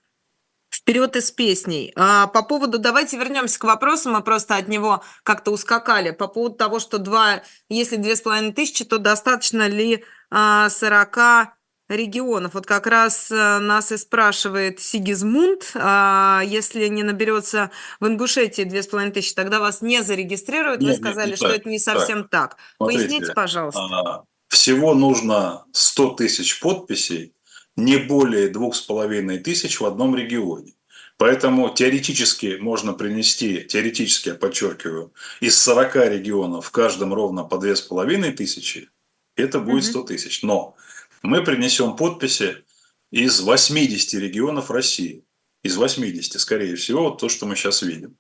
Вперед 0.89 1.17
из 1.17 1.31
песней. 1.31 1.93
А, 1.97 2.29
по 2.29 2.43
поводу, 2.43 2.79
давайте 2.79 3.19
вернемся 3.19 3.59
к 3.59 3.65
вопросу, 3.65 4.09
мы 4.09 4.23
просто 4.23 4.57
от 4.57 4.69
него 4.69 5.03
как-то 5.23 5.51
ускакали. 5.51 6.13
По 6.13 6.29
поводу 6.29 6.55
того, 6.55 6.79
что 6.79 6.97
два, 6.97 7.43
если 7.69 7.97
две 7.97 8.17
с 8.17 8.23
половиной 8.23 8.55
тысячи, 8.55 8.87
то 8.87 8.97
достаточно 8.97 9.69
ли 9.69 10.03
а, 10.31 10.71
40 10.71 11.51
регионов? 11.91 12.55
Вот 12.55 12.65
как 12.65 12.87
раз 12.87 13.31
а, 13.31 13.59
нас 13.59 13.93
и 13.93 13.99
спрашивает 13.99 14.81
Сигизмунд, 14.81 15.73
а, 15.75 16.41
если 16.47 16.89
не 16.89 17.03
наберется 17.03 17.71
в 18.01 18.07
Ингушетии 18.07 18.63
две 18.63 18.83
с 18.83 18.87
половиной 18.87 19.13
тысячи, 19.13 19.35
тогда 19.35 19.61
вас 19.61 19.83
не 19.83 20.03
зарегистрируют. 20.03 20.83
Вы 20.83 20.95
сказали, 20.95 21.33
нет, 21.33 21.33
не 21.33 21.37
что 21.37 21.49
так, 21.49 21.57
это 21.59 21.69
не 21.69 21.79
совсем 21.79 22.27
так. 22.27 22.57
Смотрите, 22.79 23.03
Поясните, 23.03 23.33
пожалуйста. 23.35 23.81
а, 23.83 24.25
Всего 24.49 24.95
нужно 24.95 25.67
100 25.73 26.15
тысяч 26.15 26.61
подписей, 26.61 27.35
не 27.77 27.99
более 27.99 28.49
двух 28.49 28.75
с 28.75 28.81
половиной 28.81 29.39
тысяч 29.39 29.81
в 29.81 29.85
одном 29.85 30.17
регионе. 30.17 30.78
Поэтому 31.19 31.75
теоретически 31.75 32.59
можно 32.61 32.95
принести, 32.95 33.65
теоретически 33.65 34.29
я 34.29 34.35
подчеркиваю, 34.37 35.13
из 35.41 35.61
40 35.61 35.97
регионов 35.97 36.67
в 36.67 36.71
каждом 36.71 37.13
ровно 37.13 37.43
по 37.43 37.59
две 37.59 37.75
с 37.75 37.81
половиной 37.81 38.33
тысячи, 38.33 38.89
это 39.35 39.59
будет 39.59 39.85
100 39.85 40.03
тысяч. 40.05 40.43
Но 40.43 40.77
мы 41.23 41.43
принесем 41.43 41.97
подписи 41.97 42.65
из 43.11 43.41
80 43.41 44.15
регионов 44.15 44.71
России. 44.71 45.25
Из 45.65 45.77
80, 45.77 46.41
скорее 46.41 46.77
всего, 46.77 47.11
вот 47.11 47.21
то, 47.21 47.29
что 47.29 47.47
мы 47.47 47.57
сейчас 47.57 47.83
видим. 47.83 48.17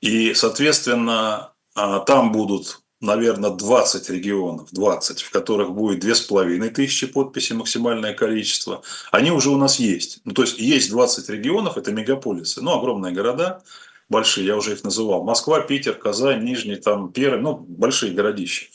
И, 0.00 0.32
соответственно, 0.34 1.54
а, 1.74 1.98
там 2.00 2.30
будут 2.30 2.82
наверное, 3.00 3.50
20 3.50 4.10
регионов, 4.10 4.68
20, 4.72 5.22
в 5.22 5.30
которых 5.30 5.72
будет 5.72 6.00
2500 6.00 7.12
подписей 7.12 7.56
максимальное 7.56 8.14
количество, 8.14 8.82
они 9.10 9.30
уже 9.30 9.50
у 9.50 9.56
нас 9.56 9.78
есть. 9.78 10.20
Ну, 10.24 10.32
то 10.32 10.42
есть, 10.42 10.58
есть 10.58 10.90
20 10.90 11.28
регионов, 11.30 11.76
это 11.76 11.92
мегаполисы, 11.92 12.60
ну, 12.60 12.78
огромные 12.78 13.12
города, 13.12 13.62
большие, 14.08 14.46
я 14.46 14.56
уже 14.56 14.72
их 14.72 14.84
называл. 14.84 15.24
Москва, 15.24 15.60
Питер, 15.60 15.94
Казань, 15.94 16.44
Нижний, 16.44 16.76
там, 16.76 17.12
Пермь, 17.12 17.40
ну, 17.40 17.54
большие 17.56 18.12
городища. 18.12 18.66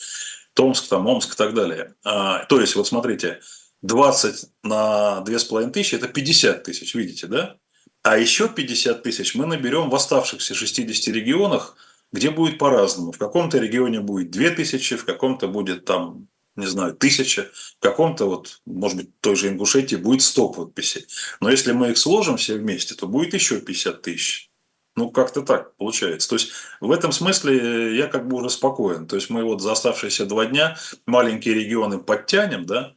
Томск, 0.53 0.87
там, 0.87 1.05
Омск 1.05 1.33
и 1.33 1.37
так 1.37 1.53
далее. 1.53 1.93
А, 2.03 2.45
то 2.45 2.59
есть, 2.59 2.75
вот 2.75 2.87
смотрите, 2.87 3.41
20 3.81 4.49
на 4.63 5.21
2500– 5.21 5.93
это 6.01 6.07
50 6.07 6.63
тысяч, 6.63 6.95
видите, 6.95 7.27
да? 7.27 7.57
А 8.01 8.17
еще 8.17 8.47
50 8.47 9.03
тысяч 9.03 9.35
мы 9.35 9.45
наберем 9.45 9.89
в 9.89 9.95
оставшихся 9.95 10.53
60 10.53 11.13
регионах, 11.13 11.75
где 12.15 12.31
будет 12.31 12.57
по-разному. 12.57 13.11
В 13.11 13.17
каком-то 13.17 13.59
регионе 13.59 13.99
будет 13.99 14.31
2000, 14.31 14.95
в 14.95 15.05
каком-то 15.05 15.47
будет 15.47 15.85
там, 15.85 16.27
не 16.55 16.65
знаю, 16.65 16.95
тысяча, 16.95 17.51
в 17.53 17.81
каком-то, 17.81 18.25
вот, 18.25 18.61
может 18.65 18.97
быть, 18.97 19.19
той 19.19 19.35
же 19.35 19.49
Ингушетии 19.49 19.97
будет 19.97 20.21
100 20.21 20.49
подписей. 20.49 21.05
Но 21.41 21.51
если 21.51 21.73
мы 21.73 21.91
их 21.91 21.97
сложим 21.97 22.37
все 22.37 22.55
вместе, 22.55 22.95
то 22.95 23.07
будет 23.07 23.33
еще 23.33 23.59
50 23.59 24.01
тысяч. 24.01 24.49
Ну, 24.95 25.09
как-то 25.09 25.41
так 25.41 25.75
получается. 25.75 26.29
То 26.29 26.35
есть, 26.35 26.51
в 26.79 26.89
этом 26.89 27.11
смысле 27.11 27.97
я 27.97 28.07
как 28.07 28.29
бы 28.29 28.37
уже 28.37 28.49
спокоен. 28.49 29.07
То 29.07 29.17
есть, 29.17 29.29
мы 29.29 29.43
вот 29.43 29.61
за 29.61 29.73
оставшиеся 29.73 30.25
два 30.25 30.45
дня 30.45 30.77
маленькие 31.05 31.53
регионы 31.53 31.99
подтянем, 31.99 32.65
да, 32.65 32.95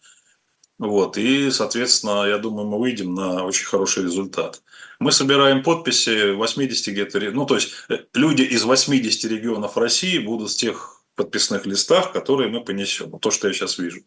вот, 0.78 1.18
и, 1.18 1.50
соответственно, 1.50 2.24
я 2.26 2.38
думаю, 2.38 2.68
мы 2.68 2.78
выйдем 2.78 3.14
на 3.14 3.44
очень 3.44 3.66
хороший 3.66 4.04
результат. 4.04 4.62
Мы 5.00 5.10
собираем 5.10 5.62
подписи 5.62 6.32
80 6.32 6.92
где-то, 6.92 7.20
ну, 7.32 7.46
то 7.46 7.56
есть 7.56 7.72
э, 7.88 8.04
люди 8.14 8.42
из 8.42 8.64
80 8.64 9.30
регионов 9.30 9.76
России 9.76 10.18
будут 10.18 10.50
с 10.50 10.56
тех 10.56 11.02
подписных 11.16 11.66
листах, 11.66 12.12
которые 12.12 12.48
мы 12.48 12.64
понесем. 12.64 13.18
То, 13.18 13.30
что 13.32 13.48
я 13.48 13.54
сейчас 13.54 13.78
вижу. 13.78 14.02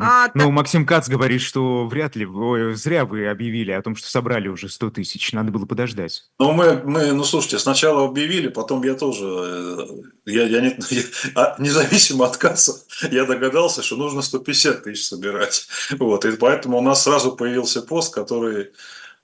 А, 0.00 0.30
ну, 0.34 0.44
так... 0.44 0.52
Максим 0.52 0.86
Кац 0.86 1.08
говорит, 1.08 1.40
что 1.40 1.86
вряд 1.86 2.14
ли, 2.14 2.24
вы, 2.24 2.76
зря 2.76 3.04
вы 3.04 3.26
объявили 3.26 3.72
о 3.72 3.82
том, 3.82 3.96
что 3.96 4.08
собрали 4.08 4.46
уже 4.46 4.68
100 4.68 4.90
тысяч, 4.90 5.32
надо 5.32 5.50
было 5.50 5.66
подождать. 5.66 6.30
Ну, 6.38 6.52
мы, 6.52 6.80
мы, 6.84 7.12
ну, 7.12 7.24
слушайте, 7.24 7.58
сначала 7.58 8.06
объявили, 8.06 8.46
потом 8.46 8.84
я 8.84 8.94
тоже, 8.94 9.24
э, 9.26 9.86
я, 10.26 10.44
я, 10.44 10.60
не, 10.60 10.76
я 10.90 11.02
а, 11.34 11.56
независимо 11.58 12.26
от 12.26 12.36
Каца, 12.36 12.74
я 13.10 13.24
догадался, 13.24 13.82
что 13.82 13.96
нужно 13.96 14.22
150 14.22 14.84
тысяч 14.84 15.04
собирать. 15.04 15.66
Вот, 15.98 16.24
и 16.24 16.36
поэтому 16.36 16.78
у 16.78 16.82
нас 16.82 17.02
сразу 17.02 17.34
появился 17.34 17.82
пост, 17.82 18.14
который 18.14 18.70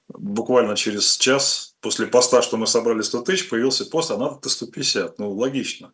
буквально 0.08 0.74
через 0.74 1.16
час 1.18 1.76
после 1.80 2.08
поста, 2.08 2.42
что 2.42 2.56
мы 2.56 2.66
собрали 2.66 3.02
100 3.02 3.22
тысяч, 3.22 3.48
появился 3.48 3.86
пост, 3.86 4.10
а 4.10 4.16
надо-то 4.16 4.48
150. 4.48 5.20
Ну, 5.20 5.30
логично. 5.30 5.92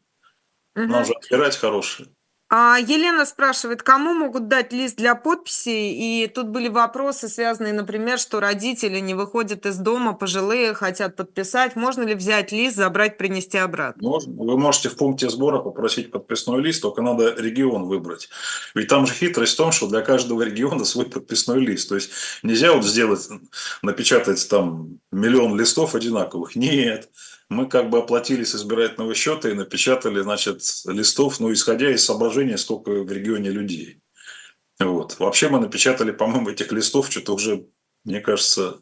Угу. 0.74 0.86
Нам 0.86 1.04
же 1.04 1.12
отбирать 1.12 1.56
хорошие. 1.56 2.08
А 2.50 2.76
Елена 2.78 3.24
спрашивает, 3.24 3.82
кому 3.82 4.12
могут 4.12 4.48
дать 4.48 4.72
лист 4.72 4.96
для 4.96 5.14
подписи? 5.14 5.70
И 5.70 6.26
тут 6.32 6.48
были 6.48 6.68
вопросы, 6.68 7.28
связанные, 7.28 7.72
например, 7.72 8.18
что 8.18 8.38
родители 8.38 9.00
не 9.00 9.14
выходят 9.14 9.64
из 9.64 9.78
дома, 9.78 10.12
пожилые 10.12 10.74
хотят 10.74 11.16
подписать. 11.16 11.74
Можно 11.74 12.02
ли 12.02 12.14
взять 12.14 12.52
лист, 12.52 12.76
забрать, 12.76 13.16
принести 13.16 13.56
обратно? 13.56 14.06
Можно. 14.06 14.34
Вы 14.34 14.58
можете 14.58 14.90
в 14.90 14.96
пункте 14.96 15.30
сбора 15.30 15.58
попросить 15.58 16.10
подписной 16.10 16.60
лист, 16.60 16.82
только 16.82 17.00
надо 17.00 17.34
регион 17.34 17.84
выбрать. 17.84 18.28
Ведь 18.74 18.88
там 18.88 19.06
же 19.06 19.14
хитрость 19.14 19.54
в 19.54 19.56
том, 19.56 19.72
что 19.72 19.88
для 19.88 20.02
каждого 20.02 20.42
региона 20.42 20.84
свой 20.84 21.06
подписной 21.06 21.60
лист. 21.60 21.88
То 21.88 21.94
есть 21.94 22.10
нельзя 22.42 22.74
вот 22.74 22.84
сделать, 22.84 23.26
напечатать 23.82 24.46
там 24.50 25.00
миллион 25.10 25.58
листов 25.58 25.94
одинаковых. 25.94 26.56
Нет 26.56 27.08
мы 27.48 27.68
как 27.68 27.90
бы 27.90 27.98
оплатили 27.98 28.44
с 28.44 28.54
избирательного 28.54 29.14
счета 29.14 29.50
и 29.50 29.54
напечатали, 29.54 30.20
значит, 30.20 30.62
листов, 30.86 31.40
ну, 31.40 31.52
исходя 31.52 31.90
из 31.90 32.04
соображения, 32.04 32.58
сколько 32.58 32.90
в 32.90 33.12
регионе 33.12 33.50
людей. 33.50 34.00
Вот. 34.78 35.18
Вообще 35.18 35.48
мы 35.48 35.60
напечатали, 35.60 36.10
по-моему, 36.10 36.50
этих 36.50 36.72
листов 36.72 37.10
что-то 37.10 37.34
уже, 37.34 37.66
мне 38.04 38.20
кажется, 38.20 38.80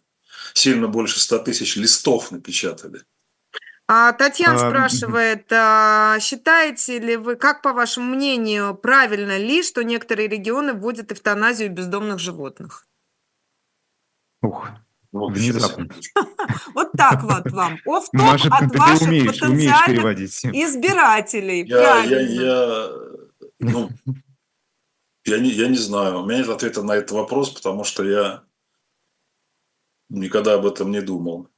сильно 0.54 0.88
больше 0.88 1.20
100 1.20 1.38
тысяч 1.40 1.76
листов 1.76 2.30
напечатали. 2.30 3.02
А 3.88 4.12
Татьяна 4.12 4.54
а, 4.54 4.70
спрашивает, 4.70 5.52
а, 5.52 6.18
считаете 6.20 6.98
ли 6.98 7.16
вы, 7.16 7.36
как 7.36 7.62
по 7.62 7.72
вашему 7.72 8.14
мнению, 8.14 8.74
правильно 8.74 9.36
ли, 9.36 9.62
что 9.62 9.82
некоторые 9.82 10.28
регионы 10.28 10.72
вводят 10.72 11.12
эвтаназию 11.12 11.70
бездомных 11.70 12.18
животных? 12.18 12.86
Ух, 14.40 14.70
Внезапно. 15.12 15.88
Вот 16.74 16.92
так 16.92 17.22
вот 17.22 17.50
вам. 17.52 17.78
Оф-топ 17.86 18.20
от 18.20 18.76
ваших 18.76 19.26
потенциальных 19.26 20.18
избирателей. 20.44 21.64
Я, 21.66 22.90
ну, 23.58 23.90
я, 25.24 25.38
не, 25.38 25.50
я 25.50 25.68
не 25.68 25.76
знаю. 25.76 26.20
У 26.20 26.26
меня 26.26 26.38
нет 26.38 26.48
ответа 26.48 26.82
на 26.82 26.92
этот 26.92 27.12
вопрос, 27.12 27.50
потому 27.50 27.84
что 27.84 28.04
я 28.04 28.42
никогда 30.08 30.54
об 30.54 30.66
этом 30.66 30.90
не 30.90 31.02
думал. 31.02 31.48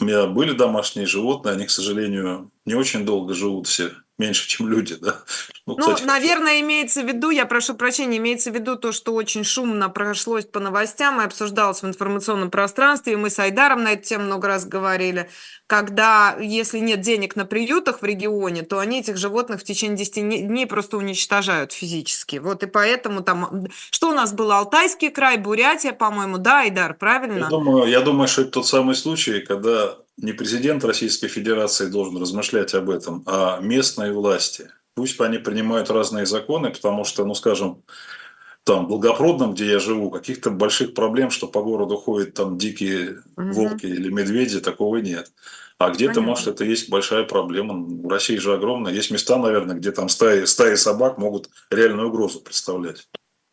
У 0.00 0.04
меня 0.04 0.26
были 0.26 0.52
домашние 0.52 1.06
животные, 1.06 1.54
они, 1.54 1.66
к 1.66 1.70
сожалению, 1.70 2.52
не 2.66 2.74
очень 2.74 3.06
долго 3.06 3.32
живут 3.32 3.66
все 3.66 3.92
меньше, 4.18 4.48
чем 4.48 4.68
люди, 4.68 4.96
да. 4.96 5.18
Ну, 5.66 5.76
ну 5.76 5.94
кстати, 5.94 6.04
наверное, 6.04 6.60
имеется 6.60 7.02
в 7.02 7.06
виду, 7.06 7.30
я 7.30 7.44
прошу 7.44 7.74
прощения, 7.74 8.16
имеется 8.16 8.50
в 8.50 8.54
виду 8.54 8.76
то, 8.76 8.92
что 8.92 9.12
очень 9.14 9.44
шумно 9.44 9.88
прошлось 9.90 10.46
по 10.46 10.58
новостям 10.58 11.20
и 11.20 11.24
обсуждалось 11.24 11.82
в 11.82 11.86
информационном 11.86 12.50
пространстве, 12.50 13.14
и 13.14 13.16
мы 13.16 13.30
с 13.30 13.38
Айдаром 13.38 13.82
на 13.82 13.92
эту 13.92 14.04
тему 14.04 14.24
много 14.24 14.48
раз 14.48 14.64
говорили, 14.64 15.28
когда, 15.66 16.36
если 16.40 16.78
нет 16.78 17.00
денег 17.00 17.36
на 17.36 17.44
приютах 17.44 18.00
в 18.00 18.04
регионе, 18.04 18.62
то 18.62 18.78
они 18.78 19.00
этих 19.00 19.16
животных 19.16 19.60
в 19.60 19.64
течение 19.64 19.98
10 19.98 20.46
дней 20.46 20.66
просто 20.66 20.96
уничтожают 20.96 21.72
физически. 21.72 22.36
Вот 22.36 22.62
и 22.62 22.66
поэтому 22.66 23.22
там... 23.22 23.66
Что 23.90 24.10
у 24.10 24.14
нас 24.14 24.32
было? 24.32 24.58
Алтайский 24.58 25.10
край, 25.10 25.36
Бурятия, 25.36 25.92
по-моему, 25.92 26.38
да, 26.38 26.60
Айдар, 26.60 26.94
правильно? 26.94 27.44
Я 27.44 27.48
думаю, 27.48 27.86
я 27.88 28.00
думаю, 28.00 28.28
что 28.28 28.42
это 28.42 28.52
тот 28.52 28.66
самый 28.66 28.94
случай, 28.94 29.40
когда 29.40 29.96
не 30.16 30.32
президент 30.32 30.84
Российской 30.84 31.28
Федерации 31.28 31.86
должен 31.86 32.16
размышлять 32.20 32.74
об 32.74 32.90
этом, 32.90 33.22
а 33.26 33.60
местные 33.60 34.12
власти. 34.12 34.70
Пусть 34.94 35.20
они 35.20 35.38
принимают 35.38 35.90
разные 35.90 36.24
законы, 36.24 36.70
потому 36.70 37.04
что, 37.04 37.24
ну, 37.24 37.34
скажем, 37.34 37.82
там 38.64 38.88
Благопродном, 38.88 39.54
где 39.54 39.66
я 39.70 39.78
живу, 39.78 40.10
каких-то 40.10 40.50
больших 40.50 40.94
проблем, 40.94 41.30
что 41.30 41.46
по 41.46 41.62
городу 41.62 41.96
ходят 41.96 42.34
там 42.34 42.58
дикие 42.58 43.22
Мгм. 43.36 43.52
волки 43.52 43.86
или 43.86 44.08
медведи, 44.10 44.60
такого 44.60 44.96
нет. 44.96 45.30
А 45.78 45.90
где-то, 45.90 46.20
может, 46.22 46.48
это 46.48 46.64
есть 46.64 46.88
большая 46.88 47.24
проблема. 47.24 47.74
В 47.74 48.08
России 48.08 48.38
же 48.38 48.54
огромная. 48.54 48.92
Есть 48.92 49.10
места, 49.10 49.36
наверное, 49.36 49.76
где 49.76 49.92
там 49.92 50.08
стаи, 50.08 50.46
стаи 50.46 50.74
собак 50.74 51.18
могут 51.18 51.50
реальную 51.70 52.08
угрозу 52.08 52.40
представлять. 52.40 53.06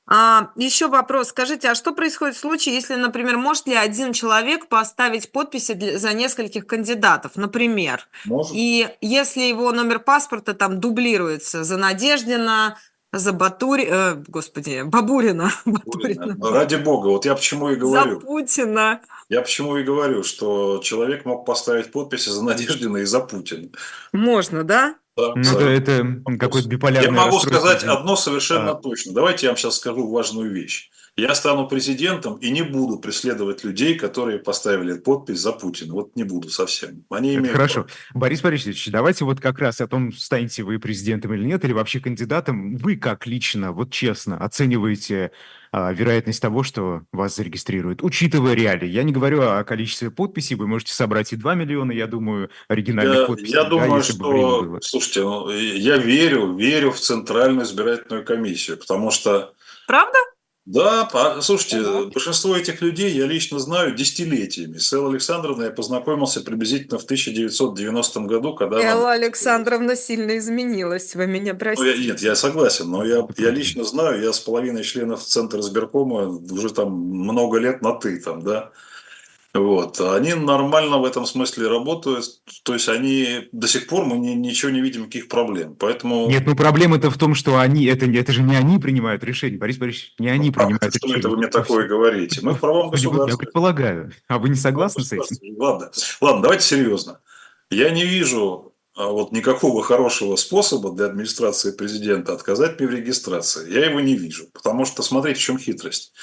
А, 0.05 0.49
еще 0.55 0.87
вопрос. 0.87 1.29
Скажите, 1.29 1.69
а 1.69 1.75
что 1.75 1.93
происходит 1.93 2.35
в 2.35 2.39
случае, 2.39 2.75
если, 2.75 2.95
например, 2.95 3.37
может 3.37 3.67
ли 3.67 3.75
один 3.75 4.11
человек 4.13 4.67
поставить 4.67 5.31
подписи 5.31 5.73
для- 5.73 5.97
за 5.97 6.13
нескольких 6.13 6.67
кандидатов, 6.67 7.33
например? 7.35 8.07
Может. 8.25 8.51
И 8.53 8.87
если 9.01 9.41
его 9.41 9.71
номер 9.71 9.99
паспорта 9.99 10.53
там 10.53 10.79
дублируется 10.81 11.63
за 11.63 11.77
Надеждина, 11.77 12.77
за 13.13 13.31
Батури... 13.31 13.87
э, 13.89 14.15
господи, 14.27 14.81
Бабурина, 14.83 15.51
Батурина, 15.65 16.35
Ради 16.51 16.75
бога, 16.75 17.07
вот 17.07 17.25
я 17.25 17.35
почему 17.35 17.69
и 17.69 17.75
за 17.75 17.79
говорю. 17.79 18.19
Путина. 18.19 18.99
Я 19.29 19.41
почему 19.41 19.77
и 19.77 19.83
говорю, 19.83 20.23
что 20.23 20.79
человек 20.79 21.23
мог 21.23 21.45
поставить 21.45 21.91
подписи 21.91 22.29
за 22.29 22.43
Надеждина 22.43 22.97
и 22.97 23.05
за 23.05 23.19
Путина. 23.21 23.69
Можно, 24.11 24.63
да? 24.63 24.95
Да, 25.15 25.34
Ну, 25.36 25.60
да, 25.60 25.69
это 25.69 26.21
какое-то 26.39 26.67
биполярное 26.67 27.06
Я 27.06 27.12
могу 27.12 27.39
сказать 27.39 27.84
одно 27.84 28.15
совершенно 28.15 28.71
А. 28.71 28.76
точно. 28.76 29.13
Давайте 29.13 29.45
я 29.45 29.52
вам 29.52 29.58
сейчас 29.58 29.78
скажу 29.78 30.10
важную 30.10 30.52
вещь. 30.52 30.89
Я 31.15 31.36
стану 31.36 31.67
президентом 31.67 32.38
и 32.38 32.49
не 32.49 32.63
буду 32.63 32.97
преследовать 32.97 33.63
людей, 33.63 33.93
которые 33.93 34.39
поставили 34.39 34.97
подпись 34.97 35.39
за 35.41 35.52
Путина. 35.52 35.93
Вот 35.93 36.15
не 36.15 36.23
буду 36.23 36.49
совсем. 36.49 37.06
Они 37.12 37.30
Это 37.34 37.39
имеют 37.39 37.56
хорошо. 37.56 37.73
право. 37.84 37.89
Борис 38.15 38.41
Борисович, 38.41 38.89
давайте 38.89 39.23
вот 39.23 39.39
как 39.39 39.60
раз 39.60 39.80
о 39.80 39.88
том, 39.88 40.12
станете 40.12 40.63
вы 40.63 40.80
президентом 40.80 41.32
или 41.36 41.45
нет, 41.45 41.63
или 41.65 41.71
вообще 41.71 41.99
кандидатом. 41.99 42.78
Вы 42.78 42.95
как 42.95 43.28
лично, 43.28 43.73
вот 43.73 43.91
честно, 43.91 44.38
оцениваете 44.39 45.32
а, 45.71 45.93
вероятность 45.93 46.41
того, 46.41 46.63
что 46.63 47.04
вас 47.12 47.36
зарегистрируют, 47.36 48.04
учитывая 48.04 48.56
реалии. 48.56 48.88
Я 48.88 49.04
не 49.04 49.12
говорю 49.12 49.43
о 49.43 49.63
количестве 49.63 50.10
подписей, 50.10 50.56
вы 50.56 50.65
можете 50.65 50.93
собрать 50.93 51.32
и 51.32 51.36
2 51.36 51.54
миллиона, 51.54 51.91
я 51.91 52.08
думаю, 52.08 52.49
оригинальных 52.67 53.19
Я, 53.19 53.26
подписей, 53.28 53.54
я 53.54 53.63
да, 53.65 53.69
думаю, 53.69 53.97
если 53.97 54.17
бы 54.17 54.30
время 54.30 54.47
что, 54.47 54.63
было. 54.63 54.80
слушайте, 54.82 55.21
ну, 55.21 55.49
я 55.52 55.97
верю, 55.97 56.56
верю 56.56 56.91
в 56.91 56.99
Центральную 56.99 57.65
избирательную 57.67 58.26
комиссию, 58.26 58.78
потому 58.78 59.12
что 59.12 59.54
Правда? 59.86 60.17
Да, 60.65 61.04
по- 61.12 61.41
слушайте, 61.41 61.80
Ага. 61.80 62.06
большинство 62.06 62.56
этих 62.56 62.82
людей 62.82 63.12
я 63.12 63.26
лично 63.26 63.60
знаю 63.60 63.93
десятилетиями. 63.95 64.78
С 64.78 64.93
Эллой 64.93 65.12
Александровной 65.12 65.65
я 65.65 65.71
познакомился 65.71 66.39
приблизительно 66.39 66.97
в 66.99 67.04
1990 67.04 68.21
году, 68.28 68.56
когда 68.56 68.78
она... 68.78 68.91
Элла 68.91 69.12
Александровна 69.12 69.97
сильно 69.97 70.38
изменилась, 70.38 71.15
вы 71.15 71.28
меня 71.28 71.52
Ну, 71.52 71.60
я- 71.60 71.76
простите. 71.76 72.08
нет, 72.08 72.21
я 72.21 72.36
согласен, 72.36 72.89
но 72.89 73.04
я, 73.04 73.28
я 73.38 73.49
лично 73.49 73.84
знаю, 73.84 74.21
я 74.23 74.32
с 74.32 74.39
половиной 74.39 74.84
членов 74.84 75.21
Центра 75.23 75.60
избиркома 75.60 76.28
уже 76.30 76.69
там 76.73 76.93
много 76.93 77.58
лет 77.58 77.82
на 77.82 77.91
«ты» 77.99 78.17
там, 78.21 78.41
да. 78.41 78.71
Вот. 79.53 80.01
Они 80.01 80.33
нормально 80.33 80.97
в 80.97 81.05
этом 81.05 81.27
смысле 81.27 81.67
работают, 81.67 82.25
то 82.63 82.73
есть 82.73 82.89
они 82.89 83.49
до 83.51 83.67
сих 83.67 83.85
пор 83.87 84.03
мы 84.05 84.17
ни- 84.17 84.33
ничего 84.33 84.71
не 84.71 84.81
видим, 84.81 85.05
каких 85.05 85.27
проблем. 85.27 85.75
Поэтому... 85.75 86.27
Нет, 86.27 86.43
ну 86.47 86.55
проблема-то 86.55 87.11
в 87.11 87.17
том, 87.19 87.35
что 87.35 87.59
они, 87.59 87.85
это, 87.85 88.07
не- 88.07 88.17
это 88.17 88.31
же 88.31 88.41
не 88.41 88.55
они 88.55 88.79
принимают 88.79 89.23
решение, 89.23 89.59
Борис 89.59 89.77
Борисович, 89.77 90.15
не 90.17 90.29
они 90.29 90.47
как 90.51 90.63
принимают 90.63 90.83
это, 90.83 90.97
что 90.97 91.05
решение. 91.05 91.19
это 91.19 91.29
вы 91.29 91.37
мне 91.37 91.47
такое 91.47 91.87
говорите? 91.87 92.39
Мы 92.41 92.53
в 92.53 92.59
правом 92.59 92.85
Я 92.85 92.91
государстве. 92.91 93.37
предполагаю. 93.37 94.11
А 94.27 94.39
вы 94.39 94.49
не 94.49 94.55
согласны 94.55 95.03
с 95.03 95.11
этим? 95.13 95.37
Ладно, 95.59 95.91
ладно, 96.19 96.41
давайте 96.41 96.65
серьезно. 96.65 97.19
Я 97.69 97.91
не 97.91 98.05
вижу 98.05 98.73
а, 98.95 99.07
вот 99.09 99.31
никакого 99.31 99.83
хорошего 99.83 100.35
способа 100.35 100.91
для 100.91 101.05
администрации 101.05 101.71
президента 101.71 102.33
отказать 102.33 102.79
мне 102.79 102.87
в 102.89 102.91
регистрации. 102.91 103.71
Я 103.71 103.85
его 103.87 103.99
не 103.99 104.15
вижу, 104.15 104.47
потому 104.51 104.85
что 104.85 105.03
смотрите, 105.03 105.39
в 105.39 105.43
чем 105.43 105.59
хитрость. 105.59 106.13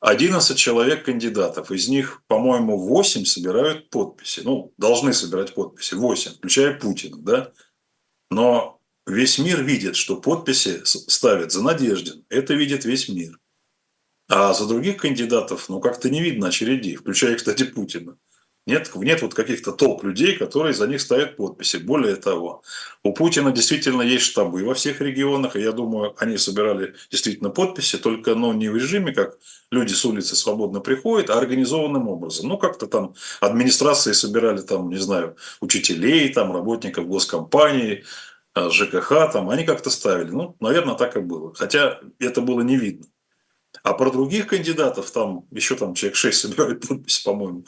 11 0.00 0.56
человек 0.56 1.04
кандидатов, 1.04 1.72
из 1.72 1.88
них, 1.88 2.22
по-моему, 2.28 2.78
8 2.78 3.24
собирают 3.24 3.90
подписи. 3.90 4.40
Ну, 4.44 4.72
должны 4.78 5.12
собирать 5.12 5.54
подписи, 5.54 5.94
8, 5.94 6.32
включая 6.34 6.78
Путина, 6.78 7.16
да? 7.18 7.52
Но 8.30 8.80
весь 9.06 9.38
мир 9.38 9.64
видит, 9.64 9.96
что 9.96 10.20
подписи 10.20 10.82
ставят 10.84 11.50
за 11.50 11.62
Надеждин. 11.62 12.24
Это 12.28 12.54
видит 12.54 12.84
весь 12.84 13.08
мир. 13.08 13.38
А 14.28 14.52
за 14.52 14.66
других 14.66 14.98
кандидатов, 14.98 15.68
ну, 15.68 15.80
как-то 15.80 16.10
не 16.10 16.20
видно 16.20 16.48
очередей, 16.48 16.96
включая, 16.96 17.34
кстати, 17.34 17.64
Путина. 17.64 18.16
Нет, 18.68 18.94
нет 18.96 19.22
вот 19.22 19.32
каких-то 19.32 19.72
толп 19.72 20.04
людей, 20.04 20.36
которые 20.36 20.74
за 20.74 20.86
них 20.86 21.00
ставят 21.00 21.36
подписи. 21.36 21.78
Более 21.78 22.16
того, 22.16 22.62
у 23.02 23.14
Путина 23.14 23.50
действительно 23.50 24.02
есть 24.02 24.26
штабы 24.26 24.62
во 24.62 24.74
всех 24.74 25.00
регионах, 25.00 25.56
и 25.56 25.62
я 25.62 25.72
думаю, 25.72 26.14
они 26.18 26.36
собирали 26.36 26.94
действительно 27.10 27.48
подписи, 27.48 27.96
только 27.96 28.34
ну, 28.34 28.52
не 28.52 28.68
в 28.68 28.76
режиме, 28.76 29.14
как 29.14 29.38
люди 29.70 29.94
с 29.94 30.04
улицы 30.04 30.36
свободно 30.36 30.80
приходят, 30.80 31.30
а 31.30 31.38
организованным 31.38 32.08
образом. 32.08 32.48
Ну, 32.48 32.58
как-то 32.58 32.86
там 32.86 33.14
администрации 33.40 34.12
собирали, 34.12 34.60
там, 34.60 34.90
не 34.90 34.98
знаю, 34.98 35.36
учителей, 35.62 36.28
там, 36.28 36.52
работников 36.52 37.08
госкомпании, 37.08 38.04
а, 38.52 38.68
ЖКХ, 38.68 39.32
там, 39.32 39.48
они 39.48 39.64
как-то 39.64 39.88
ставили. 39.88 40.30
Ну, 40.30 40.56
наверное, 40.60 40.94
так 40.94 41.16
и 41.16 41.20
было. 41.20 41.54
Хотя 41.54 42.00
это 42.18 42.42
было 42.42 42.60
не 42.60 42.76
видно. 42.76 43.06
А 43.88 43.94
про 43.94 44.10
других 44.10 44.46
кандидатов, 44.48 45.10
там 45.10 45.46
еще 45.50 45.74
там 45.74 45.94
человек 45.94 46.16
6 46.16 46.38
собирают 46.38 46.86
подписи, 46.86 47.24
по-моему, 47.24 47.64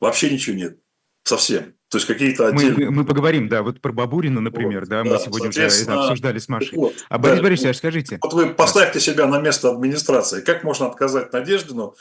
вообще 0.00 0.30
ничего 0.30 0.56
нет. 0.56 0.78
Совсем. 1.24 1.74
То 1.90 1.98
есть 1.98 2.06
какие-то 2.06 2.48
отдельные... 2.48 2.86
мы- 2.86 2.96
мы 2.96 3.04
поговорим, 3.04 3.48
да, 3.48 3.62
вот 3.62 3.80
про 3.82 3.92
Бабурина, 3.92 4.40
например, 4.40 4.80
Вот, 4.80 4.88
да, 4.88 5.04
мы 5.04 5.10
да, 5.10 5.18
сегодня 5.18 5.48
уже 5.50 5.62
это 5.62 5.94
обсуждали 5.94 6.38
с 6.38 6.48
Машей. 6.48 6.76
Вот, 6.76 6.94
А 7.08 7.18
Борис 7.18 7.36
да, 7.38 7.42
Борисович, 7.42 7.70
а 7.70 7.74
скажите, 7.74 8.18
Вот 8.22 8.32
вы 8.32 8.50
поставьте 8.54 8.98
себя 9.00 9.26
на 9.26 9.40
место 9.40 9.70
администрации. 9.70 10.40
Как 10.40 10.64
можно 10.64 10.86
отказать 10.86 11.32
Надеждину? 11.32 11.94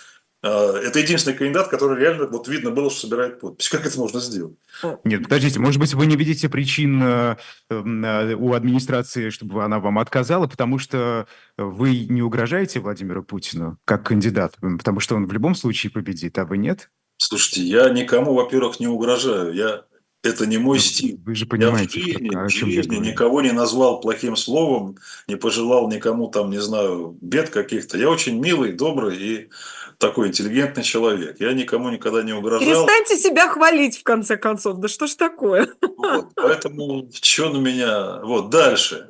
Э, 0.43 0.82
Это 0.84 1.00
единственный 1.00 1.36
кандидат, 1.36 1.67
который 1.69 2.00
реально 2.00 2.28
вот 2.28 2.47
видно 2.47 2.71
было, 2.71 2.89
что 2.91 3.08
собирает 3.08 3.39
подпись. 3.39 3.69
Как 3.69 3.86
это 3.86 3.97
можно 4.00 4.19
сделать? 4.19 4.56
нет, 5.04 5.23
подождите, 5.23 5.60
может 5.60 5.80
быть, 5.80 5.93
вы 5.93 6.06
не 6.06 6.15
видите 6.15 6.47
причин 6.50 7.02
э, 7.02 7.36
м, 7.69 8.06
э, 8.06 8.36
у 8.36 8.54
администрации, 8.54 9.30
чтобы 9.32 9.63
она 9.63 9.80
вам 9.80 9.97
отказала, 10.00 10.47
потому 10.47 10.78
что 10.78 11.28
вы 11.58 12.06
не 12.06 12.21
угрожаете 12.21 12.80
Владимиру 12.80 13.23
Путину 13.23 13.78
как 13.86 14.06
кандидат, 14.06 14.56
потому 14.62 15.00
что 15.00 15.15
он 15.15 15.26
в 15.26 15.34
любом 15.34 15.56
случае 15.56 15.91
победит, 15.91 16.38
а 16.38 16.45
вы 16.45 16.58
нет? 16.58 16.89
Слушайте, 17.17 17.62
я 17.63 17.89
никому, 17.89 18.34
во-первых, 18.36 18.80
не 18.80 18.88
угрожаю. 18.88 19.54
Я... 19.54 19.84
Это 20.23 20.45
не 20.47 20.58
мой 20.58 20.78
Ну, 20.78 20.82
стиль. 20.84 21.19
Вы 21.26 21.36
же 21.36 21.43
Я 21.43 21.45
в 21.45 21.50
понимаете, 21.50 22.00
жизни, 22.02 22.28
как- 22.30 22.43
о 22.43 22.45
в 22.47 22.50
жизни 22.50 22.95
никого 22.97 23.41
не 23.41 23.52
назвал 23.52 24.02
плохим 24.02 24.36
словом, 24.36 24.97
не 25.28 25.36
пожелал 25.38 25.89
никому 25.89 26.28
там, 26.28 26.50
не 26.50 26.60
знаю, 26.60 27.17
бед 27.21 27.50
каких-то. 27.52 27.97
Я 27.97 28.10
очень 28.10 28.39
милый, 28.39 28.73
добрый 28.73 29.15
и 29.17 29.50
такой 29.97 30.27
интеллигентный 30.27 30.83
человек. 30.83 31.39
Я 31.39 31.53
никому 31.53 31.89
никогда 31.89 32.21
не 32.21 32.33
угрожал. 32.33 32.60
Перестаньте 32.60 33.17
себя 33.17 33.49
хвалить, 33.49 33.97
в 33.97 34.03
конце 34.03 34.38
концов. 34.38 34.77
Да 34.77 34.88
что 34.88 35.07
ж 35.07 35.15
такое? 35.15 35.69
Вот, 35.97 36.27
поэтому 36.36 37.10
что 37.21 37.49
на 37.49 37.57
меня... 37.57 38.19
Вот, 38.23 38.49
дальше. 38.49 39.10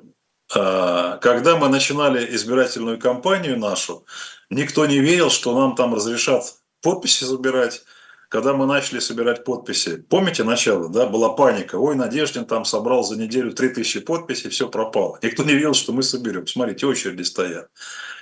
А, 0.55 1.17
Когда 1.17 1.57
мы 1.57 1.67
начинали 1.67 2.33
избирательную 2.35 2.99
кампанию 2.99 3.59
нашу, 3.59 4.05
никто 4.49 4.85
не 4.85 4.99
верил, 4.99 5.29
что 5.29 5.59
нам 5.59 5.75
там 5.75 5.93
разрешат 5.93 6.55
подписи 6.81 7.25
забирать. 7.25 7.83
Когда 8.29 8.53
мы 8.53 8.65
начали 8.65 8.99
собирать 8.99 9.45
подписи, 9.45 9.97
помните 10.09 10.43
начало, 10.43 10.89
да, 10.89 11.05
была 11.07 11.29
паника. 11.29 11.75
Ой, 11.77 11.95
Надеждин 11.95 12.45
там 12.45 12.65
собрал 12.65 13.03
за 13.03 13.17
неделю 13.17 13.53
3000 13.53 14.01
подписей, 14.01 14.49
все 14.49 14.67
пропало. 14.67 15.17
Никто 15.21 15.43
не 15.43 15.53
верил, 15.53 15.73
что 15.73 15.93
мы 15.93 16.03
соберем. 16.03 16.45
Смотрите, 16.45 16.85
очереди 16.85 17.23
стоят. 17.23 17.69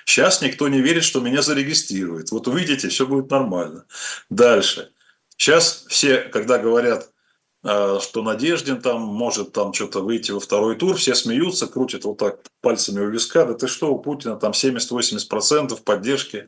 Сейчас 0.05 0.41
никто 0.41 0.67
не 0.67 0.81
верит, 0.81 1.03
что 1.03 1.21
меня 1.21 1.41
зарегистрируют. 1.41 2.31
Вот 2.31 2.47
увидите, 2.47 2.89
все 2.89 3.07
будет 3.07 3.31
нормально. 3.31 3.85
Дальше. 4.29 4.91
Сейчас 5.37 5.85
все, 5.89 6.19
когда 6.19 6.59
говорят, 6.59 7.09
а, 7.63 7.99
что 7.99 8.21
Надеждин 8.21 8.79
там 8.79 9.01
может 9.01 9.53
там 9.53 9.73
что-то 9.73 10.01
выйти 10.01 10.31
во 10.31 10.39
второй 10.39 10.75
тур, 10.75 10.97
все 10.97 11.15
смеются, 11.15 11.65
крутят 11.65 12.05
вот 12.05 12.19
так 12.19 12.41
пальцами 12.61 12.99
у 12.99 13.09
виска, 13.09 13.43
да 13.43 13.55
ты 13.55 13.67
что, 13.67 13.91
у 13.91 13.97
Путина 13.97 14.35
там 14.35 14.51
70-80% 14.51 15.81
поддержки, 15.83 16.47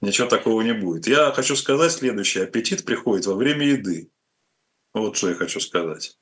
ничего 0.00 0.28
такого 0.28 0.62
не 0.62 0.72
будет. 0.72 1.06
Я 1.06 1.32
хочу 1.32 1.56
сказать 1.56 1.92
следующее, 1.92 2.44
аппетит 2.44 2.84
приходит 2.84 3.26
во 3.26 3.34
время 3.34 3.66
еды. 3.66 4.10
Вот 4.92 5.16
что 5.16 5.30
я 5.30 5.34
хочу 5.34 5.60
сказать. 5.60 6.16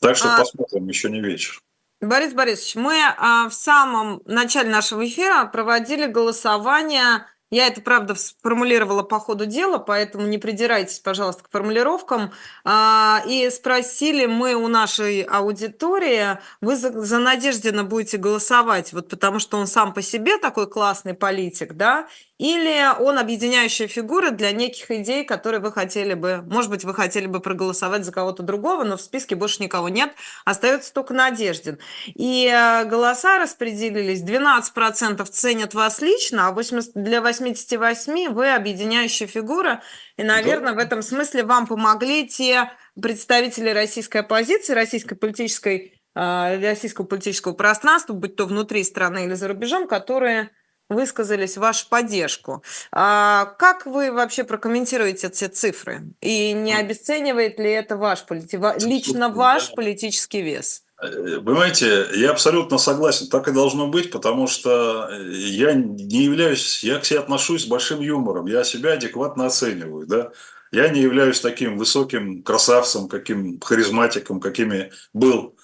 Так 0.00 0.16
что 0.16 0.34
А- 0.34 0.38
посмотрим, 0.38 0.88
еще 0.88 1.10
не 1.10 1.20
вечер. 1.20 1.60
Борис 2.00 2.34
Борисович, 2.34 2.76
мы 2.76 3.00
а, 3.16 3.48
в 3.48 3.54
самом 3.54 4.20
начале 4.26 4.68
нашего 4.70 5.06
эфира 5.06 5.46
проводили 5.46 6.06
голосование. 6.06 7.26
Я 7.50 7.68
это, 7.68 7.80
правда, 7.80 8.14
сформулировала 8.16 9.02
по 9.02 9.18
ходу 9.18 9.46
дела, 9.46 9.78
поэтому 9.78 10.26
не 10.26 10.36
придирайтесь, 10.36 10.98
пожалуйста, 10.98 11.44
к 11.44 11.50
формулировкам. 11.50 12.32
А, 12.64 13.22
и 13.26 13.48
спросили 13.50 14.26
мы 14.26 14.54
у 14.54 14.68
нашей 14.68 15.22
аудитории, 15.22 16.38
вы 16.60 16.76
за, 16.76 16.90
за 17.00 17.18
Надеждина 17.18 17.84
будете 17.84 18.18
голосовать, 18.18 18.92
вот 18.92 19.08
потому 19.08 19.38
что 19.38 19.56
он 19.56 19.66
сам 19.66 19.94
по 19.94 20.02
себе 20.02 20.38
такой 20.38 20.68
классный 20.68 21.14
политик, 21.14 21.74
да? 21.74 22.08
Или 22.38 22.84
он 23.00 23.18
объединяющая 23.18 23.88
фигура 23.88 24.30
для 24.30 24.52
неких 24.52 24.90
идей, 24.90 25.24
которые 25.24 25.60
вы 25.60 25.72
хотели 25.72 26.12
бы, 26.12 26.42
может 26.46 26.70
быть, 26.70 26.84
вы 26.84 26.92
хотели 26.92 27.26
бы 27.26 27.40
проголосовать 27.40 28.04
за 28.04 28.12
кого-то 28.12 28.42
другого, 28.42 28.84
но 28.84 28.98
в 28.98 29.00
списке 29.00 29.34
больше 29.34 29.62
никого 29.62 29.88
нет, 29.88 30.12
остается 30.44 30.92
только 30.92 31.14
Надеждин. 31.14 31.78
И 32.06 32.46
э, 32.46 32.84
голоса 32.84 33.38
распределились, 33.38 34.22
12% 34.22 35.24
ценят 35.30 35.72
вас 35.72 36.02
лично, 36.02 36.48
а 36.48 36.52
80, 36.52 36.92
для 36.94 37.22
88 37.22 38.28
вы 38.30 38.52
объединяющая 38.52 39.26
фигура, 39.26 39.82
и, 40.18 40.22
наверное, 40.22 40.74
да. 40.74 40.80
в 40.80 40.84
этом 40.84 41.00
смысле 41.00 41.44
вам 41.44 41.66
помогли 41.66 42.28
те 42.28 42.70
представители 43.00 43.70
российской 43.70 44.18
оппозиции, 44.18 44.74
российской 44.74 45.14
политической 45.14 46.02
э, 46.14 46.60
российского 46.60 47.06
политического 47.06 47.54
пространства, 47.54 48.12
будь 48.12 48.36
то 48.36 48.44
внутри 48.44 48.84
страны 48.84 49.24
или 49.24 49.34
за 49.34 49.48
рубежом, 49.48 49.88
которые 49.88 50.50
высказались 50.88 51.56
в 51.56 51.60
вашу 51.60 51.88
поддержку. 51.88 52.62
А 52.92 53.46
как 53.58 53.86
вы 53.86 54.12
вообще 54.12 54.44
прокомментируете 54.44 55.28
эти 55.28 55.46
цифры? 55.46 56.02
И 56.20 56.52
не 56.52 56.74
обесценивает 56.74 57.58
ли 57.58 57.70
это 57.70 57.96
ваш 57.96 58.24
полити... 58.24 58.58
лично 58.84 59.28
ваш 59.28 59.72
политический 59.74 60.42
вес? 60.42 60.82
Э, 61.02 61.40
понимаете, 61.44 62.06
я 62.14 62.30
абсолютно 62.30 62.78
согласен, 62.78 63.28
так 63.28 63.48
и 63.48 63.52
должно 63.52 63.88
быть, 63.88 64.10
потому 64.10 64.46
что 64.46 65.10
я 65.10 65.74
не 65.74 66.24
являюсь, 66.24 66.82
я 66.84 66.98
к 66.98 67.04
себе 67.04 67.20
отношусь 67.20 67.64
с 67.64 67.66
большим 67.66 68.00
юмором, 68.00 68.46
я 68.46 68.64
себя 68.64 68.94
адекватно 68.94 69.46
оцениваю, 69.46 70.06
да. 70.06 70.30
Я 70.72 70.88
не 70.88 71.00
являюсь 71.00 71.40
таким 71.40 71.78
высоким 71.78 72.42
красавцем, 72.42 73.08
каким 73.08 73.60
харизматиком, 73.60 74.40
какими 74.40 74.90
был 75.12 75.55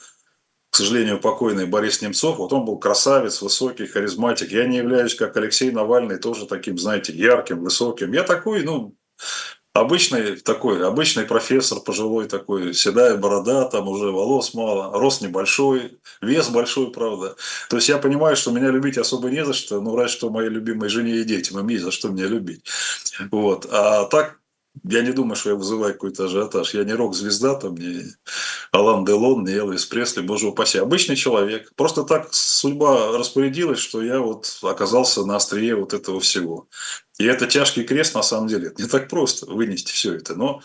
к 0.72 0.76
сожалению, 0.76 1.20
покойный 1.20 1.66
Борис 1.66 2.00
Немцов, 2.00 2.38
вот 2.38 2.50
он 2.54 2.64
был 2.64 2.78
красавец, 2.78 3.42
высокий, 3.42 3.86
харизматик. 3.86 4.52
Я 4.52 4.66
не 4.66 4.78
являюсь, 4.78 5.14
как 5.14 5.36
Алексей 5.36 5.70
Навальный, 5.70 6.16
тоже 6.16 6.46
таким, 6.46 6.78
знаете, 6.78 7.12
ярким, 7.12 7.62
высоким. 7.62 8.10
Я 8.14 8.22
такой, 8.22 8.62
ну, 8.62 8.94
обычный 9.74 10.36
такой, 10.36 10.82
обычный 10.82 11.24
профессор, 11.24 11.80
пожилой 11.80 12.26
такой, 12.26 12.72
седая 12.72 13.18
борода, 13.18 13.66
там 13.66 13.86
уже 13.86 14.06
волос 14.06 14.54
мало, 14.54 14.98
рост 14.98 15.20
небольшой, 15.20 15.98
вес 16.22 16.48
большой, 16.48 16.90
правда. 16.90 17.36
То 17.68 17.76
есть 17.76 17.90
я 17.90 17.98
понимаю, 17.98 18.34
что 18.34 18.50
меня 18.50 18.70
любить 18.70 18.96
особо 18.96 19.28
не 19.28 19.44
за 19.44 19.52
что, 19.52 19.78
ну, 19.82 19.94
разве 19.94 20.16
что 20.16 20.30
моей 20.30 20.48
любимой 20.48 20.88
жене 20.88 21.16
и 21.16 21.24
детям, 21.24 21.58
им 21.58 21.68
есть 21.68 21.84
за 21.84 21.90
что 21.90 22.08
меня 22.08 22.28
любить. 22.28 22.64
Вот. 23.30 23.66
А 23.70 24.06
так, 24.06 24.38
я 24.84 25.02
не 25.02 25.12
думаю, 25.12 25.36
что 25.36 25.50
я 25.50 25.56
вызываю 25.56 25.92
какой-то 25.92 26.24
ажиотаж. 26.24 26.74
Я 26.74 26.84
не 26.84 26.94
рок-звезда, 26.94 27.54
там, 27.54 27.76
не 27.76 28.04
Алан 28.72 29.04
Делон, 29.04 29.44
не 29.44 29.52
Элвис 29.52 29.86
Пресли, 29.86 30.22
боже 30.22 30.48
упаси. 30.48 30.78
Обычный 30.78 31.16
человек. 31.16 31.72
Просто 31.76 32.04
так 32.04 32.32
судьба 32.32 33.16
распорядилась, 33.16 33.78
что 33.78 34.02
я 34.02 34.20
вот 34.20 34.58
оказался 34.62 35.24
на 35.24 35.36
острие 35.36 35.76
вот 35.76 35.92
этого 35.92 36.20
всего. 36.20 36.68
И 37.18 37.24
это 37.24 37.46
тяжкий 37.46 37.84
крест, 37.84 38.14
на 38.14 38.22
самом 38.22 38.48
деле. 38.48 38.72
Не 38.78 38.86
так 38.86 39.08
просто 39.08 39.46
вынести 39.46 39.92
все 39.92 40.14
это. 40.14 40.34
Но 40.34 40.62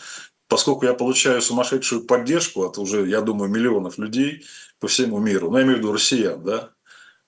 поскольку 0.48 0.86
я 0.86 0.94
получаю 0.94 1.42
сумасшедшую 1.42 2.04
поддержку 2.04 2.64
от 2.64 2.78
уже, 2.78 3.06
я 3.06 3.20
думаю, 3.20 3.50
миллионов 3.50 3.98
людей 3.98 4.44
по 4.80 4.88
всему 4.88 5.18
миру, 5.18 5.50
ну, 5.50 5.58
я 5.58 5.64
имею 5.64 5.76
в 5.76 5.78
виду 5.80 5.92
россиян, 5.92 6.42
да, 6.42 6.70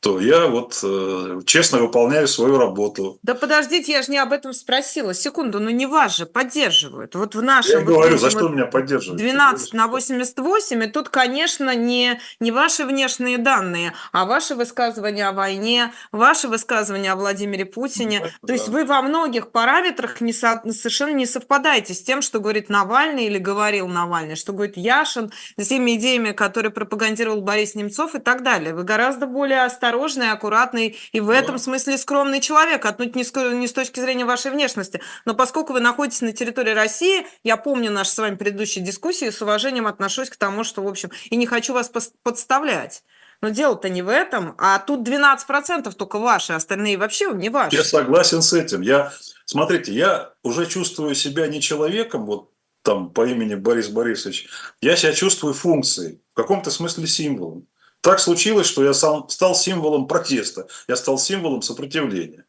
то 0.00 0.18
я 0.18 0.46
вот 0.46 0.80
э, 0.82 1.40
честно 1.44 1.78
выполняю 1.78 2.26
свою 2.26 2.56
работу. 2.56 3.18
Да 3.22 3.34
подождите, 3.34 3.92
я 3.92 4.02
же 4.02 4.10
не 4.10 4.16
об 4.16 4.32
этом 4.32 4.54
спросила. 4.54 5.12
Секунду, 5.12 5.60
ну 5.60 5.68
не 5.68 5.84
вас 5.84 6.16
же 6.16 6.24
поддерживают. 6.24 7.14
Вот 7.14 7.34
в 7.34 7.42
нашем... 7.42 7.80
Я 7.80 7.84
говорю, 7.84 8.16
за 8.16 8.30
что 8.30 8.48
меня 8.48 8.64
поддерживают? 8.64 9.20
12 9.20 9.74
на 9.74 9.88
88, 9.88 10.84
и 10.84 10.86
тут, 10.86 11.10
конечно, 11.10 11.74
не, 11.74 12.18
не 12.40 12.50
ваши 12.50 12.86
внешние 12.86 13.36
данные, 13.36 13.92
а 14.12 14.24
ваши 14.24 14.54
высказывания 14.54 15.28
о 15.28 15.32
войне, 15.32 15.92
ваши 16.12 16.48
высказывания 16.48 17.12
о 17.12 17.16
Владимире 17.16 17.66
Путине. 17.66 18.32
Ну, 18.40 18.46
то 18.46 18.54
есть 18.54 18.68
вы 18.68 18.86
во 18.86 19.02
многих 19.02 19.50
параметрах 19.50 20.22
не 20.22 20.32
со, 20.32 20.62
совершенно 20.70 21.12
не 21.12 21.26
совпадаете 21.26 21.92
с 21.92 22.02
тем, 22.02 22.22
что 22.22 22.40
говорит 22.40 22.70
Навальный 22.70 23.26
или 23.26 23.38
говорил 23.38 23.86
Навальный, 23.86 24.36
что 24.36 24.54
говорит 24.54 24.78
Яшин, 24.78 25.30
с 25.58 25.66
теми 25.68 25.96
идеями, 25.96 26.32
которые 26.32 26.72
пропагандировал 26.72 27.42
Борис 27.42 27.74
Немцов 27.74 28.14
и 28.14 28.18
так 28.18 28.42
далее. 28.42 28.72
Вы 28.72 28.84
гораздо 28.84 29.26
более 29.26 29.64
осторожны 29.64 29.89
осторожный, 29.90 30.30
аккуратный 30.30 30.96
и 31.12 31.20
в 31.20 31.26
да. 31.26 31.36
этом 31.36 31.58
смысле 31.58 31.98
скромный 31.98 32.40
человек, 32.40 32.84
отнюдь 32.86 33.16
не 33.16 33.24
с, 33.24 33.34
не 33.34 33.66
с 33.66 33.72
точки 33.72 34.00
зрения 34.00 34.24
вашей 34.24 34.50
внешности. 34.50 35.00
Но 35.24 35.34
поскольку 35.34 35.72
вы 35.72 35.80
находитесь 35.80 36.22
на 36.22 36.32
территории 36.32 36.72
России, 36.72 37.26
я 37.42 37.56
помню 37.56 37.90
наши 37.90 38.10
с 38.10 38.18
вами 38.18 38.36
предыдущие 38.36 38.84
дискуссии, 38.84 39.30
с 39.30 39.42
уважением 39.42 39.86
отношусь 39.86 40.30
к 40.30 40.36
тому, 40.36 40.64
что, 40.64 40.82
в 40.82 40.88
общем, 40.88 41.10
и 41.30 41.36
не 41.36 41.46
хочу 41.46 41.74
вас 41.74 41.90
подставлять. 42.22 43.02
Но 43.42 43.48
дело-то 43.48 43.88
не 43.88 44.02
в 44.02 44.08
этом, 44.08 44.54
а 44.58 44.78
тут 44.78 45.08
12% 45.08 45.92
только 45.94 46.18
ваши, 46.18 46.52
остальные 46.52 46.98
вообще 46.98 47.30
не 47.32 47.48
ваши. 47.48 47.74
Я 47.74 47.84
согласен 47.84 48.42
с 48.42 48.52
этим. 48.52 48.82
Я, 48.82 49.12
смотрите, 49.46 49.92
я 49.92 50.32
уже 50.42 50.66
чувствую 50.66 51.14
себя 51.14 51.46
не 51.46 51.60
человеком, 51.60 52.26
вот 52.26 52.50
там 52.82 53.10
по 53.10 53.26
имени 53.26 53.54
Борис 53.54 53.88
Борисович, 53.88 54.48
я 54.80 54.96
себя 54.96 55.12
чувствую 55.12 55.54
функцией, 55.54 56.20
в 56.32 56.36
каком-то 56.36 56.70
смысле 56.70 57.06
символом. 57.06 57.66
Так 58.00 58.18
случилось, 58.18 58.66
что 58.66 58.82
я 58.82 58.94
сам 58.94 59.28
стал 59.28 59.54
символом 59.54 60.06
протеста, 60.08 60.66
я 60.88 60.96
стал 60.96 61.18
символом 61.18 61.62
сопротивления. 61.62 62.44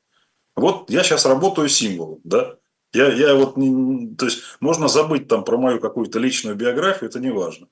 Вот 0.56 0.90
я 0.90 1.04
сейчас 1.04 1.26
работаю 1.26 1.70
символом, 1.70 2.20
да. 2.24 2.56
Я, 2.94 3.12
я 3.12 3.36
вот, 3.36 3.56
то 3.56 4.26
есть 4.26 4.44
можно 4.60 4.90
забыть 4.90 5.28
там 5.28 5.46
про 5.46 5.58
мою 5.58 5.80
какую-то 5.80 6.20
личную 6.20 6.56
биографию, 6.56 7.10
это 7.10 7.20
не 7.20 7.32
важно. 7.32 7.68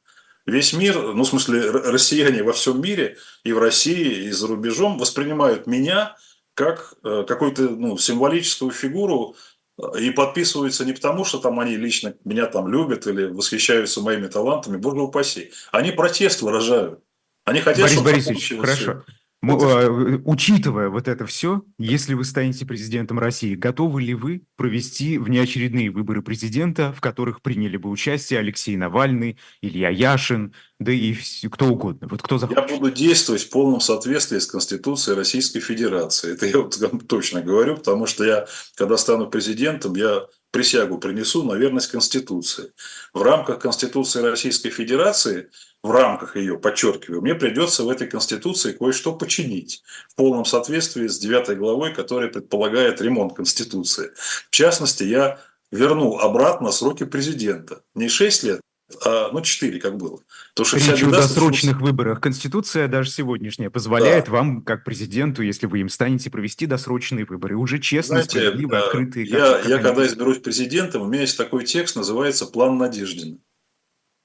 Весь 0.45 0.73
мир, 0.73 1.13
ну 1.13 1.23
в 1.23 1.27
смысле 1.27 1.69
россияне 1.69 2.41
во 2.41 2.53
всем 2.53 2.81
мире, 2.81 3.17
и 3.43 3.51
в 3.51 3.59
России, 3.59 4.27
и 4.27 4.31
за 4.31 4.47
рубежом 4.47 4.97
воспринимают 4.97 5.67
меня 5.67 6.15
как 6.53 6.93
э, 7.03 7.23
какую-то 7.27 7.63
ну, 7.63 7.97
символическую 7.97 8.71
фигуру 8.71 9.35
э, 9.77 9.99
и 10.01 10.11
подписываются 10.11 10.85
не 10.85 10.93
потому, 10.93 11.25
что 11.25 11.37
там 11.37 11.59
они 11.59 11.75
лично 11.75 12.15
меня 12.23 12.47
там 12.47 12.67
любят 12.67 13.05
или 13.05 13.25
восхищаются 13.25 14.01
моими 14.01 14.27
талантами, 14.27 14.77
боже 14.77 15.01
упаси. 15.01 15.51
Они 15.71 15.91
протест 15.91 16.41
выражают. 16.41 17.01
Они 17.45 17.61
хотят, 17.61 17.81
Борис 17.81 18.01
Борисович, 18.01 18.53
хорошо. 18.59 19.03
Вот. 19.41 19.63
Э, 19.63 20.19
учитывая 20.25 20.89
вот 20.89 21.07
это 21.07 21.25
все, 21.25 21.63
если 21.77 22.13
вы 22.13 22.25
станете 22.25 22.65
президентом 22.65 23.19
России, 23.19 23.55
готовы 23.55 24.01
ли 24.01 24.13
вы 24.13 24.43
провести 24.57 25.17
внеочередные 25.17 25.91
выборы 25.91 26.21
президента, 26.21 26.91
в 26.91 26.99
которых 26.99 27.41
приняли 27.41 27.77
бы 27.77 27.89
участие 27.89 28.39
Алексей 28.39 28.75
Навальный, 28.75 29.37
Илья 29.61 29.89
Яшин, 29.89 30.53
да 30.79 30.91
и 30.91 31.15
кто 31.49 31.67
угодно? 31.67 32.09
Вот 32.09 32.21
кто 32.21 32.37
захочет. 32.37 32.69
Я 32.69 32.75
буду 32.77 32.91
действовать 32.91 33.43
в 33.43 33.49
полном 33.49 33.79
соответствии 33.79 34.39
с 34.39 34.45
Конституцией 34.45 35.15
Российской 35.15 35.61
Федерации. 35.61 36.33
Это 36.33 36.45
я 36.45 36.57
вот 36.57 36.77
точно 37.07 37.41
говорю, 37.41 37.77
потому 37.77 38.07
что 38.07 38.25
я, 38.25 38.45
когда 38.75 38.97
стану 38.97 39.29
президентом, 39.29 39.95
я 39.95 40.25
присягу 40.51 40.97
принесу 40.97 41.43
на 41.43 41.53
верность 41.53 41.91
Конституции. 41.91 42.73
В 43.13 43.21
рамках 43.21 43.59
Конституции 43.59 44.21
Российской 44.21 44.69
Федерации, 44.69 45.49
в 45.83 45.91
рамках 45.91 46.35
ее, 46.35 46.57
подчеркиваю, 46.57 47.21
мне 47.21 47.35
придется 47.35 47.83
в 47.83 47.89
этой 47.89 48.07
Конституции 48.07 48.73
кое-что 48.73 49.13
починить 49.13 49.83
в 50.09 50.15
полном 50.15 50.45
соответствии 50.45 51.07
с 51.07 51.19
9 51.19 51.57
главой, 51.57 51.93
которая 51.93 52.29
предполагает 52.29 53.01
ремонт 53.01 53.35
Конституции. 53.35 54.11
В 54.15 54.49
частности, 54.49 55.03
я 55.03 55.39
верну 55.71 56.17
обратно 56.17 56.71
сроки 56.71 57.05
президента. 57.05 57.83
Не 57.95 58.09
6 58.09 58.43
лет, 58.43 58.61
а, 59.05 59.29
ну, 59.31 59.41
4, 59.41 59.79
как 59.79 59.97
было. 59.97 60.19
То, 60.55 60.63
что 60.63 60.77
Речь 60.77 61.03
о 61.03 61.11
досрочных 61.11 61.75
что... 61.77 61.85
выборах. 61.85 62.21
Конституция 62.21 62.87
даже 62.87 63.09
сегодняшняя 63.09 63.69
позволяет 63.69 64.25
да. 64.25 64.31
вам, 64.31 64.61
как 64.63 64.83
президенту, 64.83 65.41
если 65.41 65.67
вы 65.67 65.79
им 65.79 65.89
станете, 65.89 66.29
провести 66.29 66.65
досрочные 66.65 67.25
выборы. 67.25 67.55
Уже 67.55 67.79
честно, 67.79 68.15
Знаете, 68.15 68.29
справедливо, 68.29 68.79
открытые. 68.79 69.25
Я, 69.25 69.39
как, 69.39 69.61
как 69.61 69.69
я 69.69 69.77
когда 69.79 70.07
изберусь 70.07 70.39
президентом, 70.39 71.03
у 71.03 71.07
меня 71.07 71.21
есть 71.21 71.37
такой 71.37 71.65
текст, 71.65 71.95
называется 71.95 72.45
«План 72.45 72.77
Надеждина». 72.77 73.37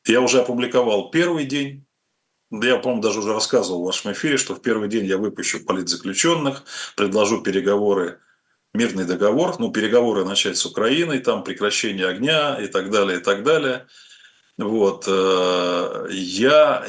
Я 0.06 0.20
уже 0.20 0.40
опубликовал 0.40 1.10
первый 1.10 1.46
день. 1.46 1.86
Я, 2.50 2.76
по-моему, 2.76 3.02
даже 3.02 3.20
уже 3.20 3.32
рассказывал 3.32 3.82
в 3.82 3.86
вашем 3.86 4.12
эфире, 4.12 4.36
что 4.36 4.54
в 4.54 4.62
первый 4.62 4.88
день 4.88 5.06
я 5.06 5.18
выпущу 5.18 5.64
политзаключенных, 5.64 6.64
предложу 6.96 7.42
переговоры 7.42 8.18
мирный 8.74 9.04
договор, 9.04 9.56
ну, 9.58 9.70
переговоры 9.70 10.24
начать 10.24 10.56
с 10.56 10.66
Украиной, 10.66 11.20
там 11.20 11.44
прекращение 11.44 12.06
огня 12.06 12.60
и 12.60 12.66
так 12.66 12.90
далее, 12.90 13.18
и 13.18 13.22
так 13.22 13.44
далее. 13.44 13.86
Вот. 14.58 15.04
Э, 15.08 16.06
я 16.10 16.86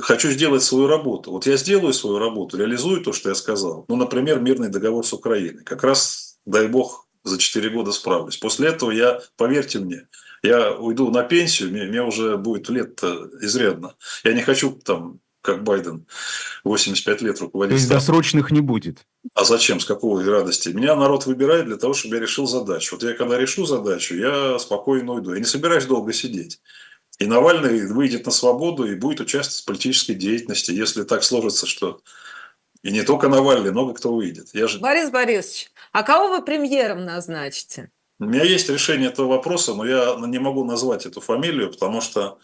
хочу 0.00 0.30
сделать 0.30 0.62
свою 0.62 0.86
работу. 0.86 1.32
Вот 1.32 1.46
я 1.46 1.56
сделаю 1.56 1.92
свою 1.92 2.18
работу, 2.18 2.56
реализую 2.56 3.02
то, 3.02 3.12
что 3.12 3.30
я 3.30 3.34
сказал. 3.34 3.84
Ну, 3.88 3.96
например, 3.96 4.40
мирный 4.40 4.68
договор 4.68 5.06
с 5.06 5.12
Украиной. 5.12 5.64
Как 5.64 5.82
раз, 5.82 6.38
дай 6.46 6.68
бог, 6.68 7.06
за 7.24 7.38
4 7.38 7.70
года 7.70 7.92
справлюсь. 7.92 8.36
После 8.36 8.68
этого 8.68 8.90
я, 8.90 9.20
поверьте 9.36 9.78
мне, 9.78 10.08
я 10.42 10.72
уйду 10.72 11.10
на 11.10 11.24
пенсию, 11.24 11.70
мне, 11.70 11.84
мне 11.84 12.02
уже 12.02 12.36
будет 12.36 12.68
лет 12.68 13.02
изрядно. 13.40 13.94
Я 14.24 14.34
не 14.34 14.42
хочу 14.42 14.70
там 14.72 15.20
как 15.40 15.64
Байден, 15.64 16.06
85 16.64 17.22
лет 17.22 17.40
руководить. 17.40 17.70
То 17.70 17.76
есть 17.76 17.88
досрочных 17.88 18.50
не 18.50 18.60
будет? 18.60 19.06
А 19.34 19.44
зачем? 19.44 19.80
С 19.80 19.84
какого 19.84 20.22
радости? 20.22 20.68
Меня 20.70 20.94
народ 20.94 21.26
выбирает 21.26 21.66
для 21.66 21.76
того, 21.76 21.94
чтобы 21.94 22.16
я 22.16 22.22
решил 22.22 22.46
задачу. 22.46 22.96
Вот 22.96 23.02
я 23.02 23.14
когда 23.14 23.38
решу 23.38 23.64
задачу, 23.64 24.14
я 24.14 24.58
спокойно 24.58 25.12
уйду. 25.12 25.32
Я 25.32 25.38
не 25.38 25.46
собираюсь 25.46 25.86
долго 25.86 26.12
сидеть. 26.12 26.60
И 27.18 27.26
Навальный 27.26 27.86
выйдет 27.86 28.26
на 28.26 28.32
свободу 28.32 28.84
и 28.84 28.94
будет 28.94 29.20
участвовать 29.20 29.62
в 29.62 29.64
политической 29.66 30.14
деятельности, 30.14 30.70
если 30.70 31.02
так 31.02 31.24
сложится, 31.24 31.66
что 31.66 32.00
и 32.82 32.92
не 32.92 33.02
только 33.02 33.28
Навальный, 33.28 33.72
много 33.72 33.94
кто 33.94 34.14
выйдет. 34.14 34.50
Я 34.52 34.68
же... 34.68 34.78
Борис 34.78 35.10
Борисович, 35.10 35.70
А 35.92 36.04
кого 36.04 36.28
вы 36.28 36.44
премьером 36.44 37.04
назначите? 37.04 37.90
У 38.20 38.24
меня 38.24 38.44
есть 38.44 38.68
решение 38.68 39.08
этого 39.08 39.26
вопроса, 39.28 39.74
но 39.74 39.84
я 39.84 40.16
не 40.26 40.38
могу 40.38 40.64
назвать 40.64 41.06
эту 41.06 41.20
фамилию, 41.20 41.70
потому 41.72 42.00
что 42.00 42.38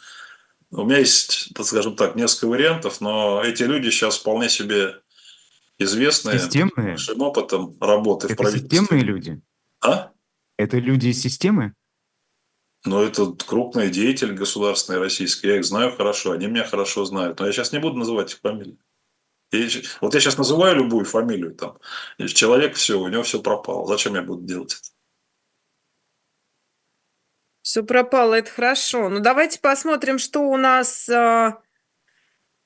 у 0.70 0.84
меня 0.84 0.98
есть, 0.98 1.50
так 1.54 1.66
скажем 1.66 1.94
так, 1.94 2.16
несколько 2.16 2.46
вариантов, 2.48 3.00
но 3.00 3.42
эти 3.44 3.62
люди 3.62 3.90
сейчас 3.90 4.18
вполне 4.18 4.48
себе 4.48 4.96
известные 5.78 6.38
Системные? 6.40 6.90
большим 6.90 7.20
опытом 7.22 7.76
работы 7.80 8.26
в 8.28 8.30
Это 8.32 8.42
правительстве. 8.42 8.78
системные 8.78 9.04
люди? 9.04 9.40
А? 9.80 10.10
Это 10.56 10.78
люди 10.78 11.08
из 11.08 11.20
системы? 11.20 11.74
Но 12.84 13.02
это 13.02 13.32
крупные 13.32 13.88
деятели 13.90 14.32
государственные 14.32 15.00
российские, 15.00 15.52
я 15.52 15.58
их 15.58 15.64
знаю 15.64 15.96
хорошо, 15.96 16.32
они 16.32 16.46
меня 16.46 16.64
хорошо 16.64 17.04
знают. 17.04 17.40
Но 17.40 17.46
я 17.46 17.52
сейчас 17.52 17.72
не 17.72 17.78
буду 17.78 17.96
называть 17.96 18.32
их 18.32 18.40
фамилии. 18.40 18.78
Щ- 19.52 19.84
вот 20.00 20.14
я 20.14 20.20
сейчас 20.20 20.36
называю 20.36 20.76
любую 20.76 21.04
фамилию, 21.04 21.54
там, 21.54 21.78
и 22.18 22.26
человек 22.26 22.74
все, 22.74 23.00
у 23.00 23.08
него 23.08 23.22
все 23.22 23.40
пропало. 23.40 23.86
Зачем 23.86 24.14
я 24.14 24.22
буду 24.22 24.42
делать 24.42 24.74
это? 24.74 24.90
Все 27.62 27.82
пропало, 27.82 28.34
это 28.34 28.50
хорошо. 28.50 29.08
Ну, 29.08 29.20
давайте 29.20 29.58
посмотрим, 29.58 30.18
что 30.18 30.40
у 30.40 30.56
нас 30.58 31.08
а, 31.08 31.62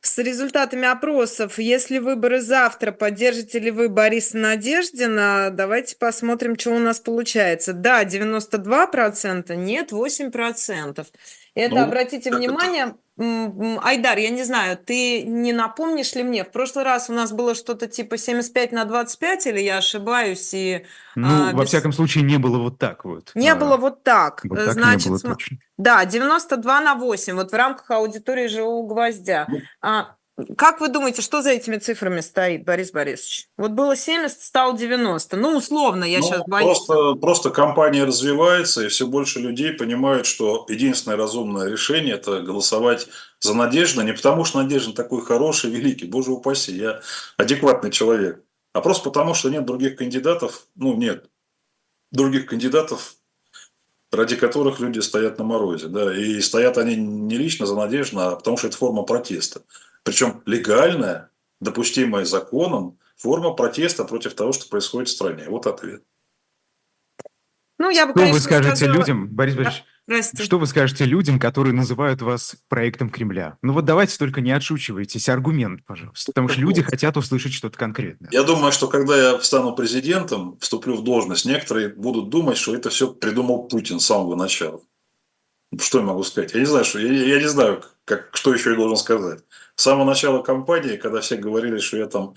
с 0.00 0.18
результатами 0.18 0.86
опросов. 0.86 1.58
Если 1.58 1.98
выборы 1.98 2.40
завтра, 2.40 2.92
поддержите 2.92 3.58
ли 3.58 3.70
вы 3.70 3.88
Бориса 3.88 4.38
Надеждина? 4.38 5.50
Давайте 5.52 5.96
посмотрим, 5.96 6.58
что 6.58 6.70
у 6.70 6.78
нас 6.78 7.00
получается. 7.00 7.72
Да, 7.72 8.04
92%, 8.04 9.54
нет, 9.56 9.92
8%. 9.92 11.06
Это, 11.54 11.74
Ну, 11.74 11.82
обратите 11.82 12.30
как 12.30 12.40
это? 12.42 12.98
Айдар, 13.18 14.16
я 14.18 14.30
не 14.30 14.44
знаю, 14.44 14.76
ты 14.78 15.22
не 15.24 15.52
напомнишь 15.52 16.14
ли 16.14 16.22
мне, 16.22 16.44
в 16.44 16.50
прошлый 16.50 16.84
раз 16.84 17.10
у 17.10 17.12
нас 17.12 17.32
было 17.32 17.54
что-то 17.54 17.86
типа 17.88 18.16
75 18.16 18.72
на 18.72 18.84
25, 18.84 19.46
или 19.48 19.60
я 19.60 19.78
ошибаюсь, 19.78 20.50
и 20.54 20.84
Ну, 21.16 21.26
А, 21.28 21.52
во 21.52 21.62
без- 21.62 21.68
всяком 21.68 21.92
случае, 21.92 22.22
не 22.24 22.38
было 22.38 22.58
вот 22.58 22.78
так 22.78 23.04
вот. 23.04 23.32
не 23.34 23.48
А, 23.48 23.56
было 23.56 23.76
вот 23.76 24.04
так. 24.04 24.42
Вот 24.44 24.58
так 24.64 24.72
Значит, 24.74 25.06
не 25.06 25.10
было 25.10 25.20
точно. 25.34 25.56
да, 25.76 26.04
92 26.04 26.80
на 26.80 26.94
8, 26.94 27.34
вот 27.34 27.50
в 27.50 27.54
рамках 27.54 27.90
аудитории 27.90 28.46
«Живого 28.46 28.86
гвоздя». 28.86 29.46
Ну. 29.48 29.58
А, 29.82 30.14
как 30.56 30.80
вы 30.80 30.88
думаете, 30.88 31.20
что 31.22 31.42
за 31.42 31.50
этими 31.50 31.78
цифрами 31.78 32.20
стоит, 32.20 32.64
Борис 32.64 32.92
Борисович? 32.92 33.48
Вот 33.56 33.72
было 33.72 33.96
70, 33.96 34.40
стало 34.40 34.76
90. 34.76 35.36
Ну, 35.36 35.56
условно, 35.56 36.04
я 36.04 36.18
Ну, 36.20 36.24
сейчас 36.24 36.42
боюсь. 36.46 36.78
просто, 36.86 37.14
просто 37.14 37.50
компания 37.50 38.04
развивается, 38.04 38.84
и 38.84 38.88
все 38.88 39.06
больше 39.06 39.40
людей 39.40 39.72
понимают, 39.72 40.26
что 40.26 40.64
единственное 40.68 41.16
разумное 41.16 41.68
решение– 41.68 42.14
это 42.16 42.40
голосовать 42.40 43.08
за 43.40 43.54
Надежду. 43.54 44.02
Не 44.02 44.12
потому, 44.12 44.44
что 44.44 44.62
Надежда 44.62 44.92
такой 44.92 45.22
хороший, 45.22 45.70
великий, 45.70 46.06
боже 46.06 46.30
упаси, 46.30 46.72
я 46.72 47.00
адекватный 47.36 47.90
человек, 47.90 48.42
а 48.72 48.80
просто 48.80 49.04
потому, 49.04 49.34
что 49.34 49.50
нет 49.50 49.64
других 49.66 49.96
кандидатов, 49.96 50.66
ну, 50.76 50.94
нет 50.94 51.28
других 52.12 52.46
кандидатов, 52.46 53.16
ради 54.12 54.36
которых 54.36 54.78
люди 54.78 55.00
стоят 55.00 55.38
на 55.38 55.44
морозе. 55.44 55.88
Да, 55.88 56.16
и 56.16 56.40
стоят 56.40 56.78
они 56.78 56.94
не 56.96 57.36
лично 57.36 57.66
за 57.66 57.74
Надежду, 57.74 58.20
а 58.20 58.36
потому 58.36 58.56
что 58.56 58.68
это 58.68 58.76
форма 58.76 59.02
протеста. 59.02 59.62
Причем 60.08 60.40
легальная, 60.46 61.28
допустимая 61.60 62.24
законом, 62.24 62.96
форма 63.18 63.52
протеста 63.52 64.06
против 64.06 64.32
того, 64.32 64.52
что 64.52 64.66
происходит 64.66 65.10
в 65.10 65.12
стране. 65.12 65.44
Вот 65.48 65.66
ответ. 65.66 66.02
Ну, 67.78 67.90
я 67.90 68.06
бы, 68.06 68.12
Что 68.12 68.20
вы 68.20 68.24
конечно, 68.28 68.40
скажете 68.40 68.76
сказала- 68.76 68.96
людям, 68.96 69.28
Борис. 69.28 69.54
Борисович, 69.54 69.84
Здрасте. 70.06 70.42
что 70.44 70.58
вы 70.58 70.66
скажете 70.66 71.04
людям, 71.04 71.38
которые 71.38 71.74
называют 71.74 72.22
вас 72.22 72.56
проектом 72.70 73.10
Кремля? 73.10 73.58
Ну 73.60 73.74
вот 73.74 73.84
давайте 73.84 74.16
только 74.16 74.40
не 74.40 74.50
отшучивайтесь, 74.50 75.28
аргумент, 75.28 75.84
пожалуйста, 75.84 76.32
потому 76.32 76.48
что 76.48 76.58
люди 76.62 76.80
хотят 76.80 77.18
услышать 77.18 77.52
что-то 77.52 77.76
конкретное. 77.76 78.30
Я 78.32 78.44
думаю, 78.44 78.72
что 78.72 78.88
когда 78.88 79.14
я 79.32 79.38
стану 79.40 79.74
президентом, 79.76 80.56
вступлю 80.58 80.96
в 80.96 81.04
должность, 81.04 81.44
некоторые 81.44 81.90
будут 81.90 82.30
думать, 82.30 82.56
что 82.56 82.74
это 82.74 82.88
все 82.88 83.12
придумал 83.12 83.68
Путин 83.68 84.00
с 84.00 84.06
самого 84.06 84.36
начала. 84.36 84.80
Что 85.76 85.98
я 85.98 86.04
могу 86.04 86.22
сказать? 86.22 86.54
Я 86.54 86.60
не 86.60 86.66
знаю, 86.66 86.84
что, 86.84 86.98
я, 86.98 87.12
я 87.12 87.38
не 87.40 87.48
знаю, 87.48 87.82
как, 88.04 88.30
что 88.32 88.54
еще 88.54 88.70
я 88.70 88.76
должен 88.76 88.96
сказать. 88.96 89.40
С 89.74 89.82
самого 89.82 90.06
начала 90.06 90.42
кампании, 90.42 90.96
когда 90.96 91.20
все 91.20 91.36
говорили, 91.36 91.78
что 91.78 91.98
я 91.98 92.06
там, 92.06 92.34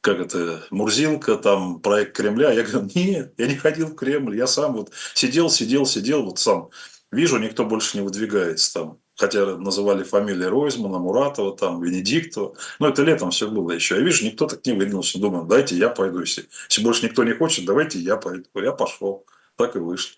как 0.00 0.18
это, 0.18 0.64
Мурзилка, 0.70 1.36
там, 1.36 1.80
проект 1.80 2.16
Кремля, 2.16 2.52
я 2.52 2.64
говорю, 2.64 2.90
нет, 2.94 3.34
я 3.38 3.46
не 3.46 3.56
ходил 3.56 3.88
в 3.88 3.94
Кремль, 3.94 4.36
я 4.36 4.46
сам 4.46 4.74
вот 4.74 4.90
сидел, 5.14 5.48
сидел, 5.48 5.86
сидел, 5.86 6.24
вот 6.24 6.38
сам 6.38 6.70
вижу, 7.12 7.38
никто 7.38 7.64
больше 7.64 7.98
не 7.98 8.02
выдвигается 8.02 8.74
там. 8.74 8.98
Хотя 9.14 9.56
называли 9.58 10.02
фамилии 10.02 10.46
Ройзмана, 10.46 10.98
Муратова, 10.98 11.56
там, 11.56 11.82
Венедиктова. 11.82 12.56
Но 12.78 12.88
это 12.88 13.02
летом 13.02 13.30
все 13.30 13.48
было 13.48 13.70
еще. 13.70 13.96
Я 13.96 14.00
вижу, 14.00 14.24
никто 14.24 14.46
так 14.46 14.64
не 14.64 14.72
выдвинулся. 14.72 15.20
Думаю, 15.20 15.44
дайте 15.44 15.76
я 15.76 15.90
пойду. 15.90 16.20
Если, 16.20 16.48
если 16.68 16.82
больше 16.82 17.04
никто 17.04 17.22
не 17.22 17.34
хочет, 17.34 17.66
давайте 17.66 17.98
я 17.98 18.16
пойду. 18.16 18.48
Я 18.54 18.72
пошел. 18.72 19.26
Так 19.56 19.76
и 19.76 19.78
вышло. 19.78 20.16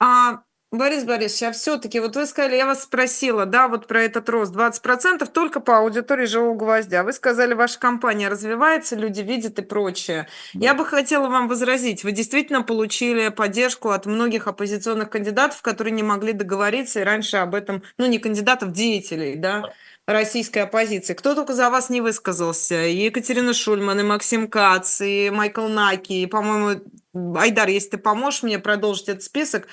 А, 0.00 0.42
Борис 0.74 1.04
Борисович, 1.04 1.42
а 1.44 1.52
все-таки, 1.52 2.00
вот 2.00 2.16
вы 2.16 2.26
сказали, 2.26 2.56
я 2.56 2.66
вас 2.66 2.82
спросила, 2.82 3.46
да, 3.46 3.68
вот 3.68 3.86
про 3.86 4.02
этот 4.02 4.28
рост 4.28 4.52
20% 4.52 5.24
только 5.26 5.60
по 5.60 5.78
аудитории 5.78 6.26
«Живого 6.26 6.56
гвоздя». 6.56 7.04
Вы 7.04 7.12
сказали, 7.12 7.54
ваша 7.54 7.78
компания 7.78 8.28
развивается, 8.28 8.96
люди 8.96 9.20
видят 9.20 9.58
и 9.60 9.62
прочее. 9.62 10.26
Я 10.52 10.74
бы 10.74 10.84
хотела 10.84 11.28
вам 11.28 11.46
возразить. 11.46 12.02
Вы 12.02 12.10
действительно 12.10 12.62
получили 12.62 13.28
поддержку 13.28 13.90
от 13.90 14.06
многих 14.06 14.48
оппозиционных 14.48 15.10
кандидатов, 15.10 15.62
которые 15.62 15.92
не 15.92 16.02
могли 16.02 16.32
договориться, 16.32 17.00
и 17.00 17.04
раньше 17.04 17.36
об 17.36 17.54
этом, 17.54 17.84
ну, 17.96 18.06
не 18.06 18.18
кандидатов, 18.18 18.72
деятелей, 18.72 19.36
да, 19.36 19.72
российской 20.06 20.58
оппозиции. 20.58 21.14
Кто 21.14 21.34
только 21.34 21.54
за 21.54 21.70
вас 21.70 21.88
не 21.88 22.00
высказался? 22.00 22.84
И 22.84 22.96
Екатерина 22.96 23.54
Шульман, 23.54 24.00
и 24.00 24.02
Максим 24.02 24.48
Кац, 24.48 25.00
и 25.00 25.30
Майкл 25.30 25.68
Наки, 25.68 26.22
и, 26.22 26.26
по-моему, 26.26 26.80
Айдар, 27.36 27.68
если 27.68 27.90
ты 27.90 27.98
поможешь 27.98 28.42
мне 28.42 28.58
продолжить 28.58 29.08
этот 29.08 29.22
список, 29.22 29.68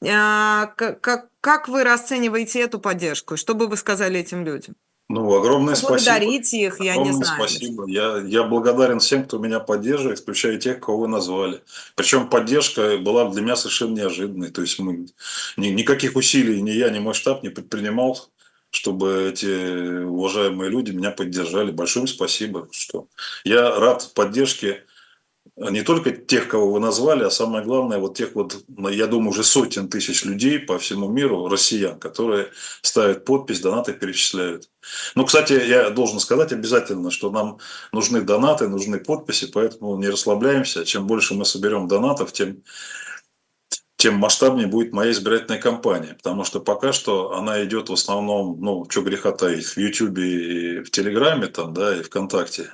как, 0.00 1.28
как, 1.40 1.68
вы 1.68 1.84
расцениваете 1.84 2.60
эту 2.60 2.78
поддержку? 2.78 3.36
Что 3.36 3.54
бы 3.54 3.66
вы 3.68 3.76
сказали 3.76 4.20
этим 4.20 4.44
людям? 4.44 4.76
Ну, 5.08 5.32
огромное 5.36 5.76
спасибо. 5.76 5.98
Благодарите 5.98 6.66
их, 6.66 6.80
я 6.80 6.96
не 6.96 7.02
Огромное 7.02 7.24
знаю. 7.24 7.48
спасибо. 7.48 7.88
Я, 7.88 8.18
я 8.26 8.42
благодарен 8.42 8.98
всем, 8.98 9.24
кто 9.24 9.38
меня 9.38 9.60
поддерживает, 9.60 10.18
включая 10.18 10.58
тех, 10.58 10.80
кого 10.80 10.98
вы 10.98 11.08
назвали. 11.08 11.62
Причем 11.94 12.28
поддержка 12.28 12.98
была 12.98 13.30
для 13.30 13.40
меня 13.40 13.54
совершенно 13.54 13.94
неожиданной. 13.94 14.50
То 14.50 14.62
есть 14.62 14.78
мы 14.80 15.06
ни- 15.56 15.68
никаких 15.68 16.16
усилий 16.16 16.60
ни 16.60 16.70
я, 16.70 16.90
ни 16.90 16.98
мой 16.98 17.14
штаб 17.14 17.44
не 17.44 17.50
предпринимал, 17.50 18.18
чтобы 18.70 19.30
эти 19.32 20.02
уважаемые 20.02 20.70
люди 20.70 20.90
меня 20.90 21.12
поддержали. 21.12 21.70
Большое 21.70 22.02
им 22.02 22.08
спасибо. 22.08 22.68
Что 22.72 23.06
я 23.44 23.78
рад 23.78 24.10
поддержке 24.12 24.84
не 25.56 25.82
только 25.82 26.10
тех, 26.10 26.48
кого 26.48 26.72
вы 26.72 26.80
назвали, 26.80 27.24
а 27.24 27.30
самое 27.30 27.64
главное, 27.64 27.98
вот 27.98 28.16
тех 28.16 28.34
вот, 28.34 28.62
ну, 28.68 28.90
я 28.90 29.06
думаю, 29.06 29.30
уже 29.30 29.42
сотен 29.42 29.88
тысяч 29.88 30.24
людей 30.24 30.58
по 30.58 30.78
всему 30.78 31.08
миру, 31.08 31.48
россиян, 31.48 31.98
которые 31.98 32.48
ставят 32.82 33.24
подпись, 33.24 33.60
донаты 33.60 33.94
перечисляют. 33.94 34.68
Ну, 35.14 35.24
кстати, 35.24 35.54
я 35.54 35.88
должен 35.88 36.20
сказать 36.20 36.52
обязательно, 36.52 37.10
что 37.10 37.30
нам 37.30 37.58
нужны 37.90 38.20
донаты, 38.20 38.68
нужны 38.68 38.98
подписи, 38.98 39.50
поэтому 39.50 39.96
не 39.96 40.10
расслабляемся. 40.10 40.84
Чем 40.84 41.06
больше 41.06 41.34
мы 41.34 41.46
соберем 41.46 41.88
донатов, 41.88 42.32
тем, 42.32 42.62
тем 43.96 44.16
масштабнее 44.16 44.66
будет 44.66 44.92
моя 44.92 45.10
избирательная 45.12 45.60
кампания. 45.60 46.14
Потому 46.14 46.44
что 46.44 46.60
пока 46.60 46.92
что 46.92 47.32
она 47.32 47.64
идет 47.64 47.88
в 47.88 47.94
основном, 47.94 48.60
ну, 48.60 48.86
что 48.90 49.00
греха 49.00 49.32
таить, 49.32 49.68
в 49.68 49.78
Ютьюбе 49.78 50.24
и 50.24 50.82
в 50.82 50.90
Телеграме, 50.90 51.46
там, 51.46 51.72
да, 51.72 51.96
и 51.96 52.02
ВКонтакте. 52.02 52.72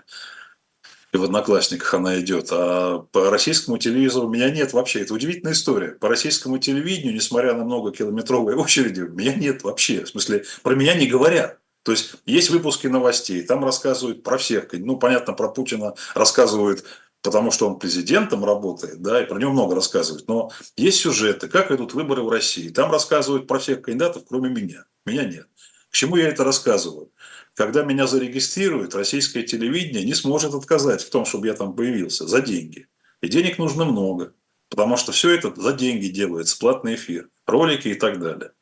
И 1.13 1.17
в 1.19 1.25
Одноклассниках 1.25 1.93
она 1.93 2.19
идет. 2.21 2.49
А 2.51 3.01
по 3.13 3.29
российскому 3.29 3.77
телевизору 3.77 4.29
меня 4.29 4.51
нет 4.51 4.73
вообще. 4.73 5.03
Это 5.03 5.13
удивительная 5.13 5.53
история. 5.53 5.93
По 5.93 6.09
российскому 6.09 6.59
телевидению, 6.59 7.15
несмотря 7.15 7.55
на 7.55 7.65
многокилометровые 7.65 8.57
очереди, 8.57 9.01
меня 9.01 9.35
нет 9.35 9.63
вообще. 9.63 10.05
В 10.05 10.09
смысле, 10.09 10.45
про 10.63 10.75
меня 10.75 10.95
не 10.95 11.07
говорят. 11.07 11.59
То 11.83 11.93
есть 11.93 12.15
есть 12.27 12.51
выпуски 12.51 12.87
новостей, 12.87 13.43
там 13.43 13.65
рассказывают 13.65 14.23
про 14.23 14.39
всех. 14.39 14.69
Ну, 14.73 14.97
понятно, 14.97 15.33
про 15.33 15.49
Путина 15.49 15.95
рассказывают, 16.15 16.85
потому 17.23 17.51
что 17.51 17.69
он 17.69 17.79
президентом 17.79 18.45
работает, 18.45 19.03
да, 19.03 19.21
и 19.21 19.27
про 19.27 19.39
него 19.39 19.53
много 19.53 19.75
рассказывают. 19.75 20.29
Но 20.29 20.53
есть 20.77 21.01
сюжеты, 21.01 21.49
как 21.49 21.73
идут 21.73 21.93
выборы 21.93 22.23
в 22.23 22.29
России. 22.29 22.69
Там 22.69 22.93
рассказывают 22.93 23.49
про 23.49 23.59
всех 23.59 23.83
кандидатов, 23.83 24.23
кроме 24.29 24.49
меня. 24.49 24.85
Меня 25.05 25.25
нет. 25.25 25.49
К 25.91 25.95
чему 25.95 26.17
я 26.17 26.29
это 26.29 26.45
рассказываю? 26.45 27.11
Когда 27.55 27.85
меня 27.85 28.07
зарегистрируют, 28.07 28.95
российское 28.95 29.43
телевидение 29.43 30.05
не 30.05 30.15
сможет 30.15 30.55
отказать 30.55 31.03
в 31.03 31.11
том, 31.11 31.25
чтобы 31.25 31.47
я 31.49 31.55
там 31.55 31.75
появился 31.75 32.27
за 32.27 32.41
деньги. 32.41 32.89
И 33.21 33.29
денег 33.29 33.59
нужно 33.59 33.85
много, 33.85 34.35
потому 34.71 34.97
что 34.97 35.13
все 35.13 35.31
это 35.31 35.55
за 35.55 35.73
деньги 35.73 36.07
делается, 36.07 36.59
платный 36.59 36.95
эфир, 36.95 37.29
ролики 37.47 37.89
и 37.89 37.95
так 37.95 38.21
далее. 38.21 38.53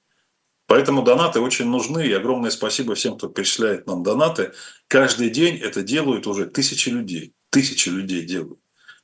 Поэтому 0.66 1.02
донаты 1.02 1.40
очень 1.40 1.66
нужны, 1.66 2.06
и 2.06 2.12
огромное 2.12 2.50
спасибо 2.50 2.94
всем, 2.94 3.16
кто 3.16 3.28
перечисляет 3.28 3.86
нам 3.86 4.02
донаты. 4.02 4.52
Каждый 4.86 5.30
день 5.30 5.56
это 5.56 5.82
делают 5.82 6.28
уже 6.28 6.46
тысячи 6.46 6.88
людей. 6.90 7.34
Тысячи 7.50 7.88
людей 7.88 8.22
делают. 8.22 8.60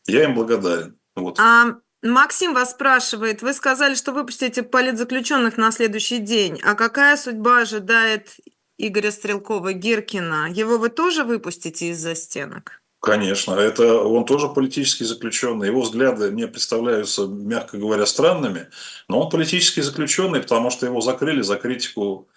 Я 0.07 0.25
им 0.25 0.35
благодарен. 0.35 0.97
Вот. 1.17 1.41
А, 1.41 1.79
Максим 2.03 2.55
вас 2.55 2.71
спрашивает, 2.71 3.43
вы 3.43 3.53
сказали, 3.53 3.95
что 3.95 4.13
выпустите 4.13 4.63
политзаключенных 4.63 5.57
на 5.57 5.73
следующий 5.73 6.19
день. 6.19 6.61
А 6.63 6.75
какая 6.75 7.17
судьба 7.17 7.63
ожидает 7.63 8.37
Игоря 8.79 9.11
Стрелкова-Гиркина? 9.11 10.51
Его 10.53 10.79
вы 10.79 10.91
тоже 10.91 11.25
выпустите 11.25 11.91
из-за 11.91 12.15
стенок? 12.15 12.83
Конечно, 13.01 13.53
это 13.55 14.01
он 14.03 14.25
тоже 14.25 14.49
политический 14.49 15.05
заключенный. 15.05 15.69
Его 15.69 15.83
взгляды 15.83 16.31
мне 16.31 16.49
представляются, 16.49 17.27
мягко 17.27 17.79
говоря, 17.79 18.05
странными, 18.05 18.69
но 19.09 19.21
он 19.21 19.31
политический 19.31 19.83
заключенный, 19.83 20.41
потому 20.41 20.71
что 20.71 20.87
его 20.87 21.01
закрыли 21.01 21.43
за 21.43 21.57
критику 21.57 22.29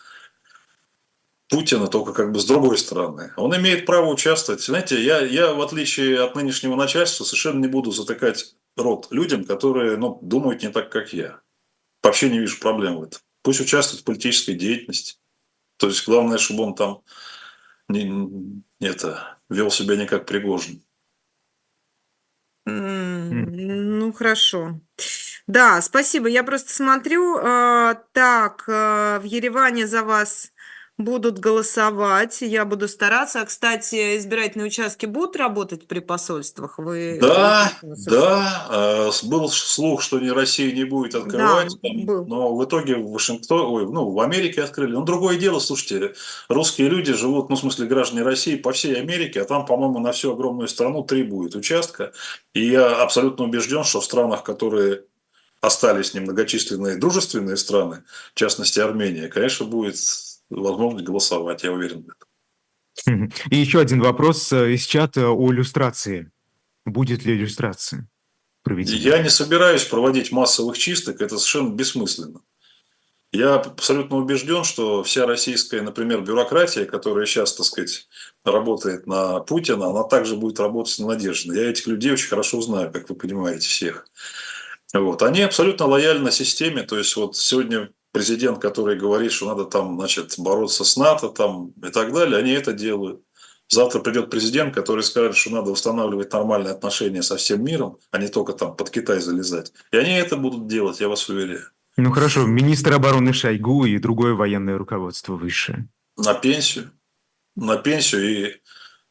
Путина, 1.49 1.87
только 1.87 2.13
как 2.13 2.31
бы 2.31 2.39
с 2.39 2.45
другой 2.45 2.77
стороны. 2.77 3.33
Он 3.35 3.55
имеет 3.57 3.87
право 3.87 4.11
участвовать. 4.11 4.61
Знаете, 4.61 5.01
я, 5.01 5.21
я 5.21 5.53
в 5.53 5.61
отличие 5.61 6.21
от 6.21 6.35
нынешнего 6.35 6.75
начальства 6.75 7.23
совершенно 7.23 7.59
не 7.59 7.67
буду 7.67 7.91
затыкать 7.91 8.53
рот 8.77 9.07
людям, 9.09 9.45
которые 9.45 9.97
ну, 9.97 10.19
думают 10.21 10.61
не 10.61 10.69
так, 10.69 10.91
как 10.91 11.11
я. 11.13 11.41
Вообще 12.03 12.29
не 12.29 12.37
вижу 12.37 12.59
проблем 12.59 12.97
в 12.97 13.03
этом. 13.03 13.19
Пусть 13.41 13.61
участвует 13.61 14.01
в 14.01 14.05
политической 14.05 14.53
деятельности. 14.53 15.15
То 15.79 15.87
есть 15.87 16.05
главное, 16.05 16.37
чтобы 16.37 16.63
он 16.63 16.75
там 16.75 17.01
не, 17.87 18.61
это, 18.81 19.39
вел 19.49 19.71
себя 19.71 19.95
не 19.95 20.05
как 20.05 20.25
Пригожин. 20.25 20.83
Ну, 22.65 24.11
хорошо. 24.11 24.81
Да, 25.47 25.81
спасибо. 25.81 26.27
Я 26.27 26.43
просто 26.43 26.73
смотрю, 26.73 27.37
а, 27.41 27.95
так, 28.11 28.65
а, 28.67 29.19
в 29.19 29.23
Ереване 29.23 29.87
за 29.87 30.03
вас 30.03 30.51
будут 30.99 31.39
голосовать, 31.39 32.41
я 32.41 32.65
буду 32.65 32.87
стараться. 32.87 33.41
А, 33.41 33.45
кстати, 33.45 34.17
избирательные 34.17 34.67
участки 34.67 35.05
будут 35.05 35.37
работать 35.37 35.87
при 35.87 35.99
посольствах? 35.99 36.77
Вы 36.77 37.17
Да, 37.21 37.71
да, 37.81 38.67
э, 38.69 39.09
был 39.23 39.49
слух, 39.49 40.01
что 40.01 40.19
Россия 40.33 40.71
не 40.73 40.83
будет 40.83 41.15
открывать, 41.15 41.71
Да, 41.81 41.89
был. 42.05 42.25
но 42.25 42.55
в 42.55 42.63
итоге 42.65 42.97
в 42.97 43.11
Вашингтоне, 43.11 43.63
ой, 43.63 43.85
ну, 43.85 44.11
в 44.11 44.19
Америке 44.19 44.61
открыли. 44.61 44.91
Ну, 44.91 45.03
другое 45.03 45.37
дело, 45.37 45.59
слушайте, 45.59 46.13
русские 46.49 46.89
люди 46.89 47.13
живут, 47.13 47.49
ну, 47.49 47.55
в 47.55 47.59
смысле, 47.59 47.87
граждане 47.87 48.23
России 48.23 48.57
по 48.57 48.73
всей 48.73 48.99
Америке, 48.99 49.41
а 49.41 49.45
там, 49.45 49.65
по-моему, 49.65 49.99
на 49.99 50.11
всю 50.11 50.33
огромную 50.33 50.67
страну 50.67 51.03
три 51.03 51.23
будет 51.23 51.55
участка. 51.55 52.11
И 52.53 52.67
я 52.67 53.01
абсолютно 53.01 53.45
убежден, 53.45 53.85
что 53.85 54.01
в 54.01 54.05
странах, 54.05 54.43
которые 54.43 55.03
остались 55.61 56.13
немногочисленные 56.13 56.97
дружественные 56.97 57.57
страны, 57.57 58.03
в 58.33 58.37
частности 58.37 58.79
Армения, 58.79 59.27
конечно, 59.27 59.65
будет 59.65 59.97
возможность 60.49 61.05
голосовать, 61.05 61.63
я 61.63 61.71
уверен 61.71 62.03
в 62.03 62.09
этом. 62.09 63.31
И 63.49 63.57
еще 63.57 63.79
один 63.79 64.01
вопрос 64.01 64.51
э, 64.51 64.73
из 64.73 64.85
чата 64.85 65.29
о 65.29 65.51
иллюстрации. 65.51 66.31
Будет 66.85 67.23
ли 67.23 67.33
иллюстрация 67.33 68.07
проведена? 68.63 68.97
Я 68.97 69.21
не 69.21 69.29
собираюсь 69.29 69.83
проводить 69.83 70.31
массовых 70.31 70.77
чисток, 70.77 71.21
это 71.21 71.37
совершенно 71.37 71.73
бессмысленно. 71.73 72.41
Я 73.31 73.55
абсолютно 73.55 74.17
убежден, 74.17 74.63
что 74.63 75.03
вся 75.03 75.27
российская, 75.27 75.83
например, 75.83 76.21
бюрократия, 76.21 76.85
которая 76.85 77.27
сейчас, 77.27 77.53
так 77.53 77.65
сказать, 77.67 78.07
работает 78.43 79.05
на 79.05 79.39
Путина, 79.41 79.87
она 79.87 80.03
также 80.03 80.35
будет 80.35 80.59
работать 80.59 80.97
на 80.97 81.07
Надежде. 81.09 81.53
Я 81.53 81.69
этих 81.69 81.85
людей 81.85 82.11
очень 82.11 82.27
хорошо 82.27 82.59
знаю, 82.61 82.91
как 82.91 83.07
вы 83.07 83.15
понимаете, 83.15 83.67
всех. 83.67 84.07
Вот. 84.93 85.21
Они 85.21 85.41
абсолютно 85.41 85.85
лояльны 85.85 86.31
системе. 86.31 86.81
То 86.81 86.97
есть, 86.97 87.15
вот 87.15 87.37
сегодня 87.37 87.91
президент, 88.19 88.59
который 88.59 88.97
говорит, 88.97 89.31
что 89.31 89.47
надо 89.47 89.63
там, 89.63 89.97
значит, 89.97 90.35
бороться 90.37 90.83
с 90.83 90.97
НАТО 90.97 91.29
там, 91.29 91.69
и 91.81 91.89
так 91.89 92.11
далее, 92.13 92.37
они 92.37 92.51
это 92.51 92.73
делают. 92.73 93.21
Завтра 93.69 94.01
придет 94.01 94.29
президент, 94.29 94.75
который 94.75 95.03
скажет, 95.03 95.37
что 95.37 95.51
надо 95.51 95.71
устанавливать 95.71 96.33
нормальные 96.33 96.73
отношения 96.73 97.23
со 97.23 97.37
всем 97.37 97.63
миром, 97.63 97.97
а 98.11 98.17
не 98.17 98.27
только 98.27 98.51
там 98.51 98.75
под 98.75 98.89
Китай 98.89 99.21
залезать. 99.21 99.71
И 99.93 99.97
они 99.97 100.15
это 100.15 100.35
будут 100.35 100.67
делать, 100.67 100.99
я 100.99 101.07
вас 101.07 101.29
уверяю. 101.29 101.69
Ну 101.95 102.11
хорошо, 102.11 102.45
министр 102.45 102.93
обороны 102.95 103.31
Шойгу 103.31 103.85
и 103.85 103.97
другое 103.99 104.33
военное 104.33 104.77
руководство 104.77 105.35
высшее. 105.35 105.87
На 106.17 106.33
пенсию. 106.33 106.91
На 107.55 107.77
пенсию 107.77 108.21
и 108.27 108.61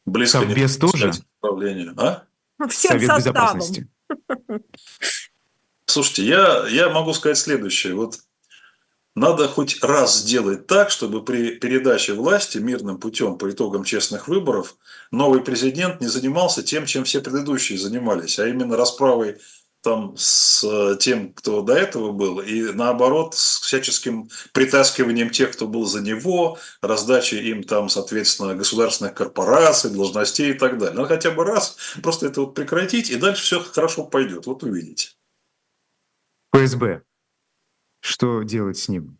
близко 0.05 0.39
Совбез 0.39 0.75
не 0.75 0.81
тоже? 0.81 1.11
управлению. 1.41 1.95
А? 1.97 2.25
Всем 2.67 2.91
Совет 2.91 3.07
составом. 3.07 3.57
безопасности. 3.57 3.87
Слушайте, 5.87 6.25
я, 6.25 6.67
я 6.67 6.89
могу 6.89 7.13
сказать 7.13 7.39
следующее. 7.39 7.95
Вот 7.95 8.19
надо 9.19 9.47
хоть 9.47 9.83
раз 9.83 10.19
сделать 10.19 10.65
так, 10.65 10.89
чтобы 10.89 11.23
при 11.23 11.51
передаче 11.51 12.13
власти 12.13 12.57
мирным 12.57 12.97
путем 12.99 13.37
по 13.37 13.51
итогам 13.51 13.83
честных 13.83 14.27
выборов 14.27 14.77
новый 15.11 15.41
президент 15.41 15.99
не 15.99 16.07
занимался 16.07 16.63
тем, 16.63 16.85
чем 16.85 17.03
все 17.03 17.19
предыдущие 17.19 17.77
занимались, 17.77 18.39
а 18.39 18.47
именно 18.47 18.77
расправой 18.77 19.37
там 19.81 20.15
с 20.17 20.63
э, 20.63 20.97
тем, 20.99 21.33
кто 21.33 21.61
до 21.61 21.73
этого 21.73 22.11
был, 22.11 22.39
и 22.39 22.71
наоборот, 22.73 23.35
с 23.35 23.59
всяческим 23.59 24.29
притаскиванием 24.53 25.29
тех, 25.29 25.51
кто 25.51 25.67
был 25.67 25.85
за 25.85 26.01
него, 26.01 26.57
раздачей 26.81 27.49
им 27.49 27.63
там, 27.63 27.89
соответственно, 27.89 28.55
государственных 28.55 29.15
корпораций, 29.15 29.91
должностей 29.91 30.51
и 30.51 30.53
так 30.53 30.77
далее. 30.77 30.95
Надо 30.95 31.09
хотя 31.09 31.31
бы 31.31 31.43
раз 31.43 31.77
просто 32.01 32.27
это 32.27 32.41
вот 32.41 32.55
прекратить, 32.55 33.09
и 33.09 33.15
дальше 33.15 33.43
все 33.43 33.59
хорошо 33.61 34.05
пойдет. 34.05 34.47
Вот 34.47 34.63
увидите. 34.63 35.09
ФСБ. 36.53 37.03
Что 37.99 38.43
делать 38.43 38.77
с 38.77 38.87
ним? 38.87 39.17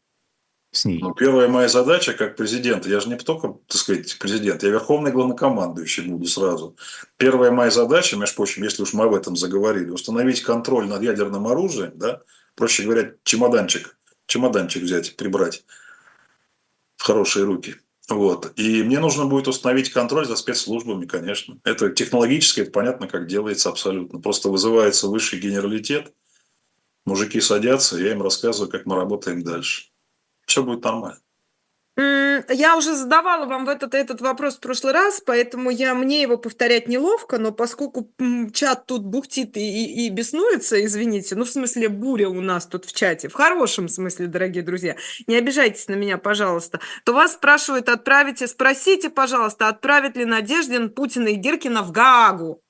С 0.72 0.86
ней? 0.86 1.00
Ну, 1.00 1.14
первая 1.14 1.48
моя 1.48 1.68
задача 1.68 2.14
как 2.14 2.36
президента, 2.36 2.90
я 2.90 3.00
же 3.00 3.10
не 3.10 3.18
только, 3.18 3.56
так 3.68 3.78
сказать, 3.78 4.18
президент, 4.20 4.62
я 4.62 4.70
верховный 4.70 5.12
главнокомандующий 5.12 6.06
буду 6.06 6.26
сразу. 6.26 6.76
Первая 7.18 7.52
моя 7.52 7.72
задача, 7.72 8.18
между 8.18 8.36
прочим, 8.36 8.64
если 8.64 8.84
уж 8.84 8.94
мы 8.94 9.06
об 9.06 9.16
этом 9.16 9.36
заговорили, 9.36 9.90
установить 9.90 10.44
контроль 10.44 10.88
над 10.88 11.02
ядерным 11.02 11.48
оружием, 11.48 11.94
да, 11.96 12.22
проще 12.56 12.84
говоря, 12.84 13.14
чемоданчик, 13.24 13.98
чемоданчик 14.28 14.84
взять, 14.84 15.16
прибрать 15.16 15.66
в 16.98 17.04
хорошие 17.04 17.46
руки. 17.46 17.78
Вот. 18.10 18.52
И 18.56 18.84
мне 18.84 19.00
нужно 19.00 19.26
будет 19.26 19.48
установить 19.48 19.92
контроль 19.92 20.26
за 20.26 20.36
спецслужбами, 20.36 21.06
конечно. 21.06 21.58
Это 21.64 21.90
технологически, 21.90 22.62
это 22.62 22.72
понятно, 22.72 23.08
как 23.08 23.28
делается 23.28 23.70
абсолютно. 23.70 24.20
Просто 24.20 24.50
вызывается 24.50 25.08
высший 25.08 25.40
генералитет, 25.40 26.14
мужики 27.06 27.42
садятся, 27.42 27.98
я 27.98 28.12
им 28.12 28.22
рассказываю, 28.22 28.72
как 28.72 28.86
мы 28.86 28.96
работаем 28.96 29.44
дальше. 29.44 29.90
Все 30.46 30.64
будет 30.64 30.84
нормально. 30.84 31.20
Я 32.48 32.78
уже 32.78 32.96
задавала 32.96 33.46
вам 33.46 33.68
этот, 33.68 33.94
этот 33.94 34.22
вопрос 34.22 34.56
в 34.56 34.60
прошлый 34.60 34.94
раз, 34.94 35.22
поэтому 35.26 35.70
я, 35.70 35.94
мне 35.94 36.22
его 36.22 36.38
повторять 36.38 36.88
неловко, 36.88 37.38
но 37.38 37.52
поскольку 37.52 38.10
чат 38.54 38.86
тут 38.86 39.04
бухтит 39.04 39.58
и, 39.58 39.60
и, 39.60 40.06
и 40.06 40.10
беснуется, 40.10 40.84
извините, 40.84 41.36
ну 41.36 41.44
в 41.44 41.50
смысле 41.50 41.90
буря 41.90 42.30
у 42.30 42.42
нас 42.42 42.66
тут 42.68 42.86
в 42.86 42.94
чате, 42.94 43.28
в 43.28 43.34
хорошем 43.34 43.90
смысле, 43.90 44.28
дорогие 44.28 44.64
друзья, 44.64 44.96
не 45.28 45.36
обижайтесь 45.36 45.88
на 45.88 45.96
меня, 45.96 46.18
пожалуйста, 46.18 46.80
то 47.04 47.14
вас 47.14 47.34
спрашивают, 47.34 47.90
отправите, 47.90 48.48
спросите, 48.48 49.10
пожалуйста, 49.10 49.68
отправит 49.68 50.16
ли 50.16 50.26
Надеждин 50.26 50.90
Путина 50.92 51.30
и 51.30 51.36
Гиркина 51.36 51.84
в 51.84 51.92
Гаагу? 51.92 52.62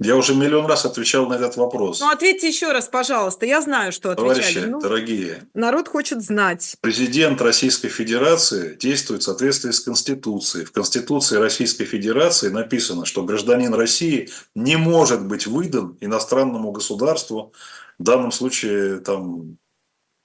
Я 0.00 0.14
уже 0.16 0.34
миллион 0.34 0.66
раз 0.66 0.84
отвечал 0.84 1.26
на 1.26 1.34
этот 1.34 1.56
вопрос. 1.56 2.00
Ну 2.00 2.08
ответьте 2.10 2.48
еще 2.48 2.70
раз, 2.70 2.86
пожалуйста, 2.86 3.46
я 3.46 3.60
знаю, 3.60 3.90
что 3.90 4.12
отвечали. 4.12 4.34
Товарищи, 4.38 4.58
Ну, 4.68 4.80
дорогие, 4.80 5.48
народ 5.54 5.88
хочет 5.88 6.22
знать. 6.22 6.76
президент 6.80 7.40
Российской 7.42 7.88
Федерации 7.88 8.76
действует 8.76 9.22
в 9.22 9.24
соответствии 9.24 9.72
с 9.72 9.80
Конституцией. 9.80 10.64
В 10.64 10.72
Конституции 10.72 11.36
Российской 11.36 11.84
Федерации 11.84 12.48
написано, 12.48 13.06
что 13.06 13.24
гражданин 13.24 13.74
России 13.74 14.30
не 14.54 14.76
может 14.76 15.26
быть 15.26 15.48
выдан 15.48 15.96
иностранному 16.00 16.70
государству, 16.70 17.52
в 17.98 18.04
данном 18.04 18.30
случае 18.30 18.98
там 19.00 19.58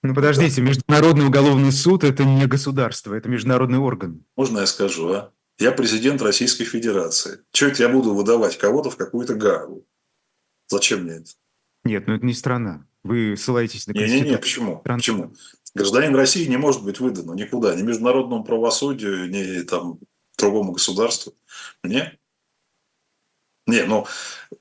Ну 0.03 0.13
подождите, 0.13 0.61
Международный 0.61 1.25
уголовный 1.25 1.71
суд– 1.71 2.03
это 2.05 2.23
не 2.23 2.45
государство, 2.45 3.15
это 3.15 3.27
международный 3.27 3.79
орган. 3.79 4.23
Можно 4.37 4.59
я 4.59 4.67
скажу, 4.67 5.11
а? 5.13 5.31
Я 5.59 5.71
президент 5.71 6.21
Российской 6.21 6.65
Федерации. 6.65 7.39
Чего 7.51 7.69
это 7.69 7.83
я 7.83 7.89
буду 7.89 8.13
выдавать 8.13 8.57
кого-то 8.57 8.89
в 8.89 8.97
какую-то 8.97 9.35
Гаагу? 9.35 9.85
Зачем 10.67 11.03
мне 11.03 11.13
это? 11.17 11.31
Нет, 11.83 12.07
ну 12.07 12.15
это 12.15 12.25
не 12.25 12.33
страна. 12.33 12.87
Вы 13.03 13.35
ссылаетесь 13.37 13.87
на 13.87 13.91
Не-не-не, 13.91 14.07
Конституцию. 14.35 14.39
почему? 14.39 14.79
Страна. 14.79 14.97
Почему? 14.97 15.33
Гражданин 15.75 16.15
России 16.15 16.45
не 16.47 16.57
может 16.57 16.83
быть 16.83 16.99
выдан 16.99 17.35
никуда, 17.35 17.75
ни 17.75 17.81
международному 17.81 18.43
правосудию, 18.43 19.29
ни 19.29 19.61
там 19.63 19.99
другому 20.37 20.71
государству. 20.71 21.33
Не? 21.83 22.17
Не, 23.65 23.83
ну, 23.85 24.05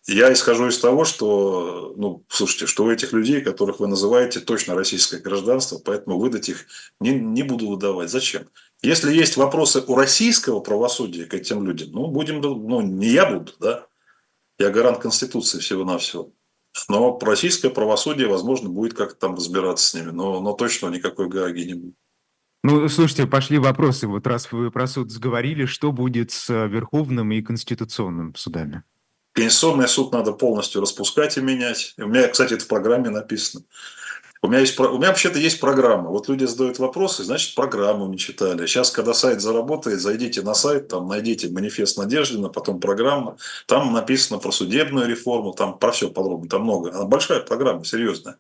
я 0.07 0.33
исхожу 0.33 0.69
из 0.69 0.79
того, 0.79 1.05
что, 1.05 1.93
ну, 1.97 2.25
слушайте, 2.29 2.67
что 2.67 2.85
у 2.85 2.91
этих 2.91 3.13
людей, 3.13 3.41
которых 3.41 3.81
вы 3.81 3.89
называете, 3.89 4.39
точно 4.39 4.77
российское 4.77 5.19
гражданство, 5.19 5.79
поэтому 5.79 6.19
выдать 6.19 6.49
их 6.49 6.67
не, 7.01 7.11
не 7.11 7.43
буду 7.43 7.69
выдавать. 7.69 8.11
Зачем? 8.11 8.49
Если 8.81 9.13
есть 9.13 9.37
вопросы 9.37 9.83
у 9.85 9.97
российского 9.97 10.61
правосудия 10.61 11.25
к 11.25 11.35
этим 11.35 11.67
людям, 11.67 11.91
ну, 11.93 12.07
будем, 12.07 12.41
ну, 12.41 12.81
не 12.81 13.09
я 13.09 13.27
буду, 13.27 13.53
да, 13.59 13.87
я 14.59 14.71
гарант 14.71 14.99
Конституции 14.99 15.59
всего-навсего. 15.59 16.33
Но 16.89 17.19
российское 17.21 17.71
правосудие, 17.71 18.29
возможно, 18.29 18.69
будет 18.69 18.95
как-то 18.95 19.17
там 19.17 19.35
разбираться 19.35 19.89
с 19.89 19.95
ними, 19.95 20.11
но, 20.11 20.41
но 20.41 20.53
точно 20.53 20.89
никакой 20.89 21.29
Гааги 21.29 21.63
не 21.63 21.75
будет. 21.75 21.95
Ну, 22.65 22.89
слушайте, 22.89 23.27
пошли 23.27 23.59
вопросы. 23.59 24.07
Вот 24.07 24.27
раз 24.27 24.53
вы 24.53 24.71
про 24.71 24.87
суд 24.87 25.11
заговорили, 25.11 25.67
что 25.67 25.91
будет 25.91 26.31
с 26.31 26.49
э, 26.49 26.69
Верховным 26.69 27.33
и 27.33 27.43
Конституционным 27.43 28.37
судами? 28.37 28.85
Конституционный 29.33 29.89
суд 29.89 30.13
надо 30.13 30.33
полностью 30.33 30.81
распускать 30.81 31.37
и 31.37 31.41
менять. 31.41 31.95
У 31.99 32.07
меня, 32.07 32.29
кстати, 32.29 32.55
это 32.55 32.65
в 32.65 32.69
программе 32.69 33.11
написано. 33.11 33.65
У 34.43 34.49
меня, 34.49 34.59
есть, 34.59 34.79
у 34.79 34.99
меня 34.99 35.09
вообще-то 35.09 35.39
есть 35.39 35.61
программа. 35.61 36.11
Вот 36.11 36.29
люди 36.29 36.45
задают 36.45 36.79
вопросы, 36.79 37.23
значит, 37.25 37.55
программу 37.55 38.09
не 38.09 38.19
читали. 38.19 38.67
Сейчас, 38.67 38.91
когда 38.91 39.15
сайт 39.15 39.41
заработает, 39.41 40.01
зайдите 40.01 40.43
на 40.43 40.55
сайт, 40.55 40.89
там 40.89 41.07
найдите 41.09 41.49
манифест 41.49 41.97
Надеждина, 41.97 42.49
потом 42.49 42.81
программа. 42.81 43.37
Там 43.67 43.93
написано 43.93 44.41
про 44.41 44.51
судебную 44.51 45.09
реформу, 45.09 45.53
там 45.53 45.79
про 45.79 45.93
все 45.93 46.11
подробно, 46.11 46.49
там 46.49 46.63
много. 46.63 46.93
Она 46.93 47.05
большая 47.05 47.41
программа, 47.41 47.85
серьезная. 47.85 48.37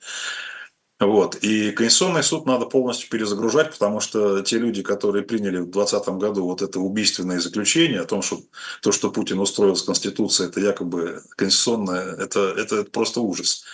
Вот. 1.03 1.35
И 1.43 1.73
Конституционный 1.73 2.23
суд 2.23 2.47
надо 2.47 2.67
полностью 2.67 3.11
перезагружать, 3.11 3.73
потому 3.73 3.99
что 3.99 4.41
те 4.43 4.59
люди, 4.59 4.83
которые 4.83 5.25
приняли 5.25 5.59
в 5.59 5.69
2020 5.71 6.09
году 6.11 6.45
вот 6.45 6.63
это 6.63 6.79
убийственное 6.79 7.41
заключение 7.41 8.01
о 8.01 8.05
том, 8.05 8.23
что 8.23 8.41
то, 8.83 8.93
что 8.93 9.11
Путин 9.11 9.41
устроил 9.41 9.75
с 9.75 9.83
Конституцией, 9.83 10.49
это 10.49 10.61
якобы 10.61 11.23
конституционное, 11.35 12.15
это, 12.15 12.55
это 12.57 12.85
просто 12.85 13.21
ужас. 13.21 13.65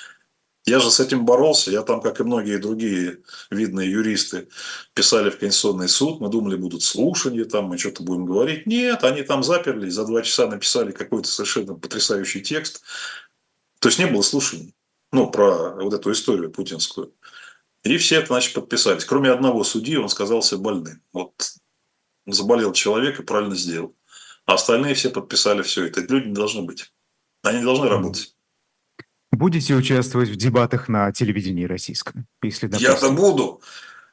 Я 0.64 0.80
же 0.80 0.90
с 0.90 1.00
этим 1.00 1.26
боролся, 1.26 1.70
я 1.70 1.82
там, 1.82 2.00
как 2.00 2.18
и 2.20 2.24
многие 2.24 2.56
другие 2.56 3.18
видные 3.50 3.90
юристы, 3.90 4.48
писали 4.94 5.28
в 5.28 5.38
Конституционный 5.38 5.88
суд, 5.88 6.20
мы 6.20 6.30
думали, 6.30 6.56
будут 6.56 6.82
слушания, 6.82 7.44
там 7.44 7.66
мы 7.66 7.76
что-то 7.76 8.02
будем 8.02 8.24
говорить. 8.24 8.66
Нет, 8.66 9.04
они 9.04 9.22
там 9.22 9.42
заперлись, 9.42 9.92
за 9.92 10.06
два 10.06 10.22
часа 10.22 10.46
написали 10.46 10.92
какой-то 10.92 11.28
совершенно 11.28 11.74
потрясающий 11.74 12.40
текст. 12.40 12.80
То 13.80 13.88
есть 13.88 13.98
не 13.98 14.06
было 14.06 14.22
слушаний, 14.22 14.74
ну, 15.12 15.30
про 15.30 15.74
вот 15.74 15.94
эту 15.94 16.12
историю 16.12 16.50
путинскую. 16.50 17.12
И 17.84 17.96
все 17.96 18.16
это, 18.16 18.28
значит, 18.28 18.54
подписались. 18.54 19.04
Кроме 19.04 19.30
одного 19.30 19.64
судьи, 19.64 19.96
он 19.96 20.08
сказался 20.08 20.58
больным. 20.58 21.02
Вот 21.12 21.32
заболел 22.26 22.72
человек 22.72 23.20
и 23.20 23.22
правильно 23.22 23.54
сделал. 23.54 23.94
А 24.44 24.54
остальные 24.54 24.94
все 24.94 25.10
подписали 25.10 25.62
все 25.62 25.86
это. 25.86 26.00
Люди 26.00 26.28
не 26.28 26.34
должны 26.34 26.62
быть. 26.62 26.92
Они 27.42 27.58
не 27.58 27.64
должны 27.64 27.88
работать. 27.88 28.34
Будете 29.30 29.74
участвовать 29.74 30.30
в 30.30 30.36
дебатах 30.36 30.88
на 30.88 31.12
телевидении 31.12 31.64
российском? 31.64 32.26
Если, 32.42 32.66
допустим... 32.66 32.90
Я-то 32.90 33.10
буду. 33.10 33.60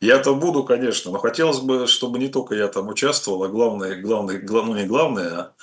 Я-то 0.02 0.36
буду, 0.36 0.64
конечно. 0.64 1.12
Но 1.12 1.20
хотелось 1.20 1.60
бы, 1.60 1.88
чтобы 1.88 2.20
не 2.20 2.28
только 2.28 2.54
я 2.56 2.68
там 2.68 2.90
участвовал, 2.90 3.44
а 3.44 3.48
главное, 3.48 4.00
главное, 4.00 4.42
ну 4.46 4.76
не 4.76 4.86
главное, 4.86 5.32
а 5.32 5.54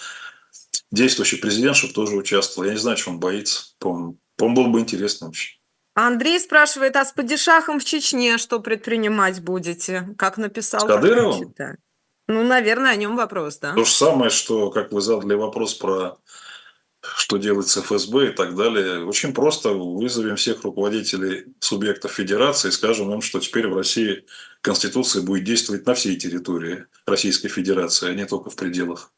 действующий 0.91 1.37
президент, 1.37 1.77
чтобы 1.77 1.93
тоже 1.93 2.17
участвовал. 2.17 2.67
Я 2.67 2.73
не 2.73 2.81
знаю, 2.81 2.97
чего 2.97 3.13
он 3.13 3.21
боится. 3.21 3.75
По-моему, 3.79 4.17
было 4.39 4.69
бы 4.69 4.81
интересно 4.81 5.29
вообще. 5.29 5.57
Андрей 5.95 6.41
спрашивает, 6.41 6.97
а 6.97 7.05
с 7.05 7.13
падишахом 7.13 7.79
в 7.79 7.85
Чечне 7.85 8.39
что 8.39 8.61
предпринимать 8.61 9.43
будете? 9.43 10.09
Как 10.17 10.39
написал? 10.39 10.81
С 10.81 10.85
Кадыровым? 10.85 11.55
Ну, 12.29 12.45
наверное, 12.45 12.93
о 12.93 12.97
нем 12.97 13.17
вопрос, 13.17 13.59
да? 13.59 13.75
То 13.75 13.85
же 13.85 13.93
самое, 13.93 14.31
что, 14.31 14.71
как 14.71 14.93
вы 14.93 15.03
задали 15.03 15.35
вопрос 15.35 15.75
про 15.75 16.19
что 17.03 17.37
делать 17.37 17.69
с 17.69 17.81
ФСБ 17.81 18.29
и 18.29 18.33
так 18.33 18.55
далее. 18.55 19.05
Очень 19.05 19.35
просто 19.35 19.71
вызовем 19.71 20.37
всех 20.37 20.63
руководителей 20.63 21.47
субъектов 21.59 22.13
федерации 22.13 22.69
и 22.69 22.73
скажем 22.73 23.13
им, 23.13 23.21
что 23.21 23.41
теперь 23.41 23.67
в 23.67 23.77
России 23.77 24.25
Конституция 24.61 25.23
будет 25.23 25.45
действовать 25.45 25.85
на 25.85 25.95
всей 25.95 26.17
территории 26.17 26.87
Российской 27.05 27.49
Федерации, 27.49 28.09
а 28.09 28.15
не 28.15 28.25
только 28.25 28.51
в 28.51 28.57
пределах 28.57 29.13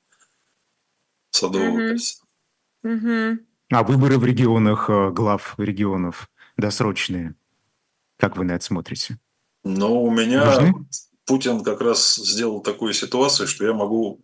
Садового 1.31 1.69
угу. 1.69 1.89
кольца. 1.89 2.23
Угу. 2.85 3.39
А 3.75 3.83
выборы 3.83 4.19
в 4.19 4.25
регионах, 4.25 4.89
э, 4.89 5.11
глав 5.11 5.55
регионов 5.59 6.29
досрочные, 6.57 7.35
как 8.21 8.37
вы 8.37 8.45
на 8.45 8.53
это 8.53 8.65
смотрите? 8.65 9.19
Ну, 9.65 10.05
у 10.05 10.13
меня 10.13 10.45
Нужны? 10.45 10.75
Путин 11.27 11.65
как 11.65 11.81
раз 11.81 12.15
сделал 12.15 12.61
такую 12.61 12.93
ситуацию, 12.93 13.49
что 13.49 13.65
я 13.67 13.73
могу 13.73 14.21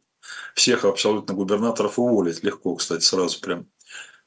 всех 0.55 0.84
абсолютно 0.84 1.34
губернаторов 1.34 1.98
уволить 1.98 2.44
легко, 2.44 2.76
кстати, 2.76 3.03
сразу 3.03 3.40
прям. 3.40 3.66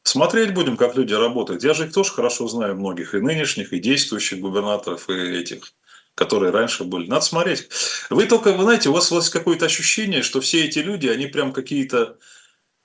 Смотреть 0.02 0.54
будем, 0.54 0.76
как 0.76 0.98
люди 0.98 1.14
работают. 1.14 1.64
Я 1.64 1.74
же 1.74 1.86
их 1.86 1.94
тоже 1.94 2.12
хорошо 2.12 2.50
знаю, 2.50 2.76
многих, 2.76 3.16
и 3.16 3.20
нынешних, 3.20 3.72
и 3.72 3.80
действующих 3.80 4.42
губернаторов, 4.42 5.10
и 5.10 5.14
этих, 5.14 5.72
которые 6.16 6.52
раньше 6.52 6.84
были. 6.84 7.08
Надо 7.08 7.24
смотреть. 7.24 7.70
Вы 8.10 8.26
только, 8.26 8.52
вы 8.52 8.64
знаете, 8.64 8.90
у 8.90 8.94
вас, 8.94 9.10
у 9.10 9.16
вас 9.16 9.30
какое-то 9.30 9.68
ощущение, 9.68 10.22
что 10.22 10.42
все 10.42 10.66
эти 10.66 10.80
люди, 10.80 11.08
они 11.08 11.28
прям 11.28 11.54
какие-то 11.54 12.18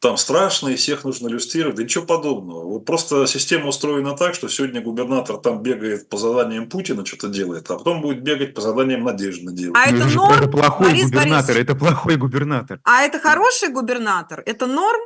там 0.01 0.17
страшно, 0.17 0.69
и 0.69 0.77
всех 0.77 1.05
нужно 1.05 1.29
иллюстрировать. 1.29 1.77
Да 1.77 1.83
ничего 1.83 2.05
подобного. 2.05 2.65
Вот 2.65 2.85
просто 2.85 3.27
система 3.27 3.69
устроена 3.69 4.17
так, 4.17 4.35
что 4.35 4.49
сегодня 4.49 4.81
губернатор 4.81 5.39
там 5.39 5.63
бегает 5.63 6.09
по 6.09 6.17
заданиям 6.17 6.69
Путина, 6.69 7.05
что-то 7.05 7.29
делает, 7.29 7.71
а 7.71 7.79
потом 7.79 8.01
будет 8.01 8.23
бегать 8.23 8.55
по 8.55 8.61
заданиям 8.61 9.03
Надежды 9.05 9.53
делать. 9.53 9.77
А 9.77 9.91
это 9.91 10.07
норм? 10.15 10.33
Это 10.33 10.49
плохой 10.49 10.87
Борис 10.89 11.05
губернатор, 11.07 11.47
Борисович. 11.47 11.65
это 11.65 11.75
плохой 11.75 12.17
губернатор. 12.17 12.81
А 12.85 13.03
это 13.03 13.19
хороший 13.19 13.71
губернатор? 13.71 14.43
Это 14.47 14.67
норм? 14.67 15.01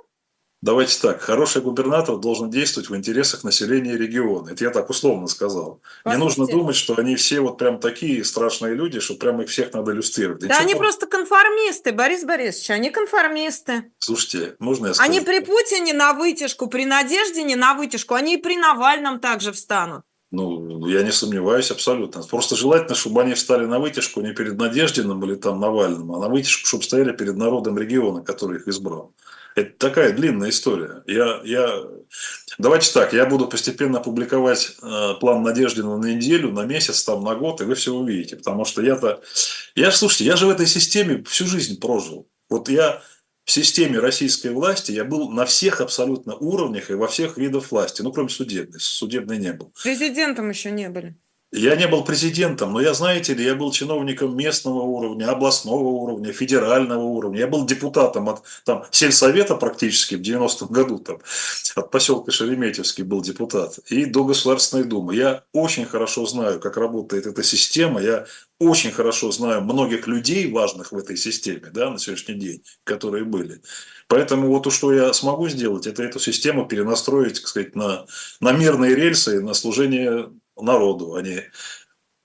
Давайте 0.62 1.00
так, 1.02 1.20
хороший 1.20 1.60
губернатор 1.60 2.16
должен 2.18 2.48
действовать 2.48 2.88
в 2.88 2.94
интересах 2.94 3.42
населения 3.42 3.96
региона. 3.96 4.50
Это 4.50 4.62
я 4.62 4.70
так 4.70 4.90
условно 4.90 5.26
сказал. 5.26 5.80
Не 6.04 6.16
нужно 6.16 6.46
думать, 6.46 6.76
что 6.76 6.96
они 6.96 7.16
все 7.16 7.40
вот 7.40 7.58
прям 7.58 7.80
такие 7.80 8.24
страшные 8.24 8.76
люди, 8.76 9.00
что 9.00 9.14
прям 9.14 9.42
их 9.42 9.48
всех 9.48 9.72
надо 9.72 9.90
иллюстрировать. 9.90 10.46
Да, 10.46 10.58
они 10.58 10.76
просто 10.76 11.08
конформисты, 11.08 11.90
Борис 11.90 12.22
Борисович, 12.22 12.70
они 12.70 12.90
конформисты. 12.90 13.90
Слушайте, 13.98 14.54
можно 14.60 14.86
я 14.86 14.94
скажу? 14.94 15.10
Они 15.10 15.20
при 15.20 15.40
Путине 15.40 15.94
на 15.94 16.12
вытяжку, 16.12 16.68
при 16.68 16.84
Надежде 16.84 17.42
не 17.42 17.56
на 17.56 17.74
вытяжку, 17.74 18.14
они 18.14 18.34
и 18.34 18.36
при 18.36 18.56
Навальном 18.56 19.18
также 19.18 19.50
встанут. 19.50 20.04
Ну, 20.30 20.86
я 20.86 21.02
не 21.02 21.10
сомневаюсь 21.10 21.72
абсолютно. 21.72 22.22
Просто 22.22 22.54
желательно, 22.54 22.94
чтобы 22.94 23.20
они 23.20 23.34
встали 23.34 23.66
на 23.66 23.80
вытяжку 23.80 24.20
не 24.20 24.32
перед 24.32 24.56
Надеждиным 24.56 25.22
или 25.24 25.34
там 25.34 25.58
Навальным, 25.58 26.12
а 26.12 26.20
на 26.20 26.28
вытяжку, 26.28 26.68
чтобы 26.68 26.84
стояли 26.84 27.12
перед 27.12 27.36
народом 27.36 27.76
региона, 27.76 28.22
который 28.22 28.58
их 28.58 28.68
избрал. 28.68 29.12
Это 29.54 29.70
такая 29.78 30.12
длинная 30.12 30.50
история. 30.50 31.02
Я, 31.06 31.40
я... 31.44 31.82
Давайте 32.58 32.92
так, 32.92 33.12
я 33.12 33.26
буду 33.26 33.46
постепенно 33.46 34.00
публиковать 34.00 34.76
э, 34.82 35.14
план 35.20 35.42
Надеждина 35.42 35.96
на 35.96 36.06
неделю, 36.06 36.52
на 36.52 36.64
месяц, 36.64 37.02
там, 37.04 37.22
на 37.24 37.34
год, 37.34 37.60
и 37.60 37.64
вы 37.64 37.74
все 37.74 37.92
увидите. 37.92 38.36
Потому 38.36 38.64
что 38.64 38.82
я-то... 38.82 39.22
Я 39.74 39.90
слушайте, 39.90 40.24
я 40.24 40.36
же 40.36 40.46
в 40.46 40.50
этой 40.50 40.66
системе 40.66 41.22
всю 41.24 41.46
жизнь 41.46 41.80
прожил. 41.80 42.28
Вот 42.48 42.68
я 42.68 43.02
в 43.44 43.50
системе 43.50 43.98
российской 43.98 44.48
власти 44.48 44.92
я 44.92 45.04
был 45.04 45.30
на 45.30 45.44
всех 45.44 45.80
абсолютно 45.80 46.34
уровнях 46.34 46.90
и 46.90 46.94
во 46.94 47.08
всех 47.08 47.36
видах 47.36 47.70
власти, 47.70 48.02
ну, 48.02 48.12
кроме 48.12 48.28
судебной. 48.28 48.80
Судебной 48.80 49.38
не 49.38 49.52
был. 49.52 49.72
Президентом 49.82 50.48
еще 50.50 50.70
не 50.70 50.88
были. 50.88 51.16
Я 51.54 51.76
не 51.76 51.86
был 51.86 52.02
президентом, 52.02 52.72
но 52.72 52.80
я, 52.80 52.94
знаете 52.94 53.34
ли, 53.34 53.44
я 53.44 53.54
был 53.54 53.70
чиновником 53.72 54.34
местного 54.34 54.80
уровня, 54.80 55.30
областного 55.30 55.84
уровня, 55.84 56.32
федерального 56.32 57.02
уровня. 57.02 57.40
Я 57.40 57.46
был 57.46 57.66
депутатом 57.66 58.30
от 58.30 58.42
там, 58.64 58.86
сельсовета 58.90 59.56
практически 59.56 60.14
в 60.14 60.22
90-м 60.22 60.68
году, 60.68 60.98
там, 60.98 61.18
от 61.76 61.90
поселка 61.90 62.32
Шереметьевский 62.32 63.04
был 63.04 63.20
депутат, 63.20 63.78
и 63.90 64.06
до 64.06 64.24
Государственной 64.24 64.84
Думы. 64.84 65.14
Я 65.14 65.44
очень 65.52 65.84
хорошо 65.84 66.24
знаю, 66.24 66.58
как 66.58 66.78
работает 66.78 67.26
эта 67.26 67.42
система, 67.42 68.00
я 68.00 68.24
очень 68.58 68.90
хорошо 68.90 69.30
знаю 69.30 69.60
многих 69.60 70.06
людей, 70.06 70.50
важных 70.50 70.92
в 70.92 70.96
этой 70.96 71.18
системе 71.18 71.68
да, 71.70 71.90
на 71.90 71.98
сегодняшний 71.98 72.36
день, 72.36 72.62
которые 72.84 73.24
были. 73.24 73.60
Поэтому 74.08 74.48
вот 74.48 74.72
что 74.72 74.90
я 74.92 75.12
смогу 75.12 75.48
сделать, 75.48 75.86
это 75.86 76.02
эту 76.02 76.18
систему 76.18 76.66
перенастроить, 76.66 77.34
так 77.34 77.46
сказать, 77.46 77.76
на, 77.76 78.06
на 78.40 78.52
мирные 78.52 78.94
рельсы, 78.94 79.42
на 79.42 79.52
служение 79.52 80.30
народу, 80.56 81.14
а 81.14 81.22
не 81.22 81.50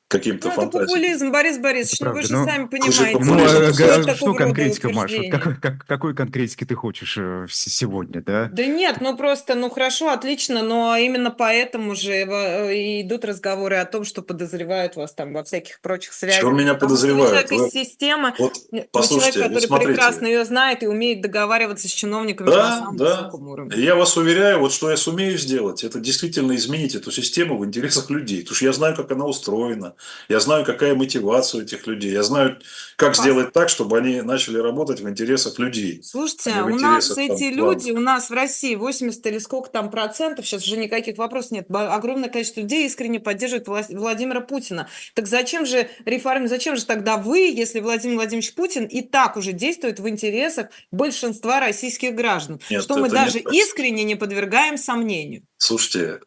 каким-то 0.07 0.47
ну, 0.47 0.53
фантазиям. 0.53 0.83
Это 0.83 0.93
популизм, 0.93 1.31
Борис 1.31 1.57
Борисович, 1.57 1.99
ну 1.99 2.13
вы 2.13 2.21
же 2.21 2.33
ну, 2.33 2.45
сами 2.45 2.67
понимаете. 2.67 3.19
Ну, 3.19 3.43
а, 3.43 3.73
что, 3.73 4.15
что 4.15 4.33
конкретика, 4.33 4.89
Маша? 4.89 5.21
Как, 5.29 5.59
как, 5.59 5.85
какой 5.85 6.15
конкретики 6.15 6.63
ты 6.63 6.75
хочешь 6.75 7.17
э, 7.17 7.45
сегодня, 7.49 8.21
да? 8.21 8.49
Да 8.51 8.65
нет, 8.65 8.97
ну 9.01 9.17
просто, 9.17 9.55
ну 9.55 9.69
хорошо, 9.69 10.09
отлично, 10.09 10.63
но 10.63 10.95
именно 10.95 11.29
поэтому 11.29 11.95
же 11.95 12.13
э, 12.13 13.01
идут 13.01 13.25
разговоры 13.25 13.75
о 13.77 13.85
том, 13.85 14.05
что 14.05 14.21
подозревают 14.21 14.95
вас 14.95 15.13
там 15.13 15.33
во 15.33 15.43
всяких 15.43 15.81
прочих 15.81 16.13
связях. 16.13 16.39
Что 16.39 16.51
меня 16.51 16.75
подозревают? 16.75 17.29
Человек 17.29 17.51
из 17.51 17.73
системы, 17.73 18.33
вот, 18.39 18.53
послушайте, 18.91 19.33
человек, 19.33 19.53
который 19.53 19.67
смотрите. 19.67 19.91
прекрасно 19.91 20.25
ее 20.27 20.45
знает 20.45 20.83
и 20.83 20.87
умеет 20.87 21.21
договариваться 21.21 21.89
с 21.89 21.91
чиновниками 21.91 22.47
да, 22.47 22.55
на 22.55 22.77
самом 22.77 22.97
да. 22.97 23.05
высоком 23.17 23.47
уровне. 23.49 23.83
Я 23.83 23.95
вас 23.95 24.15
уверяю, 24.15 24.59
вот 24.59 24.71
что 24.71 24.89
я 24.89 24.95
сумею 24.95 25.37
сделать, 25.37 25.83
это 25.83 25.99
действительно 25.99 26.55
изменить 26.55 26.95
эту 26.95 27.11
систему 27.11 27.57
в 27.57 27.65
интересах 27.65 28.09
людей, 28.09 28.41
потому 28.41 28.55
что 28.55 28.65
я 28.65 28.73
знаю, 28.73 28.95
как 28.95 29.11
она 29.11 29.25
устроена, 29.25 29.95
я 30.29 30.39
знаю, 30.39 30.65
какая 30.65 30.95
мотивация 30.95 31.61
у 31.61 31.63
этих 31.63 31.87
людей. 31.87 32.11
Я 32.11 32.23
знаю, 32.23 32.59
как 32.95 33.09
Пас... 33.09 33.19
сделать 33.19 33.53
так, 33.53 33.69
чтобы 33.69 33.97
они 33.97 34.21
начали 34.21 34.57
работать 34.57 34.99
в 35.01 35.09
интересах 35.09 35.59
людей. 35.59 36.01
Слушайте, 36.03 36.51
а 36.51 36.65
у 36.65 36.69
нас 36.69 37.09
там, 37.09 37.19
эти 37.19 37.45
люди, 37.45 37.91
у 37.91 37.99
нас 37.99 38.29
в 38.29 38.33
России 38.33 38.75
80 38.75 39.25
или 39.25 39.39
сколько 39.39 39.69
там 39.69 39.91
процентов, 39.91 40.45
сейчас 40.45 40.63
уже 40.63 40.77
никаких 40.77 41.17
вопросов 41.17 41.51
нет, 41.51 41.67
огромное 41.69 42.29
количество 42.29 42.61
людей 42.61 42.85
искренне 42.85 43.19
поддерживает 43.19 43.67
Владимира 43.67 44.41
Путина. 44.41 44.89
Так 45.13 45.27
зачем 45.27 45.65
же 45.65 45.89
реформе, 46.05 46.47
зачем 46.47 46.75
же 46.75 46.85
тогда 46.85 47.17
вы, 47.17 47.39
если 47.39 47.79
Владимир 47.79 48.15
Владимирович 48.15 48.53
Путин 48.53 48.85
и 48.85 49.01
так 49.01 49.37
уже 49.37 49.51
действует 49.51 49.99
в 49.99 50.07
интересах 50.07 50.67
большинства 50.91 51.59
российских 51.59 52.15
граждан, 52.15 52.59
нет, 52.69 52.83
что 52.83 52.97
мы 52.97 53.09
даже 53.09 53.41
не 53.41 53.61
искренне 53.61 54.03
не 54.03 54.15
подвергаем 54.15 54.77
сомнению? 54.77 55.43
Слушайте, 55.57 56.19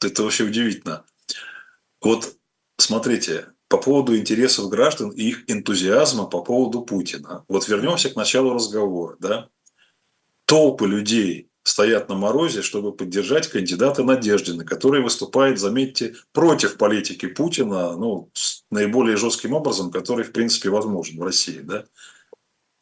это 0.00 0.22
вообще 0.22 0.44
удивительно. 0.44 1.04
Вот 2.00 2.34
Смотрите, 2.82 3.46
по 3.68 3.78
поводу 3.78 4.16
интересов 4.16 4.68
граждан 4.68 5.10
и 5.10 5.22
их 5.22 5.48
энтузиазма 5.48 6.26
по 6.26 6.42
поводу 6.42 6.82
Путина. 6.82 7.44
Вот 7.46 7.68
вернемся 7.68 8.10
к 8.10 8.16
началу 8.16 8.54
разговора. 8.54 9.16
Да? 9.20 9.48
Толпы 10.46 10.88
людей 10.88 11.48
стоят 11.62 12.08
на 12.08 12.16
морозе, 12.16 12.60
чтобы 12.60 12.92
поддержать 12.92 13.46
кандидата 13.46 14.02
Надеждина, 14.02 14.64
который 14.64 15.00
выступает, 15.00 15.60
заметьте, 15.60 16.16
против 16.32 16.76
политики 16.76 17.26
Путина, 17.26 17.96
ну, 17.96 18.30
наиболее 18.72 19.16
жестким 19.16 19.52
образом, 19.52 19.92
который, 19.92 20.24
в 20.24 20.32
принципе, 20.32 20.68
возможен 20.68 21.20
в 21.20 21.22
России, 21.22 21.60
да? 21.60 21.84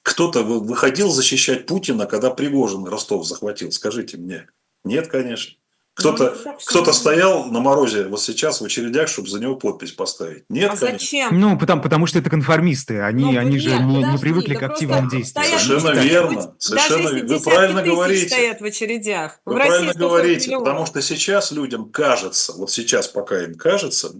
Кто-то 0.00 0.42
выходил 0.44 1.10
защищать 1.10 1.66
Путина, 1.66 2.06
когда 2.06 2.30
Пригожин 2.30 2.86
Ростов 2.86 3.26
захватил, 3.26 3.70
скажите 3.70 4.16
мне. 4.16 4.48
Нет, 4.82 5.08
конечно. 5.08 5.59
Кто-то 6.00 6.36
Ну, 6.44 6.82
кто 6.82 6.92
стоял 6.92 7.44
на 7.44 7.60
морозе 7.60 8.04
вот 8.06 8.20
сейчас 8.20 8.60
в 8.60 8.64
очередях, 8.64 9.08
чтобы 9.08 9.28
за 9.28 9.38
него 9.40 9.56
подпись 9.56 9.92
поставить. 9.92 10.44
Нет, 10.48 10.72
А 10.72 10.76
конечно. 10.76 10.98
зачем? 10.98 11.40
Ну, 11.40 11.58
потому, 11.58 11.82
потому 11.82 12.06
что 12.06 12.18
это 12.18 12.30
конформисты, 12.30 13.00
они, 13.00 13.32
Ну, 13.32 13.38
они 13.38 13.58
же 13.58 13.68
нет, 13.70 13.80
не, 13.82 13.96
не 13.96 14.02
подожди, 14.02 14.20
привыкли 14.20 14.54
да 14.54 14.60
к 14.60 14.62
активным 14.70 15.08
действиям. 15.08 15.58
Совершенно 15.58 15.90
верно, 16.00 16.54
совершенно 16.58 16.96
даже 17.02 17.14
если 17.16 17.20
верно. 17.26 17.38
Вы 17.38 17.44
правильно 17.44 17.82
говорите. 17.82 18.26
стоят 18.28 18.60
в 18.60 18.64
очередях. 18.64 19.40
Вы 19.44 19.52
в 19.52 19.56
правильно 19.56 19.92
140 19.92 19.98
говорите, 20.10 20.46
миллионов. 20.46 20.64
потому 20.64 20.86
что 20.86 21.02
сейчас 21.02 21.52
людям 21.52 21.90
кажется, 21.90 22.52
вот 22.54 22.70
сейчас 22.70 23.08
пока 23.08 23.42
им 23.44 23.54
кажется, 23.54 24.12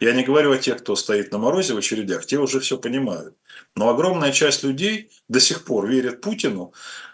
я 0.00 0.12
не 0.12 0.22
говорю 0.24 0.52
о 0.52 0.58
тех, 0.58 0.78
кто 0.78 0.94
стоит 0.96 1.32
на 1.32 1.38
морозе 1.38 1.74
в 1.74 1.78
очередях, 1.78 2.26
те 2.26 2.38
уже 2.38 2.60
все 2.60 2.76
понимают. 2.78 3.34
Но 3.74 3.88
огромная 3.90 4.32
часть 4.32 4.62
людей 4.62 5.10
до 5.28 5.40
сих 5.40 5.64
пор 5.64 5.86
верит 5.86 6.20
Путину. 6.20 6.72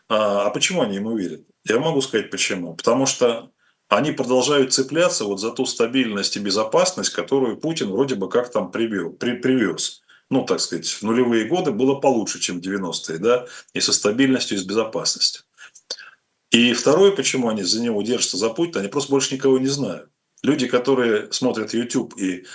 А, 0.09 0.47
а 0.47 0.51
почему 0.51 0.83
они 0.83 0.97
ему 0.97 1.17
верят? 1.17 1.43
Я 1.65 1.79
могу 1.79 2.01
сказать 2.03 2.31
почему. 2.31 2.75
Потому 2.75 3.07
что 3.07 3.51
они 3.97 4.13
продолжают 4.13 4.73
цепляться 4.73 5.25
вот 5.25 5.41
за 5.41 5.51
ту 5.51 5.67
стабильность 5.67 6.37
и 6.37 6.41
безопасность, 6.41 7.11
которую 7.11 7.59
Путин 7.59 7.91
вроде 7.91 8.15
бы 8.15 8.29
как 8.29 8.51
там 8.51 8.71
привел, 8.71 9.11
при, 9.11 9.33
привез. 9.33 10.03
Ну, 10.31 10.45
так 10.45 10.61
сказать, 10.61 10.89
в 10.89 11.03
нулевые 11.03 11.45
годы 11.45 11.73
было 11.73 11.97
получше, 11.97 12.41
чем 12.41 12.61
в 12.61 12.65
90-е, 12.65 13.19
да, 13.19 13.47
и 13.75 13.81
со 13.81 13.93
стабильностью, 13.93 14.57
и 14.57 14.61
с 14.61 14.65
безопасностью. 14.65 15.43
И 16.51 16.73
второе, 16.73 17.13
почему 17.13 17.49
они 17.49 17.63
за 17.63 17.83
него 17.83 18.03
держатся 18.03 18.39
за 18.39 18.49
Путина, 18.49 18.81
они 18.81 18.89
просто 18.89 19.11
больше 19.11 19.35
никого 19.35 19.59
не 19.59 19.69
знают. 19.69 20.09
Люди, 20.43 20.67
которые 20.67 21.31
смотрят 21.31 21.75
YouTube 21.75 22.15
и 22.17 22.47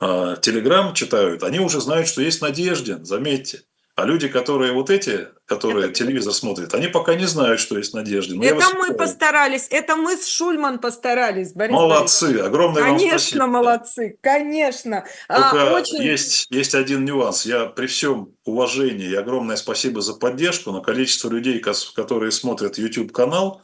э, 0.00 0.36
Telegram 0.40 0.94
читают, 0.94 1.42
они 1.42 1.60
уже 1.60 1.80
знают, 1.80 2.08
что 2.08 2.22
есть 2.22 2.40
Надеждин, 2.40 3.04
заметьте. 3.04 3.62
А 3.96 4.04
люди, 4.04 4.28
которые 4.28 4.72
вот 4.74 4.90
эти, 4.90 5.28
которые 5.46 5.86
Это- 5.86 5.94
телевизор 5.94 6.34
смотрят, 6.34 6.74
они 6.74 6.88
пока 6.88 7.14
не 7.14 7.24
знают, 7.24 7.58
что 7.60 7.78
есть 7.78 7.94
Надеждин. 7.94 8.36
Но 8.36 8.44
Это 8.44 8.56
вас 8.56 8.74
мы 8.74 8.94
постарались, 8.94 9.68
это 9.70 9.96
мы 9.96 10.18
с 10.18 10.26
Шульман 10.28 10.80
постарались, 10.80 11.54
Борис 11.54 11.72
Молодцы, 11.72 12.38
огромное 12.40 12.82
вам 12.82 12.98
Конечно, 12.98 13.18
спасибо. 13.18 13.46
молодцы, 13.46 14.18
конечно. 14.20 15.04
А, 15.28 15.50
Только 15.50 15.72
очень... 15.72 16.02
есть, 16.02 16.46
есть 16.50 16.74
один 16.74 17.06
нюанс. 17.06 17.46
Я 17.46 17.64
при 17.64 17.86
всем 17.86 18.34
уважении 18.44 19.08
и 19.08 19.14
огромное 19.14 19.56
спасибо 19.56 20.02
за 20.02 20.12
поддержку, 20.12 20.72
но 20.72 20.82
количество 20.82 21.30
людей, 21.30 21.58
которые 21.94 22.32
смотрят 22.32 22.76
YouTube-канал, 22.76 23.62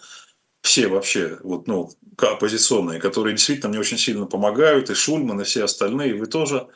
все 0.63 0.89
вообще, 0.89 1.41
вот, 1.43 1.67
ну, 1.67 1.91
оппозиционные, 2.17 3.01
которые 3.01 3.35
действительно 3.35 3.69
мне 3.69 3.81
очень 3.81 3.99
сильно 3.99 4.25
помогают, 4.25 4.89
и 4.89 4.95
Шульман, 4.95 5.43
и 5.43 5.45
все 5.45 5.65
остальные, 5.65 6.15
вы 6.15 6.25
тоже, 6.27 6.69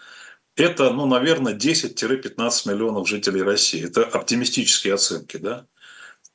это, 0.57 0.91
ну, 0.91 1.07
наверное, 1.07 1.55
10-15 1.55 2.69
миллионов 2.69 3.09
жителей 3.09 3.43
России. 3.43 3.87
Это 3.87 4.05
оптимистические 4.05 4.95
оценки, 4.95 5.37
да? 5.37 5.67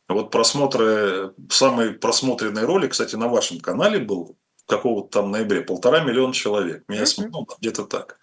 Вот 0.07 0.29
просмотры, 0.31 1.33
самый 1.49 1.91
просмотренный 1.93 2.63
ролик, 2.63 2.91
кстати, 2.91 3.15
на 3.15 3.27
вашем 3.27 3.59
канале 3.59 3.99
был 3.99 4.37
какого-то 4.67 5.21
там 5.21 5.31
ноября, 5.31 5.61
полтора 5.61 6.01
миллиона 6.01 6.33
человек. 6.33 6.83
Меня 6.87 7.05
смотрело 7.05 7.45
ну, 7.49 7.55
где-то 7.59 7.85
так. 7.85 8.19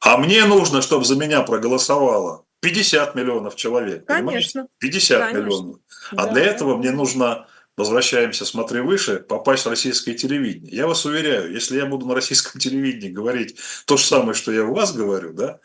А 0.00 0.16
мне 0.18 0.44
нужно, 0.44 0.82
чтобы 0.82 1.04
за 1.04 1.16
меня 1.16 1.42
проголосовало 1.42 2.44
50 2.60 3.14
миллионов 3.14 3.56
человек. 3.56 4.06
понимаете? 4.06 4.52
Конечно. 4.52 4.68
50 4.78 5.18
Конечно. 5.20 5.38
миллионов. 5.38 5.76
А 6.12 6.26
Да. 6.26 6.32
для 6.32 6.42
этого 6.44 6.76
мне 6.76 6.90
нужно, 6.90 7.46
возвращаемся, 7.78 8.44
смотри 8.44 8.80
выше, 8.80 9.20
попасть 9.20 9.64
в 9.64 9.68
российское 9.70 10.14
телевидение. 10.14 10.74
Я 10.74 10.86
вас 10.86 11.04
уверяю, 11.06 11.52
если 11.52 11.76
я 11.76 11.86
буду 11.86 12.06
на 12.06 12.14
российском 12.14 12.60
телевидении 12.60 13.10
говорить 13.10 13.56
то 13.86 13.96
же 13.96 14.04
самое, 14.04 14.34
что 14.34 14.52
я 14.52 14.64
у 14.64 14.74
вас 14.74 14.92
говорю, 14.92 15.32
да, 15.32 15.60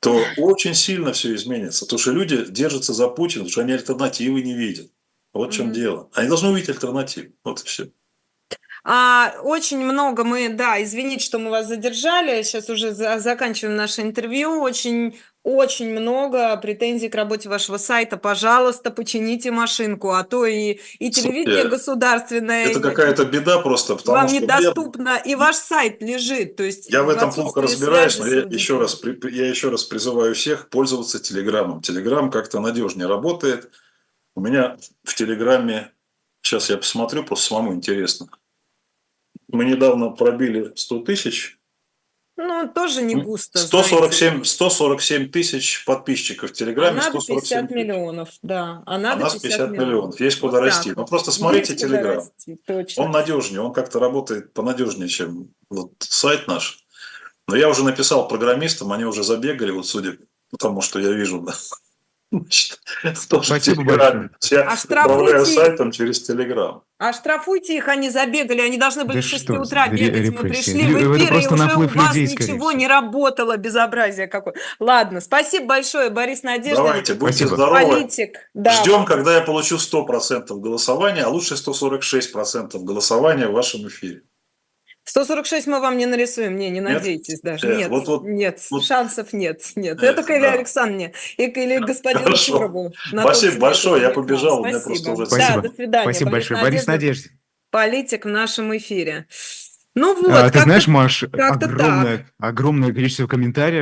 то 0.00 0.18
очень 0.38 0.74
сильно 0.74 1.12
все 1.12 1.34
изменится. 1.34 1.84
Потому 1.84 1.98
что 1.98 2.12
люди 2.12 2.44
держатся 2.48 2.92
за 2.94 3.08
Путина, 3.08 3.44
потому 3.44 3.52
что 3.52 3.60
они 3.62 3.72
альтернативы 3.72 4.42
не 4.42 4.54
видят. 4.54 4.90
Вот 5.34 5.52
в 5.52 5.56
чем 5.56 5.66
Мгм. 5.66 5.74
дело. 5.74 6.10
Они 6.14 6.28
должны 6.28 6.50
увидеть 6.50 6.70
альтернативу. 6.70 7.32
Вот 7.44 7.60
и 7.62 7.66
все. 7.66 7.90
А, 8.86 9.32
очень 9.42 9.78
много 9.82 10.24
мы, 10.24 10.50
да, 10.50 10.82
извините, 10.82 11.24
что 11.24 11.38
мы 11.38 11.50
вас 11.50 11.68
задержали, 11.68 12.42
сейчас 12.42 12.68
уже 12.68 12.92
за- 12.92 13.18
заканчиваем 13.18 13.76
наше 13.76 14.02
интервью, 14.02 14.60
очень, 14.60 15.18
очень 15.42 15.88
много 15.88 16.54
претензий 16.58 17.08
к 17.08 17.14
работе 17.14 17.48
вашего 17.48 17.78
сайта, 17.78 18.18
пожалуйста, 18.18 18.90
почините 18.90 19.50
машинку, 19.50 20.10
а 20.10 20.22
то 20.22 20.44
и, 20.44 20.80
и 20.98 21.10
телевидение 21.10 21.62
Слушайте, 21.62 21.68
государственное 21.68 22.66
Это 22.66 22.80
какая-то 22.80 23.24
беда 23.24 23.58
просто, 23.60 23.96
потому 23.96 24.18
вам 24.18 24.28
что 24.28 24.40
недоступно, 24.40 25.16
и 25.24 25.34
ваш 25.34 25.56
сайт 25.56 26.02
лежит, 26.02 26.56
то 26.56 26.62
есть 26.62 26.90
Я 26.90 27.04
в 27.04 27.08
этом 27.08 27.32
плохо 27.32 27.62
разбираюсь, 27.62 28.18
но 28.18 28.26
я 28.26 28.42
еще, 28.42 28.78
раз, 28.78 29.00
я 29.32 29.48
еще 29.48 29.70
раз 29.70 29.84
призываю 29.84 30.34
всех 30.34 30.68
пользоваться 30.68 31.18
Телеграмом. 31.20 31.80
Телеграм 31.80 32.30
как-то 32.30 32.60
надежнее 32.60 33.08
работает. 33.08 33.70
У 34.36 34.42
меня 34.42 34.76
в 35.04 35.14
Телеграме, 35.14 35.90
сейчас 36.42 36.68
я 36.68 36.76
посмотрю, 36.76 37.24
просто 37.24 37.46
самому 37.46 37.72
интересно. 37.72 38.28
Мы 39.48 39.64
недавно 39.64 40.10
пробили 40.10 40.72
100 40.74 41.00
тысяч, 41.00 41.58
Ну, 42.36 42.68
тоже 42.74 43.02
не 43.02 43.14
густо, 43.14 43.58
147, 43.58 44.42
147 44.44 45.28
тысяч 45.30 45.84
подписчиков 45.84 46.50
в 46.50 46.56
знаете. 46.56 46.64
А 46.64 46.66
Телеграме, 46.74 46.96
надо 47.00 47.20
147 47.20 47.36
50 47.40 47.68
тысяч. 47.68 47.76
миллионов, 47.76 48.28
да, 48.42 48.82
а 48.86 48.94
А 48.94 48.98
надо 48.98 49.22
нас 49.24 49.36
50 49.36 49.70
миллионов. 49.70 50.18
Есть 50.20 50.40
куда 50.40 50.58
Вот 50.58 50.64
расти. 50.66 50.88
так 50.90 50.98
Ну 50.98 51.06
просто 51.06 51.30
смотрите 51.30 51.72
Есть 51.74 51.84
Телеграм. 51.84 52.16
расти, 52.16 52.56
точно. 52.66 53.04
Он 53.04 53.10
надежнее, 53.12 53.60
он 53.60 53.72
как-то 53.72 53.98
работает 54.00 54.52
понадежнее, 54.52 55.08
чем 55.08 55.48
вот 55.70 55.92
сайт 56.00 56.48
наш. 56.48 56.80
Но 57.46 57.54
я 57.56 57.68
уже 57.68 57.84
написал 57.84 58.26
программистам, 58.26 58.90
они 58.92 59.04
уже 59.04 59.22
забегали, 59.22 59.70
вот 59.70 59.86
судя 59.86 60.16
по 60.50 60.56
тому, 60.56 60.80
что 60.80 60.98
я 60.98 61.10
вижу. 61.12 61.40
да. 61.40 61.52
В 63.02 63.44
Спасибо. 63.44 63.82
Я 64.50 64.62
А 64.62 64.74
управляю 64.74 65.44
штрафуйте- 65.44 65.54
сайтом 65.54 65.92
через 65.92 66.22
Телеграм. 66.22 66.82
А 66.98 67.12
штрафуйте 67.12 67.76
их, 67.76 67.88
они 67.88 68.08
забегали, 68.08 68.60
они 68.60 68.78
должны 68.78 69.04
были 69.04 69.18
Да 69.18 69.22
с 69.22 69.26
6 69.26 69.44
что 69.44 69.60
утра 69.60 69.88
бегать. 69.88 70.30
Мы 70.30 70.48
пришли 70.48 70.94
в 70.94 70.96
Это 70.96 71.16
эфир, 71.16 71.34
и 71.34 71.46
уже 71.46 71.76
у 71.76 71.88
вас 71.98 72.14
ничего 72.14 72.72
не 72.72 72.86
работало, 72.86 73.56
безобразие 73.56 74.26
какое. 74.26 74.54
Ладно, 74.78 75.20
спасибо 75.20 75.66
большое, 75.66 76.10
Борис 76.10 76.42
Надеждин. 76.44 76.76
Давайте, 76.76 77.14
будьте 77.14 77.34
Спасибо. 77.46 77.56
здоровы. 77.56 77.92
Политик. 77.92 78.38
Да. 78.54 78.72
Ждем, 78.72 79.04
когда 79.04 79.34
я 79.34 79.40
получу 79.42 79.76
100% 79.78 80.60
голосования, 80.60 81.24
а 81.24 81.28
лучше 81.28 81.54
146% 81.56 82.82
голосования 82.84 83.48
в 83.48 83.52
вашем 83.52 83.86
эфире. 83.88 84.22
146 85.04 85.66
мы 85.66 85.80
вам 85.80 85.96
не 85.98 86.06
нарисуем, 86.06 86.56
не, 86.56 86.70
не 86.70 86.80
Нет? 86.80 86.92
надейтесь 86.94 87.40
даже. 87.40 87.66
Э, 87.68 87.76
Нет, 87.76 87.88
вот- 87.90 88.06
вот- 88.08 88.24
нет, 88.24 88.60
вот- 88.70 88.84
шансов 88.84 89.32
нет, 89.32 89.60
нет. 89.76 90.02
Э, 90.02 90.06
Это 90.06 90.22
к 90.22 90.30
Илье 90.30 90.40
да. 90.50 90.52
Александровне 90.52 91.12
и 91.36 91.46
к 91.48 91.58
Илье 91.58 91.80
господину 91.80 92.24
Хорошо. 92.24 92.52
Турову. 92.52 92.92
на 93.12 93.22
Спасибо 93.22 93.58
большое, 93.58 94.02
я 94.02 94.10
побежал, 94.10 94.62
у 94.62 94.64
меня 94.66 94.78
Спасибо. 94.80 95.04
просто 95.04 95.12
уже- 95.12 95.26
Спасибо. 95.26 95.62
Да, 95.62 95.68
до 95.68 95.74
свидания. 95.74 96.04
Спасибо 96.04 96.30
большое. 96.30 96.62
Борис 96.62 96.86
Надеждин. 96.86 97.32
Политик 97.70 98.24
в 98.24 98.28
нашем 98.28 98.76
эфире. 98.76 99.26
Ну 99.96 100.14
вот, 100.20 100.28
А, 100.32 100.50
ты 100.50 100.58
знаешь, 100.60 100.88
Маш, 100.88 101.22
огромное, 101.22 102.26
огромное 102.38 102.92
количество 102.92 103.28
комментариев 103.28 103.72